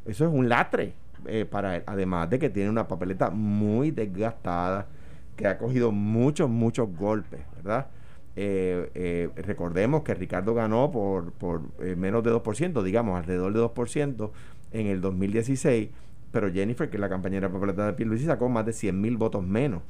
eso 0.06 0.27
es 0.27 0.34
un 0.34 0.49
latre 0.49 0.93
eh, 1.27 1.45
para 1.45 1.77
él. 1.77 1.83
Además 1.86 2.29
de 2.29 2.39
que 2.39 2.49
tiene 2.49 2.69
una 2.69 2.88
papeleta 2.88 3.29
muy 3.29 3.91
desgastada, 3.91 4.88
que 5.36 5.47
ha 5.47 5.57
cogido 5.57 5.91
muchos, 5.91 6.49
muchos 6.49 6.89
golpes, 6.95 7.41
¿verdad? 7.55 7.88
Eh, 8.36 8.89
eh, 8.95 9.29
recordemos 9.43 10.03
que 10.03 10.13
Ricardo 10.15 10.53
ganó 10.55 10.91
por, 10.91 11.31
por 11.33 11.62
menos 11.97 12.23
de 12.23 12.31
2%, 12.31 12.83
digamos, 12.83 13.17
alrededor 13.17 13.53
de 13.53 13.59
2% 13.59 14.31
en 14.71 14.88
el 14.88 15.01
2016, 15.01 15.89
pero 16.31 16.51
Jennifer, 16.51 16.89
que 16.89 16.97
es 16.97 17.01
la 17.01 17.09
compañera 17.09 17.49
papeleta 17.51 17.86
de 17.88 17.93
Pierluisi, 17.93 18.25
sacó 18.25 18.49
más 18.49 18.65
de 18.65 18.73
100 18.73 18.99
mil 18.99 19.17
votos 19.17 19.43
menos 19.43 19.81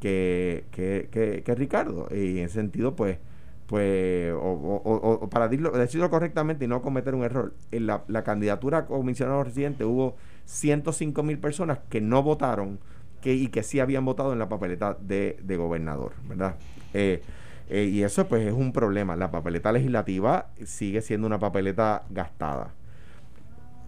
que, 0.00 0.64
que, 0.70 1.08
que, 1.10 1.42
que 1.44 1.54
Ricardo. 1.54 2.08
Y 2.10 2.38
en 2.38 2.44
ese 2.46 2.54
sentido, 2.54 2.96
pues, 2.96 3.18
pues 3.66 4.32
o- 4.34 4.38
o- 4.38 5.12
o 5.24 5.28
para 5.30 5.48
decirlo, 5.48 5.70
decirlo 5.72 6.10
correctamente 6.10 6.64
y 6.64 6.68
no 6.68 6.82
cometer 6.82 7.14
un 7.14 7.24
error, 7.24 7.54
en 7.72 7.86
la, 7.86 8.04
la 8.08 8.22
candidatura 8.24 8.78
a 8.78 8.86
comisionado 8.86 9.42
residente 9.44 9.84
hubo 9.84 10.16
105 10.46 11.22
mil 11.22 11.38
personas 11.38 11.80
que 11.90 12.00
no 12.00 12.22
votaron 12.22 12.78
que, 13.20 13.34
y 13.34 13.48
que 13.48 13.62
sí 13.62 13.80
habían 13.80 14.04
votado 14.04 14.32
en 14.32 14.38
la 14.38 14.48
papeleta 14.48 14.96
de, 15.00 15.38
de 15.42 15.56
gobernador, 15.56 16.12
¿verdad? 16.28 16.56
Eh, 16.94 17.22
eh, 17.68 17.84
y 17.84 18.02
eso 18.04 18.26
pues 18.28 18.46
es 18.46 18.52
un 18.52 18.72
problema. 18.72 19.16
La 19.16 19.30
papeleta 19.30 19.72
legislativa 19.72 20.50
sigue 20.64 21.02
siendo 21.02 21.26
una 21.26 21.38
papeleta 21.38 22.04
gastada. 22.10 22.70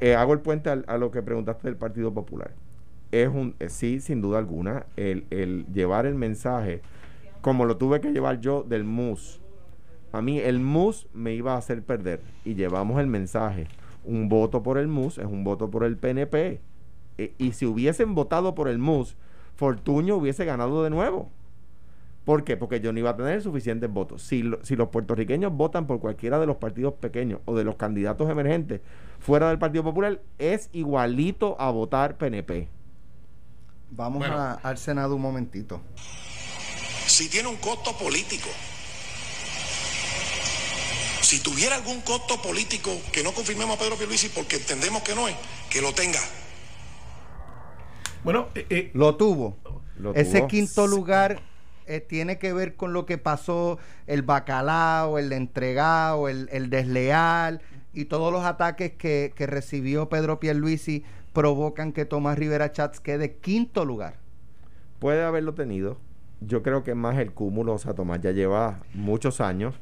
Eh, 0.01 0.15
hago 0.15 0.33
el 0.33 0.41
puente 0.41 0.71
a, 0.71 0.99
lo 0.99 1.11
que 1.11 1.23
preguntaste 1.23 1.69
del 1.69 1.77
Partido 1.77 2.13
Popular. 2.13 2.53
Es 3.11 3.29
un, 3.29 3.55
sí, 3.69 4.01
sin 4.01 4.21
duda 4.21 4.39
alguna, 4.39 4.87
el, 4.97 5.27
el 5.31 5.67
llevar 5.73 6.05
el 6.07 6.15
mensaje, 6.15 6.83
como 7.41 7.65
lo 7.65 7.77
tuve 7.77 8.01
que 8.01 8.13
llevar 8.13 8.41
yo 8.41 8.65
del 8.65 8.85
MUS. 8.85 9.41
A 10.13 10.21
mí 10.21 10.39
el 10.39 10.61
MUS 10.61 11.07
me 11.15 11.35
iba 11.35 11.55
a 11.55 11.59
hacer 11.59 11.83
perder 11.83 12.21
y 12.45 12.55
llevamos 12.55 13.01
el 13.01 13.07
mensaje. 13.07 13.67
Un 14.09 14.31
voto 14.31 14.63
por 14.63 14.79
el 14.79 14.89
MUS 14.89 15.19
es 15.19 15.27
un 15.27 15.45
voto 15.45 15.71
por 15.71 15.85
el 15.85 15.99
PNP. 15.99 16.63
Eh, 17.19 17.35
y 17.37 17.53
si 17.53 17.67
hubiesen 17.67 18.15
votado 18.15 18.55
por 18.55 18.69
el 18.69 18.79
MUS, 18.79 19.17
Fortuño 19.55 20.17
hubiese 20.17 20.47
ganado 20.47 20.83
de 20.83 20.89
nuevo. 20.89 21.31
¿Por 22.25 22.43
qué? 22.45 22.57
Porque 22.57 22.81
yo 22.81 22.91
no 22.93 23.01
iba 23.01 23.11
a 23.11 23.17
tener 23.17 23.43
suficientes 23.43 23.91
votos. 23.93 24.23
Si, 24.23 24.43
lo- 24.43 24.65
si 24.65 24.77
los 24.77 24.89
puertorriqueños 24.89 25.53
votan 25.53 25.87
por 25.87 25.99
cualquiera 26.01 26.39
de 26.39 26.47
los 26.47 26.57
partidos 26.57 26.95
pequeños 26.95 27.41
o 27.45 27.55
de 27.55 27.65
los 27.65 27.75
candidatos 27.77 28.31
emergentes 28.31 28.81
fuera 29.19 29.49
del 29.51 29.59
Partido 29.59 29.83
Popular, 29.85 30.23
es 30.39 30.71
igualito 30.73 31.55
a 31.61 31.71
votar 31.71 32.17
PNP. 32.17 32.69
Vamos 33.91 34.21
Bueno. 34.21 34.37
a- 34.37 34.53
al 34.63 34.79
Senado 34.79 35.17
un 35.17 35.23
momentito. 35.23 35.81
si 37.07 37.29
tiene 37.29 37.49
un 37.49 37.57
costo 37.57 37.93
político. 37.99 38.49
Si 41.29 41.43
tuviera 41.43 41.75
algún 41.75 42.01
costo 42.01 42.41
político 42.41 42.91
que 43.13 43.23
no 43.23 43.33
confirmemos 43.33 43.77
a 43.77 43.79
Pedro 43.79 43.97
Pierluisi 43.97 44.31
porque 44.31 44.57
entendemos 44.57 45.03
que 45.03 45.15
no 45.15 45.29
es, 45.29 45.37
que 45.69 45.83
lo 45.83 45.93
tenga. 45.93 46.21
Bueno, 48.25 48.47
eh, 48.55 48.65
eh, 48.71 48.91
Lo 48.95 49.15
tuvo. 49.17 49.59
Lo 49.99 50.15
Ese 50.15 50.39
tuvo. 50.39 50.49
quinto 50.49 50.87
lugar 50.87 51.43
eh, 51.85 52.01
tiene 52.01 52.39
que 52.39 52.55
ver 52.55 52.77
con 52.77 52.95
lo 52.95 53.05
que 53.05 53.19
pasó, 53.19 53.79
el 54.07 54.23
bacalao, 54.23 55.19
el 55.19 55.35
entregado, 55.35 56.31
el, 56.31 56.49
el 56.51 56.71
desleal 56.71 57.61
y 57.93 58.07
todos 58.07 58.33
los 58.33 58.47
ataques 58.47 58.93
que, 58.95 59.35
que 59.37 59.47
recibió 59.47 60.09
Pedro 60.09 60.41
Pierluisi 60.41 61.05
provocan 61.35 61.93
que 61.93 62.07
Tomás 62.07 62.39
Rivera 62.39 62.73
Chats 62.73 63.01
quede 63.01 63.37
quinto 63.37 63.85
lugar. 63.85 64.15
Puede 64.99 65.23
haberlo 65.25 65.53
tenido. 65.53 65.99
Yo 66.41 66.63
creo 66.63 66.85
que 66.85 66.93
es 66.93 66.97
más 66.97 67.19
el 67.19 67.33
cúmulo. 67.33 67.75
O 67.75 67.79
sea, 67.79 67.93
Tomás 67.93 68.23
ya 68.23 68.31
lleva 68.31 68.81
muchos 68.95 69.43
años. 69.43 69.75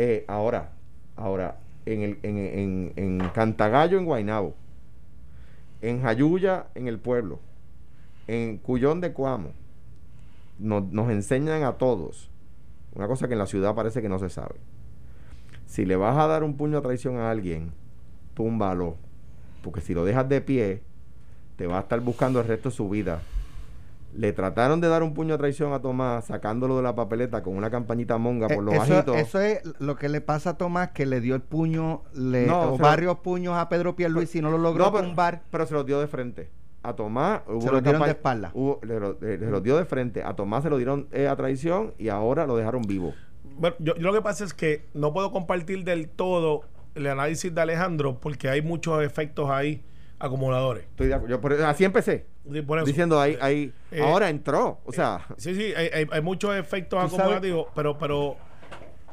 Eh, 0.00 0.24
ahora, 0.28 0.70
ahora, 1.16 1.58
en, 1.84 2.02
el, 2.02 2.18
en, 2.22 2.38
en, 2.38 2.92
en 2.94 3.28
Cantagallo, 3.30 3.98
en 3.98 4.04
Guainabo, 4.04 4.54
en 5.82 6.02
Jayuya, 6.02 6.66
en 6.76 6.86
el 6.86 7.00
pueblo, 7.00 7.40
en 8.28 8.58
Cuyón 8.58 9.00
de 9.00 9.12
Cuamo, 9.12 9.50
nos, 10.60 11.10
enseñan 11.10 11.64
a 11.64 11.72
todos 11.72 12.30
una 12.94 13.08
cosa 13.08 13.26
que 13.26 13.32
en 13.32 13.40
la 13.40 13.46
ciudad 13.46 13.74
parece 13.74 14.00
que 14.00 14.08
no 14.08 14.20
se 14.20 14.28
sabe. 14.28 14.54
Si 15.66 15.84
le 15.84 15.96
vas 15.96 16.16
a 16.16 16.28
dar 16.28 16.44
un 16.44 16.56
puño 16.56 16.78
a 16.78 16.82
traición 16.82 17.16
a 17.16 17.32
alguien, 17.32 17.72
túmbalo. 18.34 18.94
Porque 19.64 19.80
si 19.80 19.94
lo 19.94 20.04
dejas 20.04 20.28
de 20.28 20.40
pie, 20.40 20.82
te 21.56 21.66
va 21.66 21.78
a 21.78 21.80
estar 21.80 21.98
buscando 21.98 22.40
el 22.40 22.46
resto 22.46 22.68
de 22.68 22.74
su 22.76 22.88
vida. 22.88 23.20
Le 24.14 24.32
trataron 24.32 24.80
de 24.80 24.88
dar 24.88 25.02
un 25.02 25.12
puño 25.14 25.34
a 25.34 25.38
traición 25.38 25.72
a 25.72 25.80
Tomás, 25.80 26.24
sacándolo 26.26 26.76
de 26.78 26.82
la 26.82 26.94
papeleta 26.94 27.42
con 27.42 27.56
una 27.56 27.70
campañita 27.70 28.16
monga 28.18 28.48
por 28.48 28.64
lo 28.64 28.72
Eh, 28.72 28.76
eso, 28.76 28.88
bajito. 28.94 29.14
eso 29.14 29.40
es 29.40 29.60
lo 29.78 29.96
que 29.96 30.08
le 30.08 30.20
pasa 30.20 30.50
a 30.50 30.56
Tomás, 30.56 30.90
que 30.92 31.04
le 31.06 31.20
dio 31.20 31.34
el 31.34 31.42
puño, 31.42 32.02
le, 32.14 32.46
No, 32.46 32.62
o 32.62 32.70
lo- 32.72 32.78
varios 32.78 33.18
puños 33.18 33.54
a 33.56 33.68
Pedro 33.68 33.94
Pierluisi 33.96 34.38
y 34.38 34.42
no 34.42 34.50
lo 34.50 34.58
logró 34.58 34.86
No, 34.86 34.92
pero, 34.92 35.04
tumbar. 35.06 35.42
pero 35.50 35.66
se 35.66 35.74
los 35.74 35.84
dio 35.86 36.00
de 36.00 36.06
frente. 36.08 36.50
A 36.82 36.94
Tomás 36.94 37.42
hubo 37.46 37.60
Se 37.60 37.70
los 37.70 37.82
dieron 37.82 38.02
de 38.02 38.08
espalda. 38.10 38.50
hubo- 38.54 38.80
le, 38.82 38.98
lo- 38.98 39.18
le- 39.20 39.36
le 39.36 39.50
los 39.50 39.62
dio 39.62 39.76
de 39.76 39.84
frente. 39.84 40.22
A 40.24 40.34
Tomás 40.34 40.62
se 40.62 40.70
lo 40.70 40.78
dieron 40.78 41.06
eh, 41.12 41.28
a 41.28 41.36
traición 41.36 41.92
y 41.98 42.08
ahora 42.08 42.46
lo 42.46 42.56
dejaron 42.56 42.82
vivo. 42.82 43.14
bueno, 43.58 43.76
yo, 43.80 43.94
yo 43.96 44.02
lo 44.02 44.12
que 44.14 44.22
pasa 44.22 44.44
es 44.44 44.54
que 44.54 44.86
no 44.94 45.12
puedo 45.12 45.32
compartir 45.32 45.84
del 45.84 46.08
todo 46.08 46.62
el 46.94 47.06
análisis 47.08 47.54
de 47.54 47.60
Alejandro 47.60 48.18
porque 48.20 48.48
hay 48.48 48.62
muchos 48.62 49.02
efectos 49.04 49.50
ahí 49.50 49.82
acumuladores. 50.20 50.84
Estoy 50.84 51.08
de 51.08 51.16
acu- 51.16 51.28
yo 51.28 51.40
por- 51.40 51.52
así 51.52 51.84
empecé. 51.84 52.26
Sí, 52.52 52.62
por 52.62 52.78
eso. 52.78 52.86
Diciendo 52.86 53.20
ahí, 53.20 53.36
ahí 53.40 53.72
Eh, 53.90 54.00
ahora 54.02 54.28
entró. 54.30 54.80
O 54.84 54.92
sea, 54.92 55.26
Sí, 55.36 55.54
sí, 55.54 55.72
hay, 55.76 55.88
hay- 55.92 56.06
hay 56.10 56.20
muchos 56.22 56.56
efectos 56.56 56.98
sabes- 57.00 57.14
acumulativos, 57.18 57.66
pero, 57.74 57.98
pero 57.98 58.36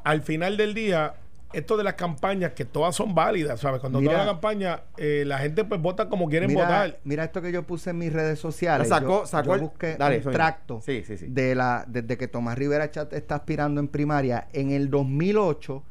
al 0.04 0.22
final 0.22 0.58
del 0.58 0.74
día, 0.74 1.16
esto 1.54 1.78
de 1.78 1.84
las 1.86 1.94
campañas, 1.94 2.52
que 2.52 2.66
todas 2.66 2.96
son 2.96 3.16
válidas, 3.16 3.60
¿sabes? 3.62 3.80
Cuando 3.80 4.00
Mira- 4.02 4.12
toda 4.14 4.26
la 4.26 4.32
campaña, 4.32 4.82
eh, 4.98 5.24
la 5.26 5.38
gente 5.40 5.64
pues 5.64 5.82
vota 5.82 6.10
como 6.10 6.28
quieren 6.28 6.50
Mira, 6.50 6.64
votar. 6.66 7.00
mira 7.06 7.24
esto 7.24 7.42
que 7.42 7.52
yo 7.52 7.64
puse 7.64 7.92
en 7.92 7.98
mis 8.00 8.12
redes 8.12 8.40
sociales. 8.40 8.90
Sacó- 8.90 9.22
yo, 9.22 9.26
sacó 9.26 9.56
yo 9.56 9.62
busqué 9.64 9.96
Dale, 9.96 10.22
un 10.26 10.32
tracto 10.34 10.82
Sí, 10.82 11.04
sí, 11.06 11.18
sí. 11.18 11.28
de 11.30 11.56
la 11.56 11.86
desde 11.88 12.18
que 12.18 12.28
Tomás 12.28 12.58
Rivera 12.58 12.92
Chat 12.92 13.14
está 13.14 13.36
aspirando 13.36 13.80
en 13.80 13.88
primaria. 13.88 14.48
En 14.52 14.72
el 14.72 14.90
2008 14.90 15.84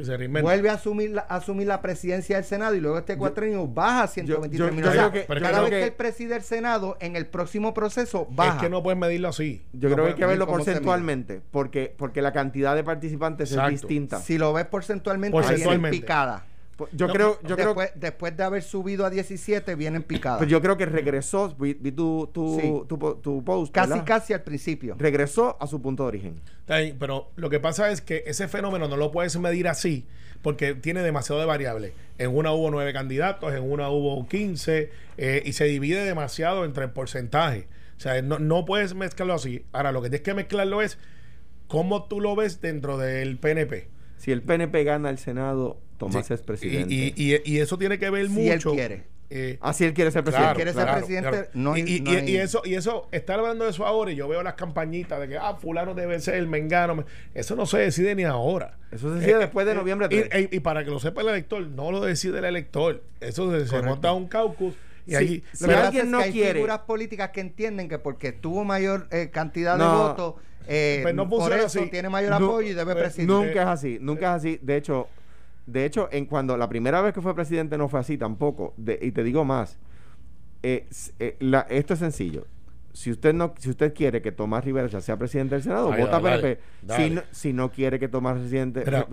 Vuelve 0.42 0.70
a 0.70 0.74
asumir, 0.74 1.12
la, 1.12 1.22
a 1.30 1.36
asumir 1.38 1.68
la 1.68 1.82
presidencia 1.82 2.36
del 2.36 2.46
Senado 2.46 2.76
y 2.76 2.82
luego 2.82 2.98
este 2.98 3.18
cuatrenio 3.18 3.68
baja 3.68 4.04
a 4.04 4.08
123 4.08 4.74
mil. 4.74 4.86
O 4.86 4.92
sea, 4.92 5.12
que- 5.12 5.26
cada 5.26 5.62
vez 5.62 5.70
que- 5.70 5.76
que 5.78 5.84
él 5.86 5.94
preside 5.94 6.36
el 6.36 6.42
Senado, 6.44 6.98
en 7.00 7.16
el 7.16 7.28
próximo 7.28 7.74
proceso 7.74 8.28
baja. 8.32 8.56
Es 8.58 8.62
que 8.64 8.70
no 8.70 8.84
puedes 8.84 9.00
medirlo 9.00 9.30
así. 9.30 9.66
yo 9.74 9.90
No 9.90 9.96
creo 9.96 10.06
que 10.08 10.12
hay 10.14 10.18
que 10.18 10.26
verlo 10.26 10.48
porcentualmente. 10.48 11.42
Porque, 11.52 11.94
porque 11.98 12.22
la 12.22 12.34
cantidad 12.34 12.76
de 12.76 12.84
participantes 12.84 13.52
Exacto. 13.52 13.74
es 13.76 13.82
distinta. 13.82 14.20
Si 14.20 14.38
lo 14.38 14.52
ves 14.54 14.66
porcentualmente, 14.66 15.32
Porcentualmente. 15.32 15.98
picada. 15.98 16.46
Yo 16.94 17.06
No, 17.08 17.14
creo, 17.14 17.40
yo 17.44 17.56
creo 17.56 17.68
después, 17.68 17.92
después 17.96 18.36
de 18.38 18.44
haber 18.44 18.64
subido 18.64 19.06
a 19.06 19.10
17, 19.12 19.76
vienen 19.76 20.02
picadas. 20.02 20.40
Pues 20.40 20.50
yo 20.50 20.62
creo 20.62 20.78
que 20.78 20.88
regresó, 20.88 21.54
vi, 21.60 21.74
vi 21.76 21.92
tu, 21.92 22.28
tu, 22.34 22.60
Sí. 22.60 22.74
tu, 22.88 22.98
po- 22.98 23.16
tu 23.18 23.44
post, 23.44 23.72
casi, 23.72 23.90
¿verdad? 23.92 24.06
casi 24.06 24.34
al 24.34 24.42
principio. 24.42 24.96
Regresó 24.98 25.58
a 25.62 25.68
su 25.68 25.80
punto 25.82 26.04
de 26.04 26.08
origen. 26.08 26.42
Pero 26.66 27.30
lo 27.36 27.50
que 27.52 27.60
pasa 27.60 27.92
es 27.92 28.02
que 28.02 28.24
ese 28.26 28.48
fenómeno 28.48 28.88
no 28.88 28.98
lo 28.98 29.12
puedes 29.12 29.38
medir 29.38 29.68
así 29.68 30.08
porque 30.42 30.74
tiene 30.74 31.04
demasiado 31.04 31.40
de 31.40 31.46
variables. 31.46 31.94
En 32.18 32.36
una 32.36 32.52
hubo 32.52 32.72
nueve 32.72 32.94
candidatos, 32.94 33.54
en 33.54 33.70
una 33.70 33.90
hubo 33.90 34.28
15 34.28 34.90
eh, 35.18 35.44
y 35.46 35.54
se 35.54 35.66
divide 35.66 36.04
demasiado 36.04 36.66
entre 36.66 36.86
el 36.86 36.90
porcentaje. 36.92 37.68
O 37.98 38.00
sea, 38.00 38.20
no, 38.24 38.40
no 38.40 38.66
puedes 38.66 38.96
mezclarlo 38.96 39.36
así. 39.36 39.66
Ahora, 39.72 39.92
lo 39.92 40.02
que 40.02 40.10
tienes 40.10 40.24
que 40.26 40.34
mezclarlo 40.34 40.82
es 40.82 40.98
cómo 41.68 42.06
tú 42.06 42.20
lo 42.22 42.36
ves 42.36 42.60
dentro 42.62 42.98
del 42.98 43.38
PNP. 43.38 43.90
Si 44.18 44.32
el 44.32 44.42
PNP 44.42 44.84
gana 44.84 45.10
el 45.12 45.18
Senado, 45.20 45.80
Tomás 46.02 46.28
Sí. 46.28 46.34
es 46.34 46.42
presidente. 46.42 46.94
Y, 46.94 47.14
y- 47.16 47.36
y- 47.36 47.42
y 47.46 47.60
eso 47.60 47.78
tiene 47.78 47.98
que 48.00 48.10
ver 48.10 48.28
Si 48.28 48.48
él 48.50 48.54
mucho. 48.56 48.72
quiere. 48.74 49.04
eh, 49.34 49.58
ah, 49.62 49.72
si 49.72 49.86
él 49.86 49.94
quiere 49.94 50.12
ser 50.12 50.24
Claro, 50.24 50.36
presidente. 50.36 50.56
quiere 50.56 50.74
ser 50.74 50.84
claro, 50.84 50.98
presidente, 50.98 51.30
claro. 51.30 51.48
no 51.54 51.74
hay- 51.74 51.82
y, 51.88 51.96
y- 51.96 52.00
no 52.02 52.12
y- 52.12 52.16
hay- 52.18 52.30
y 52.32 52.36
eso 52.38 52.62
y 52.66 52.74
eso 52.74 53.08
estar 53.14 53.40
hablando 53.40 53.64
de 53.64 53.70
eso 53.72 53.86
ahora 53.86 54.12
y 54.12 54.16
yo 54.16 54.28
veo 54.28 54.44
las 54.44 54.56
campañitas 54.56 55.22
de 55.22 55.30
que 55.30 55.38
ah 55.38 55.56
fulano 55.56 55.94
debe 55.94 56.20
ser 56.20 56.36
el 56.36 56.48
mengano 56.48 56.96
me- 56.96 57.06
eso 57.34 57.56
no 57.56 57.66
se 57.66 57.78
decide 57.78 58.14
ni 58.16 58.24
ahora 58.24 58.78
Eso 58.92 59.08
se 59.14 59.20
decide 59.22 59.38
después 59.38 59.66
de 59.66 59.74
noviembre 59.76 60.08
y, 60.12 60.24
3. 60.24 60.50
y- 60.52 60.56
y 60.58 60.60
para 60.60 60.84
que 60.84 60.90
lo 60.92 61.00
sepa 61.00 61.22
el 61.22 61.30
elector 61.30 61.66
no 61.66 61.92
lo 61.94 62.02
decide 62.02 62.40
el 62.40 62.46
elector 62.46 63.04
eso 63.22 63.50
se, 63.52 63.68
se 63.68 63.82
monta 63.82 64.12
un 64.12 64.28
caucus 64.28 64.74
y 65.08 65.12
Sí, 65.12 65.16
allí 65.16 65.44
si 65.54 65.64
Lo 65.64 65.70
que 65.70 65.76
pasa 65.76 65.88
alguien 65.88 66.06
es 66.08 66.12
no 66.12 66.18
que 66.18 66.24
hay 66.26 66.32
quiere- 66.34 66.54
figuras 66.56 66.80
políticas 66.80 67.30
que 67.30 67.40
entienden 67.42 67.88
que 67.88 68.00
porque 68.00 68.34
tuvo 68.34 68.66
mayor 68.66 69.08
eh, 69.12 69.30
cantidad 69.32 69.74
de 69.78 69.80
No. 69.84 69.98
votos, 70.10 70.36
eh, 70.68 71.00
Pues 71.04 71.16
no 71.16 71.30
por 71.30 71.54
eso 71.54 71.66
así. 71.80 71.90
tiene 71.90 72.10
mayor 72.10 72.34
apoyo 72.34 72.70
y 72.70 72.74
debe 72.74 72.92
eh, 72.92 72.96
presidir. 72.96 73.28
Nunca 73.30 73.62
es 73.62 73.68
así, 73.68 73.98
nunca 74.02 74.36
es 74.36 74.42
así. 74.42 74.60
De 74.62 74.76
hecho, 74.76 75.08
de 75.66 75.86
hecho, 75.86 76.10
en 76.12 76.26
cuando 76.26 76.58
la 76.58 76.68
primera 76.70 77.02
vez 77.02 77.14
que 77.14 77.22
fue 77.22 77.34
presidente 77.36 77.78
no 77.78 77.88
fue 77.88 78.00
así 78.00 78.18
tampoco. 78.18 78.74
De- 78.78 79.00
y 79.02 79.12
te 79.12 79.24
digo 79.24 79.46
más, 79.46 79.78
eh, 80.64 80.88
eh, 81.20 81.38
la- 81.40 81.66
esto 81.70 81.94
es 81.94 82.00
sencillo. 82.00 82.46
Si 82.94 83.10
usted 83.10 83.34
no, 83.34 83.54
si 83.58 83.70
usted 83.70 83.94
quiere 83.94 84.22
que 84.22 84.34
Tomás 84.34 84.66
Rivera 84.66 84.90
Chat 84.90 85.02
sea 85.02 85.18
presidente 85.18 85.56
del 85.56 85.64
Senado, 85.64 85.92
Ay, 85.94 86.02
vota 86.02 86.20
dale, 86.20 86.42
PNP. 86.42 86.62
dale. 86.82 87.04
Si 87.08 87.10
no, 87.16 87.22
si 87.32 87.54
no 87.54 87.72
quiere 87.72 88.00
que 88.00 88.10
Tomás 88.10 88.38
presidente, 88.38 88.84
Mira. 88.86 89.08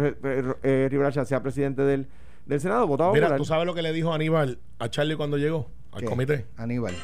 eh, 0.64 0.88
Rivera 0.90 1.12
Chat 1.12 1.26
sea 1.28 1.40
presidente 1.42 1.82
del, 1.82 2.08
del 2.46 2.60
Senado, 2.60 2.86
vota 2.88 3.04
mira 3.12 3.26
popular. 3.26 3.38
tú 3.38 3.44
sabes 3.44 3.66
lo 3.66 3.74
que 3.74 3.82
le 3.82 3.92
dijo 3.92 4.12
Aníbal 4.12 4.58
a 4.80 4.88
Charlie 4.90 5.14
cuando 5.16 5.36
llegó 5.36 5.70
al 5.92 6.00
¿Qué? 6.00 6.06
comité 6.06 6.46
Aníbal. 6.56 6.94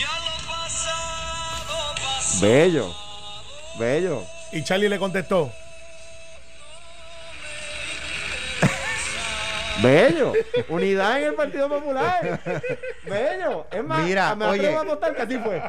Ya 0.00 0.06
lo 0.18 0.48
pasado, 0.48 1.94
pasado. 1.94 2.40
Bello, 2.40 2.86
bello. 3.78 4.22
y 4.52 4.62
Charlie 4.64 4.88
le 4.88 4.98
contestó 4.98 5.50
Bello. 9.82 10.32
Unidad 10.68 11.20
en 11.20 11.28
el 11.28 11.34
Partido 11.34 11.68
Popular. 11.68 12.40
Bello. 13.04 13.66
Es 13.70 13.84
más, 13.84 14.04
Mira, 14.04 14.34
me 14.34 14.46
oye. 14.46 14.74
a 14.74 14.82
votar 14.82 15.14
que 15.14 15.22
así 15.22 15.38
fue. 15.38 15.62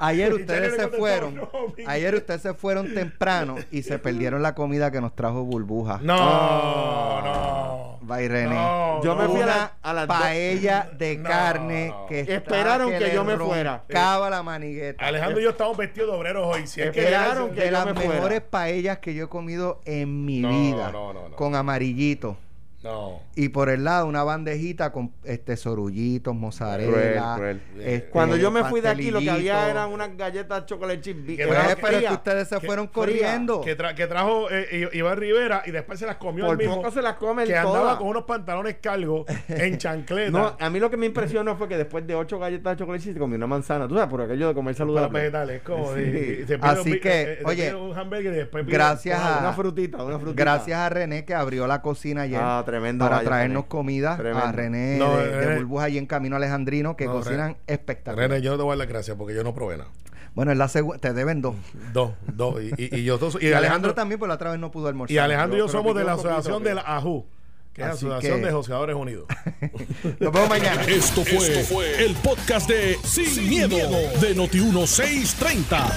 Ayer 0.00 0.32
ustedes 0.34 0.74
se 0.76 0.88
fueron, 0.88 1.34
"No, 1.36 1.50
mi 1.76 1.84
ayer 1.86 2.14
ustedes 2.14 2.42
se 2.42 2.54
fueron 2.54 2.94
temprano 2.94 3.56
y 3.70 3.82
se 3.82 3.98
perdieron 3.98 4.42
la 4.42 4.54
comida 4.54 4.90
que 4.90 5.00
nos 5.00 5.14
trajo 5.14 5.44
Burbuja. 5.44 5.98
no 6.02 7.20
no 7.22 7.90
Va 8.10 8.20
Irene. 8.22 8.54
No, 8.54 9.00
Yo 9.04 9.14
me 9.14 9.26
fui 9.28 9.40
a 9.42 9.46
la- 9.46 9.54
Una 9.54 9.72
a 9.82 9.92
las 9.92 10.08
dos- 10.08 10.16
paella 10.18 10.90
de 10.98 11.16
No, 11.16 11.28
carne 11.28 11.88
no. 11.90 12.06
que 12.06 12.20
Esperaron 12.22 12.90
que 12.98 13.12
yo 13.14 13.24
me 13.24 13.36
fuera. 13.36 13.84
roncaba 13.86 14.28
la 14.30 14.42
manigueta. 14.42 15.04
Alejandro 15.06 15.38
y 15.40 15.44
yo 15.44 15.50
estamos 15.50 15.76
vestidos 15.76 16.10
de 16.10 16.16
obreros 16.16 16.44
hoy 16.56 16.66
si 16.66 16.80
es 16.82 16.90
que 16.90 17.00
Esperaron 17.00 17.50
de 17.54 17.56
que 17.60 17.66
yo 17.66 17.70
las 17.70 17.86
me 17.86 17.94
fuera. 17.94 18.10
mejores 18.14 18.40
paellas 18.40 18.98
que 18.98 19.14
yo 19.14 19.26
he 19.26 19.28
comido 19.28 19.80
en 19.84 20.24
mi 20.24 20.40
No, 20.40 20.48
vida. 20.48 20.90
no, 20.90 21.12
no, 21.12 21.28
no. 21.28 21.36
Con 21.36 21.54
amarillito. 21.54 22.36
No. 22.82 23.20
Y 23.36 23.50
por 23.50 23.68
el 23.68 23.84
lado 23.84 24.06
una 24.06 24.24
bandejita 24.24 24.90
con 24.90 25.12
este 25.24 25.56
sorullitos, 25.58 26.34
mozzarella. 26.34 27.34
Cruel, 27.36 27.60
cruel. 27.70 27.84
este, 27.86 28.08
Cuando 28.10 28.36
yo 28.36 28.50
me 28.50 28.64
fui 28.64 28.80
de 28.80 28.88
aquí, 28.88 29.10
lo 29.10 29.20
que 29.20 29.28
había 29.30 29.68
eran 29.68 29.90
unas 29.92 30.16
galletas 30.16 30.64
chocolate 30.64 31.00
chip. 31.02 31.26
Que 31.26 31.46
trajo- 31.46 31.76
pero 31.80 31.98
es 31.98 32.04
que 32.06 32.12
ustedes 32.14 32.48
se 32.48 32.58
fueron 32.60 32.86
fría, 32.86 32.92
corriendo. 32.94 33.60
Que, 33.60 33.76
tra- 33.76 33.94
que 33.94 34.06
trajo 34.06 34.50
eh, 34.50 34.88
I- 34.94 34.96
Iván 34.98 35.18
Rivera 35.18 35.62
y 35.66 35.72
después 35.72 35.98
se 35.98 36.06
las 36.06 36.16
comió 36.16 36.46
Por 36.46 36.52
él 36.54 36.58
mismo. 36.66 36.76
poco 36.76 36.90
se 36.90 37.02
las 37.02 37.16
come 37.16 37.44
Que 37.44 37.54
andaba 37.56 37.98
con 37.98 38.08
unos 38.08 38.24
pantalones 38.24 38.76
cargos 38.80 39.26
en 39.48 39.76
chancleta. 39.76 40.30
No, 40.30 40.56
a 40.58 40.70
mí 40.70 40.80
lo 40.80 40.88
que 40.90 40.96
me 40.96 41.04
impresionó 41.04 41.56
fue 41.56 41.68
que 41.68 41.76
después 41.76 42.06
de 42.06 42.14
ocho 42.14 42.38
galletas 42.38 42.76
de 42.76 42.78
chocolate 42.82 43.04
chip 43.04 43.12
se 43.12 43.18
comió 43.18 43.36
una 43.36 43.46
manzana. 43.46 43.86
Tú 43.88 43.94
sabes, 43.94 44.08
por 44.08 44.22
aquello 44.22 44.48
de 44.48 44.54
comer 44.54 44.74
para 44.74 44.86
los 44.86 44.94
saludable. 44.96 45.18
vegetales. 45.20 45.56
Es 45.58 45.62
como 45.62 45.94
Sí. 45.94 46.00
de- 46.00 46.44
se 46.46 46.58
Así 46.62 46.92
un 46.92 46.98
que, 47.00 47.22
eh, 47.22 47.32
eh, 47.32 47.42
oye, 47.44 47.74
un 47.74 47.98
hamburger 47.98 48.32
y 48.32 48.36
después 48.36 48.66
gracias 48.66 49.20
a-. 49.20 49.40
Una 49.40 49.52
frutita, 49.52 50.02
una 50.02 50.18
frutita. 50.18 50.42
Gracias 50.42 50.78
a 50.78 50.88
René 50.88 51.26
que 51.26 51.34
abrió 51.34 51.66
la 51.66 51.82
cocina 51.82 52.22
ayer 52.22 52.40
Ah, 52.42 52.62
tremendo 52.70 53.04
para 53.08 53.22
traernos 53.22 53.62
René. 53.62 53.68
comida. 53.68 54.16
Tremendo. 54.16 54.46
A 54.46 54.52
René 54.52 54.98
No, 54.98 55.16
de, 55.16 55.28
de 55.28 55.40
René. 55.40 55.56
Burbuja 55.60 55.84
allí 55.84 55.98
en 55.98 56.06
Camino 56.06 56.36
Alejandrino 56.36 56.96
que 56.96 57.06
No, 57.06 57.12
cocinan 57.12 57.52
René. 57.52 57.56
espectacular. 57.66 58.30
René, 58.30 58.42
yo 58.42 58.52
no 58.52 58.56
te 58.56 58.62
voy 58.62 58.70
a 58.70 58.72
dar 58.72 58.78
las 58.78 58.88
gracias 58.88 59.16
porque 59.16 59.34
yo 59.34 59.42
no 59.44 59.54
probé 59.54 59.76
nada. 59.78 59.90
Bueno, 60.34 60.52
es 60.52 60.58
la 60.58 60.68
segunda, 60.68 60.98
te 61.00 61.12
deben 61.12 61.42
dos. 61.42 61.56
Dos, 61.92 62.12
dos. 62.32 62.62
Y, 62.62 62.70
y, 62.76 62.98
y 63.00 63.04
yo 63.04 63.18
dos- 63.18 63.34
y, 63.40 63.46
Y, 63.46 63.46
Alejandro, 63.48 63.58
Alejandro 63.58 63.94
también, 63.94 64.18
pues 64.18 64.28
la 64.28 64.36
otra 64.36 64.50
vez 64.52 64.60
no 64.60 64.70
pudo 64.70 64.86
almorzar. 64.88 65.12
y 65.14 65.18
Alejandro 65.18 65.56
y 65.56 65.60
yo 65.60 65.68
somos 65.68 65.94
de 65.96 66.04
la 66.04 66.12
asociación 66.12 66.62
de 66.62 66.74
la 66.74 66.82
AJU, 66.82 67.26
que 67.72 67.82
es 67.82 67.88
Así 67.88 68.06
Asociación 68.06 68.40
que- 68.40 68.46
de 68.46 68.52
Joseadores 68.52 68.96
Unidos. 68.96 69.26
Nos 70.20 70.32
vemos 70.32 70.48
mañana. 70.48 70.82
Esto 70.82 71.24
fue, 71.24 72.04
el 72.04 72.14
podcast 72.16 72.68
de 72.68 72.98
Sin, 73.04 73.48
miedo, 73.48 73.76
de 74.20 74.36
Noti1630. 74.36 75.92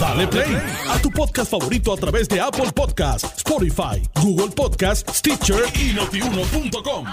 Dale 0.00 0.26
play 0.28 0.56
a 0.88 0.98
tu 0.98 1.10
podcast 1.10 1.50
favorito 1.50 1.92
a 1.92 1.96
través 1.96 2.28
de 2.28 2.40
Apple 2.40 2.72
Podcasts, 2.74 3.32
Spotify, 3.38 4.02
Google 4.22 4.50
Podcasts, 4.54 5.18
Stitcher 5.18 5.62
y 5.74 5.92
notiuno.com. 5.94 7.06